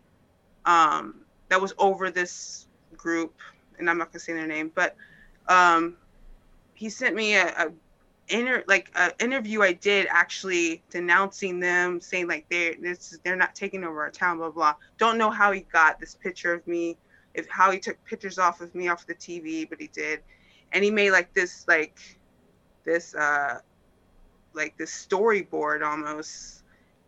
um, 0.64 1.24
that 1.48 1.60
was 1.60 1.74
over 1.78 2.10
this 2.10 2.66
group, 2.96 3.34
and 3.78 3.88
I'm 3.88 3.98
not 3.98 4.12
to 4.12 4.18
say 4.18 4.32
their 4.32 4.46
name, 4.46 4.70
but 4.74 4.96
um, 5.48 5.96
he 6.74 6.88
sent 6.88 7.14
me 7.14 7.34
a, 7.34 7.46
a 7.48 7.72
inter 8.28 8.64
like 8.66 8.90
an 8.94 9.12
interview 9.20 9.62
I 9.62 9.72
did 9.72 10.06
actually 10.10 10.82
denouncing 10.90 11.60
them, 11.60 12.00
saying 12.00 12.28
like 12.28 12.46
they're 12.48 12.74
this 12.80 13.18
they're 13.24 13.36
not 13.36 13.54
taking 13.54 13.84
over 13.84 14.02
our 14.02 14.10
town, 14.10 14.38
blah 14.38 14.50
blah. 14.50 14.74
Don't 14.98 15.18
know 15.18 15.30
how 15.30 15.52
he 15.52 15.60
got 15.72 16.00
this 16.00 16.14
picture 16.14 16.52
of 16.52 16.66
me, 16.66 16.96
if 17.34 17.48
how 17.48 17.70
he 17.70 17.78
took 17.78 18.02
pictures 18.04 18.38
off 18.38 18.60
of 18.60 18.74
me 18.74 18.88
off 18.88 19.06
the 19.06 19.14
TV, 19.14 19.68
but 19.68 19.80
he 19.80 19.88
did, 19.88 20.20
and 20.72 20.82
he 20.82 20.90
made 20.90 21.10
like 21.10 21.32
this 21.34 21.66
like 21.68 21.98
this 22.84 23.14
uh 23.14 23.58
like 24.54 24.76
this 24.76 24.90
storyboard 24.90 25.84
almost, 25.84 26.61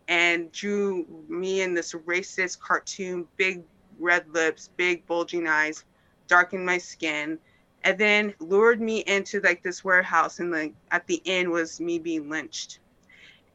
and 0.07 0.51
drew 0.51 1.05
me 1.27 1.61
in 1.61 1.73
this 1.73 1.93
racist 1.93 2.59
cartoon, 2.59 3.27
big 3.37 3.63
red 3.99 4.25
lips, 4.33 4.69
big 4.77 5.05
bulging 5.07 5.47
eyes, 5.47 5.83
darkened 6.27 6.65
my 6.65 6.77
skin 6.77 7.39
and 7.85 7.99
then 7.99 8.33
lured 8.39 8.81
me 8.81 9.03
into 9.05 9.39
like 9.41 9.61
this 9.61 9.83
warehouse 9.85 10.39
and 10.39 10.51
like 10.51 10.73
at 10.91 11.05
the 11.05 11.21
end 11.25 11.49
was 11.49 11.79
me 11.79 11.99
being 11.99 12.29
lynched. 12.29 12.79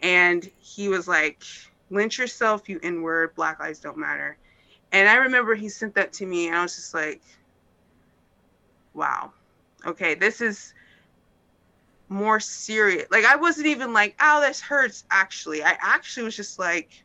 And 0.03 0.49
he 0.59 0.89
was 0.89 1.07
like 1.09 1.43
lynch 1.91 2.19
yourself 2.19 2.69
you 2.69 2.79
n-word 2.83 3.35
black 3.35 3.59
lives 3.59 3.81
don't 3.81 3.99
matter. 3.99 4.39
And 4.93 5.09
i 5.09 5.17
remember 5.17 5.55
he 5.55 5.69
sent 5.69 5.95
that 5.97 6.13
to 6.15 6.27
me 6.27 6.47
and 6.47 6.57
i 6.57 6.63
was 6.63 6.77
just 6.77 6.95
like 6.95 7.21
wow. 8.95 9.33
Okay 9.85 10.15
this 10.15 10.41
is 10.41 10.75
more 12.11 12.39
serious 12.41 13.07
like 13.11 13.25
i 13.25 13.37
wasn't 13.37 13.67
even 13.67 13.93
like 13.93 14.15
oh 14.21 14.41
this 14.41 14.61
hurts 14.61 15.05
actually 15.11 15.63
i 15.63 15.77
actually 15.81 16.25
was 16.25 16.37
just 16.37 16.59
like 16.59 17.03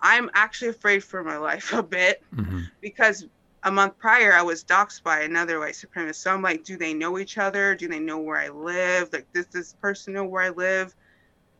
i'm 0.00 0.30
actually 0.34 0.68
afraid 0.68 1.04
for 1.04 1.22
my 1.22 1.36
life 1.36 1.72
a 1.74 1.82
bit 1.82 2.22
mm-hmm. 2.34 2.62
because 2.80 3.26
a 3.64 3.70
month 3.70 3.98
prior, 3.98 4.32
I 4.32 4.42
was 4.42 4.64
doxxed 4.64 5.02
by 5.02 5.20
another 5.20 5.58
white 5.58 5.74
supremacist. 5.74 6.16
So 6.16 6.32
I'm 6.32 6.42
like, 6.42 6.64
do 6.64 6.76
they 6.76 6.94
know 6.94 7.18
each 7.18 7.38
other? 7.38 7.74
Do 7.74 7.88
they 7.88 7.98
know 7.98 8.18
where 8.18 8.38
I 8.38 8.48
live? 8.48 9.12
Like, 9.12 9.30
does 9.32 9.46
this 9.46 9.74
person 9.74 10.14
know 10.14 10.24
where 10.24 10.42
I 10.42 10.50
live? 10.50 10.94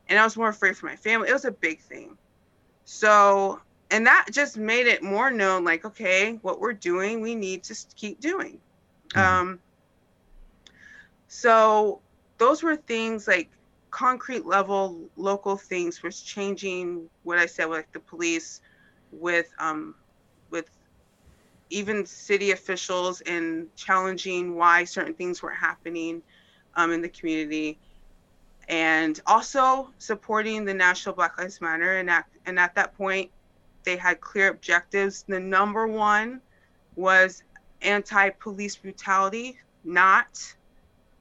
And 0.09 0.19
I 0.19 0.25
was 0.25 0.37
more 0.37 0.49
afraid 0.49 0.77
for 0.77 0.87
my 0.87 0.97
family. 0.97 1.29
It 1.29 1.33
was 1.33 1.45
a 1.45 1.51
big 1.51 1.81
thing. 1.81 2.17
So, 2.85 3.61
and 3.91 4.07
that 4.07 4.29
just 4.31 4.57
made 4.57 4.87
it 4.87 5.03
more 5.03 5.31
known 5.31 5.65
like, 5.65 5.85
okay, 5.85 6.39
what 6.43 6.61
we're 6.61 6.73
doing, 6.73 7.21
we 7.21 7.35
need 7.35 7.65
to 7.65 7.77
keep 7.97 8.21
doing. 8.21 8.59
Mm-hmm. 9.11 9.21
Um, 9.21 9.61
so 11.27 12.01
those 12.39 12.62
were 12.62 12.76
things 12.76 13.28
like 13.28 13.51
concrete 13.91 14.45
level 14.47 15.01
local 15.16 15.57
things 15.57 16.03
was 16.03 16.20
changing 16.20 17.09
what 17.22 17.39
I 17.39 17.47
said 17.47 17.66
with 17.66 17.78
like 17.78 17.93
the 17.93 18.01
police 18.01 18.61
with 19.12 19.51
um 19.59 19.95
with 20.51 20.68
even 21.70 22.07
city 22.07 22.51
officials 22.53 23.20
and 23.22 23.74
challenging 23.76 24.55
why 24.55 24.84
certain 24.84 25.14
things 25.14 25.43
were 25.43 25.51
happening 25.51 26.22
um, 26.76 26.93
in 26.93 27.03
the 27.03 27.09
community. 27.09 27.78
And 28.68 29.20
also 29.26 29.91
supporting 29.99 30.64
the 30.64 30.74
national 30.74 31.14
black 31.14 31.39
lives 31.39 31.61
matter 31.61 31.99
and 31.99 32.11
at, 32.11 32.26
and 32.47 32.59
at 32.59 32.74
that 32.74 32.97
point 32.97 33.30
they 33.84 33.97
had 33.97 34.20
clear 34.20 34.49
objectives. 34.49 35.24
The 35.26 35.41
number 35.41 35.86
one 35.86 36.41
was 36.97 37.43
anti-police 37.82 38.76
brutality 38.76 39.59
not 39.84 40.55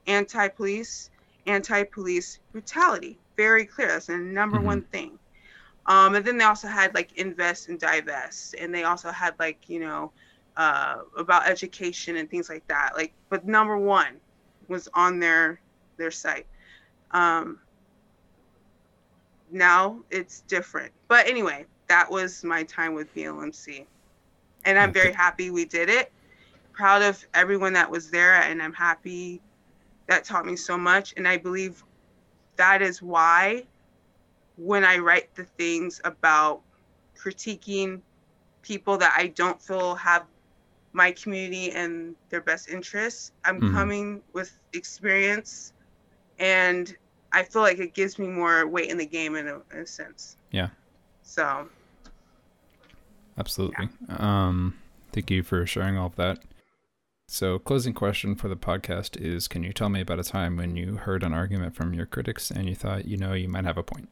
anti-police 0.07 1.09
anti-police 1.45 2.39
brutality. 2.51 3.17
Very 3.37 3.65
clear. 3.65 3.87
That's 3.89 4.07
the 4.07 4.17
number 4.17 4.57
mm-hmm. 4.57 4.65
one 4.65 4.81
thing. 4.83 5.19
Um, 5.85 6.15
and 6.15 6.25
then 6.25 6.37
they 6.37 6.43
also 6.43 6.67
had 6.67 6.93
like 6.93 7.17
invest 7.17 7.69
and 7.69 7.79
divest. 7.79 8.55
And 8.59 8.73
they 8.73 8.83
also 8.83 9.11
had 9.11 9.35
like 9.39 9.69
you 9.69 9.79
know 9.79 10.11
uh, 10.57 10.97
about 11.17 11.47
education 11.47 12.17
and 12.17 12.29
things 12.29 12.49
like 12.49 12.67
that. 12.67 12.91
Like 12.95 13.13
but 13.29 13.45
number 13.47 13.77
one 13.77 14.19
was 14.67 14.89
on 14.93 15.19
their 15.19 15.59
their 15.97 16.11
site. 16.11 16.47
Um, 17.11 17.59
now 19.51 19.99
it's 20.11 20.41
different. 20.41 20.91
But 21.07 21.27
anyway 21.27 21.65
that 21.87 22.09
was 22.09 22.43
my 22.43 22.63
time 22.63 22.93
with 22.93 23.13
blmc 23.15 23.85
and 24.65 24.77
i'm 24.77 24.91
very 24.91 25.13
happy 25.13 25.49
we 25.49 25.65
did 25.65 25.89
it. 25.89 26.11
Proud 26.73 27.01
of 27.01 27.25
everyone 27.33 27.73
that 27.73 27.89
was 27.89 28.11
there 28.11 28.35
and 28.35 28.61
i'm 28.61 28.73
happy 28.73 29.41
that 30.07 30.23
taught 30.23 30.45
me 30.45 30.55
so 30.55 30.77
much 30.77 31.13
and 31.17 31.27
i 31.27 31.37
believe 31.37 31.83
that 32.55 32.81
is 32.81 33.01
why 33.01 33.63
when 34.57 34.83
i 34.83 34.97
write 34.97 35.33
the 35.35 35.43
things 35.43 36.01
about 36.03 36.61
critiquing 37.17 38.01
people 38.61 38.97
that 38.97 39.13
i 39.17 39.27
don't 39.27 39.61
feel 39.61 39.95
have 39.95 40.25
my 40.97 41.11
community 41.11 41.71
and 41.71 42.15
their 42.29 42.41
best 42.41 42.69
interests. 42.69 43.31
I'm 43.45 43.61
mm-hmm. 43.61 43.73
coming 43.73 44.21
with 44.33 44.59
experience, 44.73 45.73
and 46.39 46.93
I 47.31 47.43
feel 47.43 47.61
like 47.61 47.79
it 47.79 47.93
gives 47.93 48.17
me 48.19 48.27
more 48.27 48.67
weight 48.67 48.89
in 48.89 48.97
the 48.97 49.05
game 49.05 49.35
in 49.35 49.47
a, 49.47 49.61
in 49.71 49.81
a 49.81 49.85
sense. 49.85 50.37
Yeah. 50.51 50.69
So. 51.21 51.69
Absolutely. 53.37 53.89
Yeah. 54.09 54.15
Um, 54.17 54.75
thank 55.11 55.29
you 55.29 55.43
for 55.43 55.65
sharing 55.67 55.97
all 55.97 56.07
of 56.07 56.15
that. 56.15 56.39
So, 57.29 57.59
closing 57.59 57.93
question 57.93 58.35
for 58.35 58.47
the 58.47 58.55
podcast 58.55 59.19
is 59.19 59.49
Can 59.49 59.61
you 59.61 59.73
tell 59.73 59.89
me 59.89 59.99
about 59.99 60.19
a 60.19 60.23
time 60.23 60.55
when 60.55 60.77
you 60.77 60.95
heard 60.95 61.23
an 61.23 61.33
argument 61.33 61.75
from 61.75 61.93
your 61.93 62.05
critics 62.05 62.49
and 62.49 62.69
you 62.69 62.73
thought, 62.73 63.03
you 63.05 63.17
know, 63.17 63.33
you 63.33 63.49
might 63.49 63.65
have 63.65 63.77
a 63.77 63.83
point? 63.83 64.07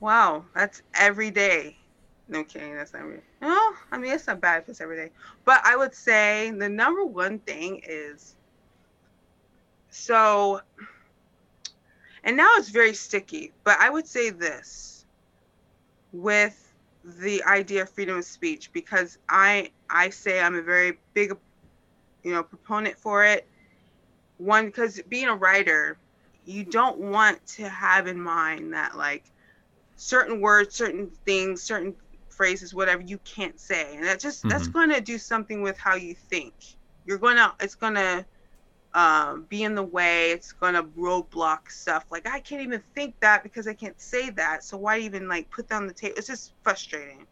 Wow, 0.00 0.44
that's 0.56 0.82
every 0.94 1.30
day. 1.30 1.76
No 2.28 2.42
kidding, 2.42 2.74
that's 2.74 2.92
not 2.92 3.04
real. 3.04 3.20
No, 3.40 3.74
I 3.92 3.98
mean 3.98 4.12
it's 4.12 4.26
not 4.26 4.40
bad 4.40 4.62
if 4.62 4.68
it's 4.68 4.80
every 4.80 4.96
day. 4.96 5.10
But 5.44 5.60
I 5.64 5.76
would 5.76 5.94
say 5.94 6.50
the 6.50 6.68
number 6.68 7.04
one 7.04 7.38
thing 7.38 7.80
is 7.86 8.34
so 9.90 10.60
and 12.24 12.36
now 12.36 12.50
it's 12.56 12.70
very 12.70 12.92
sticky, 12.92 13.52
but 13.62 13.78
I 13.78 13.88
would 13.88 14.08
say 14.08 14.30
this 14.30 15.06
with 16.12 16.65
the 17.06 17.42
idea 17.44 17.82
of 17.82 17.90
freedom 17.90 18.18
of 18.18 18.24
speech 18.24 18.72
because 18.72 19.18
I 19.28 19.70
I 19.88 20.10
say 20.10 20.40
I'm 20.40 20.56
a 20.56 20.62
very 20.62 20.98
big 21.14 21.36
you 22.22 22.32
know 22.32 22.42
proponent 22.42 22.98
for 22.98 23.24
it. 23.24 23.46
One 24.38 24.66
because 24.66 25.00
being 25.08 25.28
a 25.28 25.34
writer, 25.34 25.96
you 26.44 26.64
don't 26.64 26.98
want 26.98 27.44
to 27.46 27.68
have 27.68 28.06
in 28.08 28.20
mind 28.20 28.72
that 28.72 28.96
like 28.96 29.24
certain 29.96 30.40
words, 30.40 30.74
certain 30.74 31.10
things, 31.24 31.62
certain 31.62 31.94
phrases, 32.28 32.74
whatever 32.74 33.02
you 33.02 33.18
can't 33.18 33.58
say, 33.58 33.96
and 33.96 34.04
that 34.04 34.20
just 34.20 34.40
mm-hmm. 34.40 34.48
that's 34.48 34.66
going 34.66 34.90
to 34.90 35.00
do 35.00 35.16
something 35.16 35.62
with 35.62 35.78
how 35.78 35.94
you 35.94 36.14
think. 36.14 36.54
You're 37.06 37.18
gonna, 37.18 37.54
it's 37.60 37.76
gonna 37.76 38.26
um, 38.96 39.44
be 39.48 39.62
in 39.62 39.76
the 39.76 39.82
way. 39.82 40.32
It's 40.32 40.50
gonna 40.52 40.82
roadblock 40.82 41.70
stuff. 41.70 42.06
Like 42.10 42.26
I 42.26 42.40
can't 42.40 42.62
even 42.62 42.82
think 42.94 43.14
that 43.20 43.44
because 43.44 43.68
I 43.68 43.74
can't 43.74 44.00
say 44.00 44.30
that. 44.30 44.64
So 44.64 44.76
why 44.76 44.98
even 44.98 45.28
like 45.28 45.48
put 45.50 45.68
that 45.68 45.76
on 45.76 45.86
the 45.86 45.94
table? 45.94 46.14
It's 46.16 46.26
just 46.26 46.52
frustrating. 46.62 47.26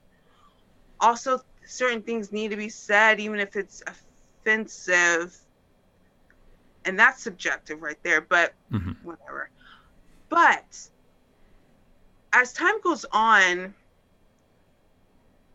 Also, 1.00 1.40
certain 1.64 2.02
things 2.02 2.30
need 2.30 2.52
to 2.52 2.56
be 2.56 2.68
said, 2.68 3.18
even 3.18 3.40
if 3.40 3.56
it's 3.56 3.82
offensive, 3.86 5.36
and 6.84 6.98
that's 6.98 7.22
subjective 7.22 7.82
right 7.82 7.98
there. 8.04 8.20
But 8.20 8.52
mm-hmm. 8.70 8.92
whatever. 9.02 9.50
But 10.28 10.78
as 12.32 12.52
time 12.52 12.80
goes 12.82 13.04
on 13.10 13.74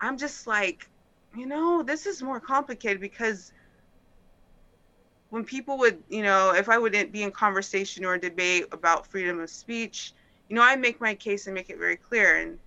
I'm 0.01 0.18
just 0.18 0.47
like, 0.47 0.89
you 1.36 1.45
know, 1.45 1.84
this 1.84 2.05
is 2.05 2.22
more 2.22 2.39
complicated 2.39 3.01
because 3.01 3.51
when 5.30 5.46
people 5.46 5.78
would, 5.78 6.02
you 6.10 6.24
know, 6.24 6.54
if 6.56 6.70
I 6.70 6.78
wouldn't 6.78 7.12
be 7.12 7.24
in 7.24 7.32
conversation 7.32 8.06
or 8.06 8.18
debate 8.18 8.66
about 8.72 9.08
freedom 9.08 9.40
of 9.40 9.50
speech, 9.50 10.14
you 10.48 10.56
know, 10.56 10.64
I 10.64 10.76
make 10.76 11.00
my 11.00 11.14
case 11.14 11.46
and 11.46 11.54
make 11.54 11.70
it 11.70 11.78
very 11.78 11.98
clear. 11.98 12.38
And 12.38 12.58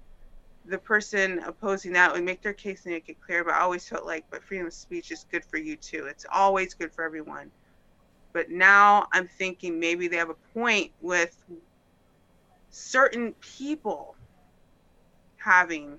the 0.66 0.78
person 0.78 1.40
opposing 1.40 1.92
that 1.94 2.12
would 2.12 2.22
make 2.22 2.40
their 2.42 2.52
case 2.52 2.84
and 2.84 2.94
make 2.94 3.08
it 3.08 3.20
clear. 3.20 3.42
But 3.44 3.54
I 3.54 3.60
always 3.60 3.88
felt 3.88 4.06
like, 4.06 4.24
but 4.30 4.44
freedom 4.44 4.68
of 4.68 4.72
speech 4.72 5.10
is 5.10 5.26
good 5.30 5.44
for 5.44 5.56
you 5.56 5.76
too. 5.76 6.06
It's 6.06 6.26
always 6.32 6.74
good 6.74 6.92
for 6.92 7.04
everyone. 7.04 7.50
But 8.32 8.50
now 8.50 9.06
I'm 9.12 9.26
thinking 9.26 9.80
maybe 9.80 10.06
they 10.06 10.16
have 10.16 10.30
a 10.30 10.58
point 10.58 10.92
with 11.00 11.36
certain 12.70 13.34
people 13.58 14.14
having 15.36 15.98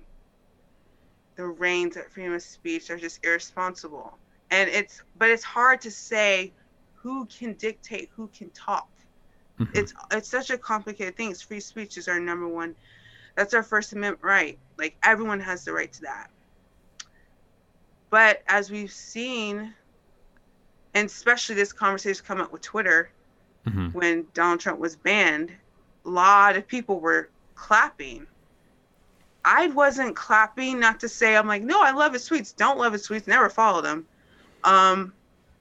the 1.36 1.44
reins 1.44 1.96
of 1.96 2.06
freedom 2.06 2.32
of 2.32 2.42
speech 2.42 2.90
are 2.90 2.96
just 2.96 3.24
irresponsible. 3.24 4.18
And 4.54 4.70
it's 4.70 5.02
but 5.18 5.30
it's 5.30 5.42
hard 5.42 5.80
to 5.80 5.90
say 5.90 6.52
who 6.94 7.26
can 7.26 7.54
dictate 7.54 8.08
who 8.14 8.28
can 8.28 8.50
talk. 8.50 8.88
Mm-hmm. 9.58 9.76
It's 9.76 9.92
it's 10.12 10.28
such 10.28 10.50
a 10.50 10.58
complicated 10.58 11.16
thing. 11.16 11.32
It's 11.32 11.42
free 11.42 11.58
speech 11.58 11.96
is 11.96 12.06
our 12.06 12.20
number 12.20 12.46
one. 12.46 12.76
That's 13.34 13.52
our 13.52 13.64
First 13.64 13.92
Amendment 13.92 14.22
right. 14.22 14.56
Like 14.78 14.96
everyone 15.02 15.40
has 15.40 15.64
the 15.64 15.72
right 15.72 15.92
to 15.94 16.02
that. 16.02 16.30
But 18.10 18.42
as 18.46 18.70
we've 18.70 18.92
seen, 18.92 19.74
and 20.94 21.06
especially 21.06 21.56
this 21.56 21.72
conversation 21.72 22.24
come 22.24 22.40
up 22.40 22.52
with 22.52 22.62
Twitter, 22.62 23.10
mm-hmm. 23.66 23.88
when 23.88 24.26
Donald 24.34 24.60
Trump 24.60 24.78
was 24.78 24.94
banned, 24.94 25.50
a 26.06 26.08
lot 26.08 26.56
of 26.56 26.68
people 26.68 27.00
were 27.00 27.28
clapping 27.56 28.28
I 29.44 29.66
wasn't 29.68 30.16
clapping, 30.16 30.80
not 30.80 31.00
to 31.00 31.08
say 31.08 31.36
I'm 31.36 31.46
like, 31.46 31.62
no, 31.62 31.82
I 31.82 31.90
love 31.90 32.14
his 32.14 32.28
tweets. 32.28 32.56
Don't 32.56 32.78
love 32.78 32.94
his 32.94 33.06
tweets. 33.06 33.26
Never 33.26 33.50
follow 33.50 33.82
him. 33.82 34.06
Um, 34.64 35.12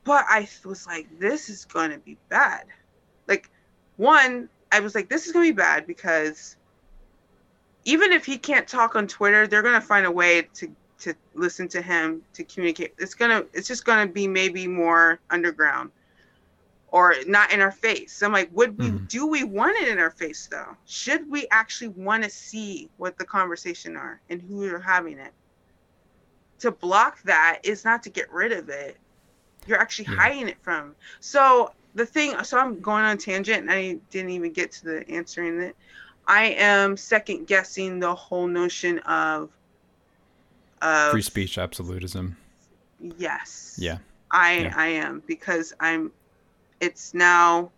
but 0.04 0.26
I 0.28 0.47
was 0.66 0.88
like, 0.88 1.08
this 1.20 1.49
is 1.49 1.66
gonna 1.66 1.99
be 1.99 2.18
bad. 2.30 2.66
Like, 3.28 3.49
one, 3.97 4.49
I 4.72 4.80
was 4.80 4.95
like, 4.95 5.10
this 5.10 5.28
is 5.28 5.32
gonna 5.32 5.45
be 5.45 5.51
bad 5.51 5.86
because 5.86 6.56
even 7.86 8.12
if 8.12 8.26
he 8.26 8.38
can't 8.38 8.68
talk 8.68 8.95
on 8.95 9.08
Twitter, 9.08 9.47
they're 9.47 9.62
gonna 9.62 9.82
find 9.82 10.06
a 10.06 10.12
way 10.12 10.47
to 10.56 10.76
to 10.99 11.14
listen 11.34 11.68
to 11.68 11.82
him 11.82 12.22
to 12.34 12.45
communicate. 12.45 12.93
It's 12.97 13.14
gonna, 13.14 13.43
it's 13.54 13.68
just 13.68 13.84
gonna 13.84 14.08
be 14.08 14.26
maybe 14.26 14.68
more 14.68 15.20
underground 15.30 15.91
or 16.93 17.16
not 17.26 17.51
in 17.51 17.60
our 17.60 17.72
face. 17.72 18.14
So 18.14 18.28
I'm 18.28 18.32
like, 18.32 18.49
would 18.54 18.78
we 18.78 18.86
mm-hmm. 18.86 19.06
do 19.06 19.26
we 19.26 19.43
want 19.43 19.76
it 19.82 19.88
in 19.88 19.99
our 19.99 20.12
face 20.12 20.47
though? 20.49 20.78
Should 20.86 21.30
we 21.30 21.47
actually 21.49 21.89
want 21.89 22.24
to 22.24 22.30
see 22.30 22.89
what 22.97 23.18
the 23.18 23.26
conversation 23.26 23.97
are 23.97 24.22
and 24.30 24.41
who 24.41 24.64
are 24.74 24.80
having 24.80 25.18
it? 25.18 25.34
To 26.64 26.72
block 26.72 27.22
that 27.24 27.59
is 27.64 27.84
not 27.84 28.03
to 28.03 28.09
get 28.09 28.32
rid 28.32 28.53
of 28.53 28.70
it. 28.70 28.95
You're 29.68 29.80
actually 29.80 30.05
yeah. 30.05 30.16
hiding 30.16 30.47
it 30.47 30.55
from. 30.61 30.95
So 31.20 31.74
the 31.93 32.05
thing 32.05 32.41
so 32.45 32.57
I'm 32.57 32.80
going 32.80 33.03
on 33.03 33.18
tangent 33.18 33.64
and 33.64 33.70
I 33.70 33.97
didn't 34.11 34.32
even 34.32 34.53
get 34.53 34.72
to 34.74 34.86
the 34.86 35.09
answering 35.09 35.61
it. 35.61 35.76
I 36.26 36.55
am 36.57 36.95
second 36.95 37.47
guessing 37.47 37.99
the 37.99 38.16
whole 38.16 38.47
notion 38.47 38.99
of, 38.99 39.49
of 40.82 41.11
free 41.11 41.22
speech 41.22 41.57
absolutism. 41.57 42.38
Yes. 43.18 43.76
Yeah. 43.78 43.97
I 44.32 44.59
yeah. 44.59 44.74
I 44.78 44.88
am 44.88 45.22
because 45.28 45.74
I'm 45.82 46.14
it's 46.80 47.14
now 47.14 47.72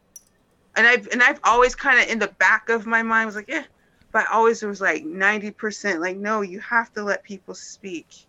and 0.76 0.86
I've 0.86 1.08
and 1.08 1.24
I've 1.24 1.40
always 1.44 1.74
kind 1.74 2.00
of 2.00 2.08
in 2.08 2.20
the 2.20 2.28
back 2.28 2.70
of 2.70 2.86
my 2.86 3.02
mind 3.02 3.26
was 3.26 3.36
like, 3.36 3.48
yeah, 3.48 3.64
but 4.12 4.28
I 4.30 4.34
always 4.34 4.62
was 4.62 4.80
like 4.80 5.04
90% 5.04 6.00
like, 6.00 6.18
no, 6.18 6.42
you 6.42 6.60
have 6.60 6.94
to 6.94 7.04
let 7.04 7.24
people 7.24 7.56
speak. 7.56 8.28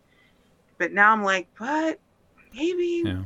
But 0.78 0.92
now 0.92 1.12
I'm 1.12 1.22
like, 1.22 1.48
but 1.58 1.98
maybe 2.54 3.02
yeah. 3.04 3.22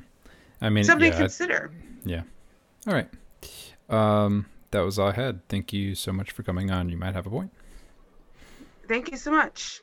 I 0.60 0.70
mean 0.70 0.84
something 0.84 1.12
yeah, 1.12 1.18
to 1.18 1.22
consider. 1.24 1.72
I, 1.72 2.08
yeah. 2.08 2.22
All 2.86 2.94
right. 2.94 3.08
Um 3.88 4.46
that 4.70 4.80
was 4.80 4.98
all 4.98 5.08
I 5.08 5.12
had. 5.12 5.46
Thank 5.48 5.72
you 5.72 5.94
so 5.94 6.12
much 6.12 6.30
for 6.30 6.42
coming 6.42 6.70
on. 6.70 6.88
You 6.88 6.96
might 6.96 7.14
have 7.14 7.26
a 7.26 7.30
point. 7.30 7.50
Thank 8.88 9.10
you 9.10 9.16
so 9.16 9.30
much. 9.30 9.80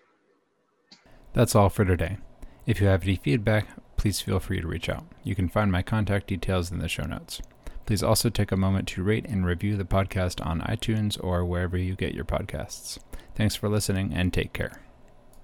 That's 1.33 1.55
all 1.55 1.69
for 1.69 1.85
today. 1.85 2.17
If 2.65 2.81
you 2.81 2.87
have 2.87 3.03
any 3.03 3.15
feedback, 3.15 3.67
please 3.95 4.21
feel 4.21 4.39
free 4.39 4.61
to 4.61 4.67
reach 4.67 4.89
out. 4.89 5.05
You 5.23 5.35
can 5.35 5.49
find 5.49 5.71
my 5.71 5.81
contact 5.81 6.27
details 6.27 6.71
in 6.71 6.79
the 6.79 6.87
show 6.87 7.03
notes. 7.03 7.41
Please 7.85 8.03
also 8.03 8.29
take 8.29 8.51
a 8.51 8.57
moment 8.57 8.87
to 8.89 9.03
rate 9.03 9.25
and 9.25 9.45
review 9.45 9.77
the 9.77 9.85
podcast 9.85 10.45
on 10.45 10.61
iTunes 10.61 11.17
or 11.23 11.45
wherever 11.45 11.77
you 11.77 11.95
get 11.95 12.13
your 12.13 12.25
podcasts. 12.25 12.99
Thanks 13.35 13.55
for 13.55 13.69
listening 13.69 14.13
and 14.13 14.33
take 14.33 14.51
care. 14.51 14.81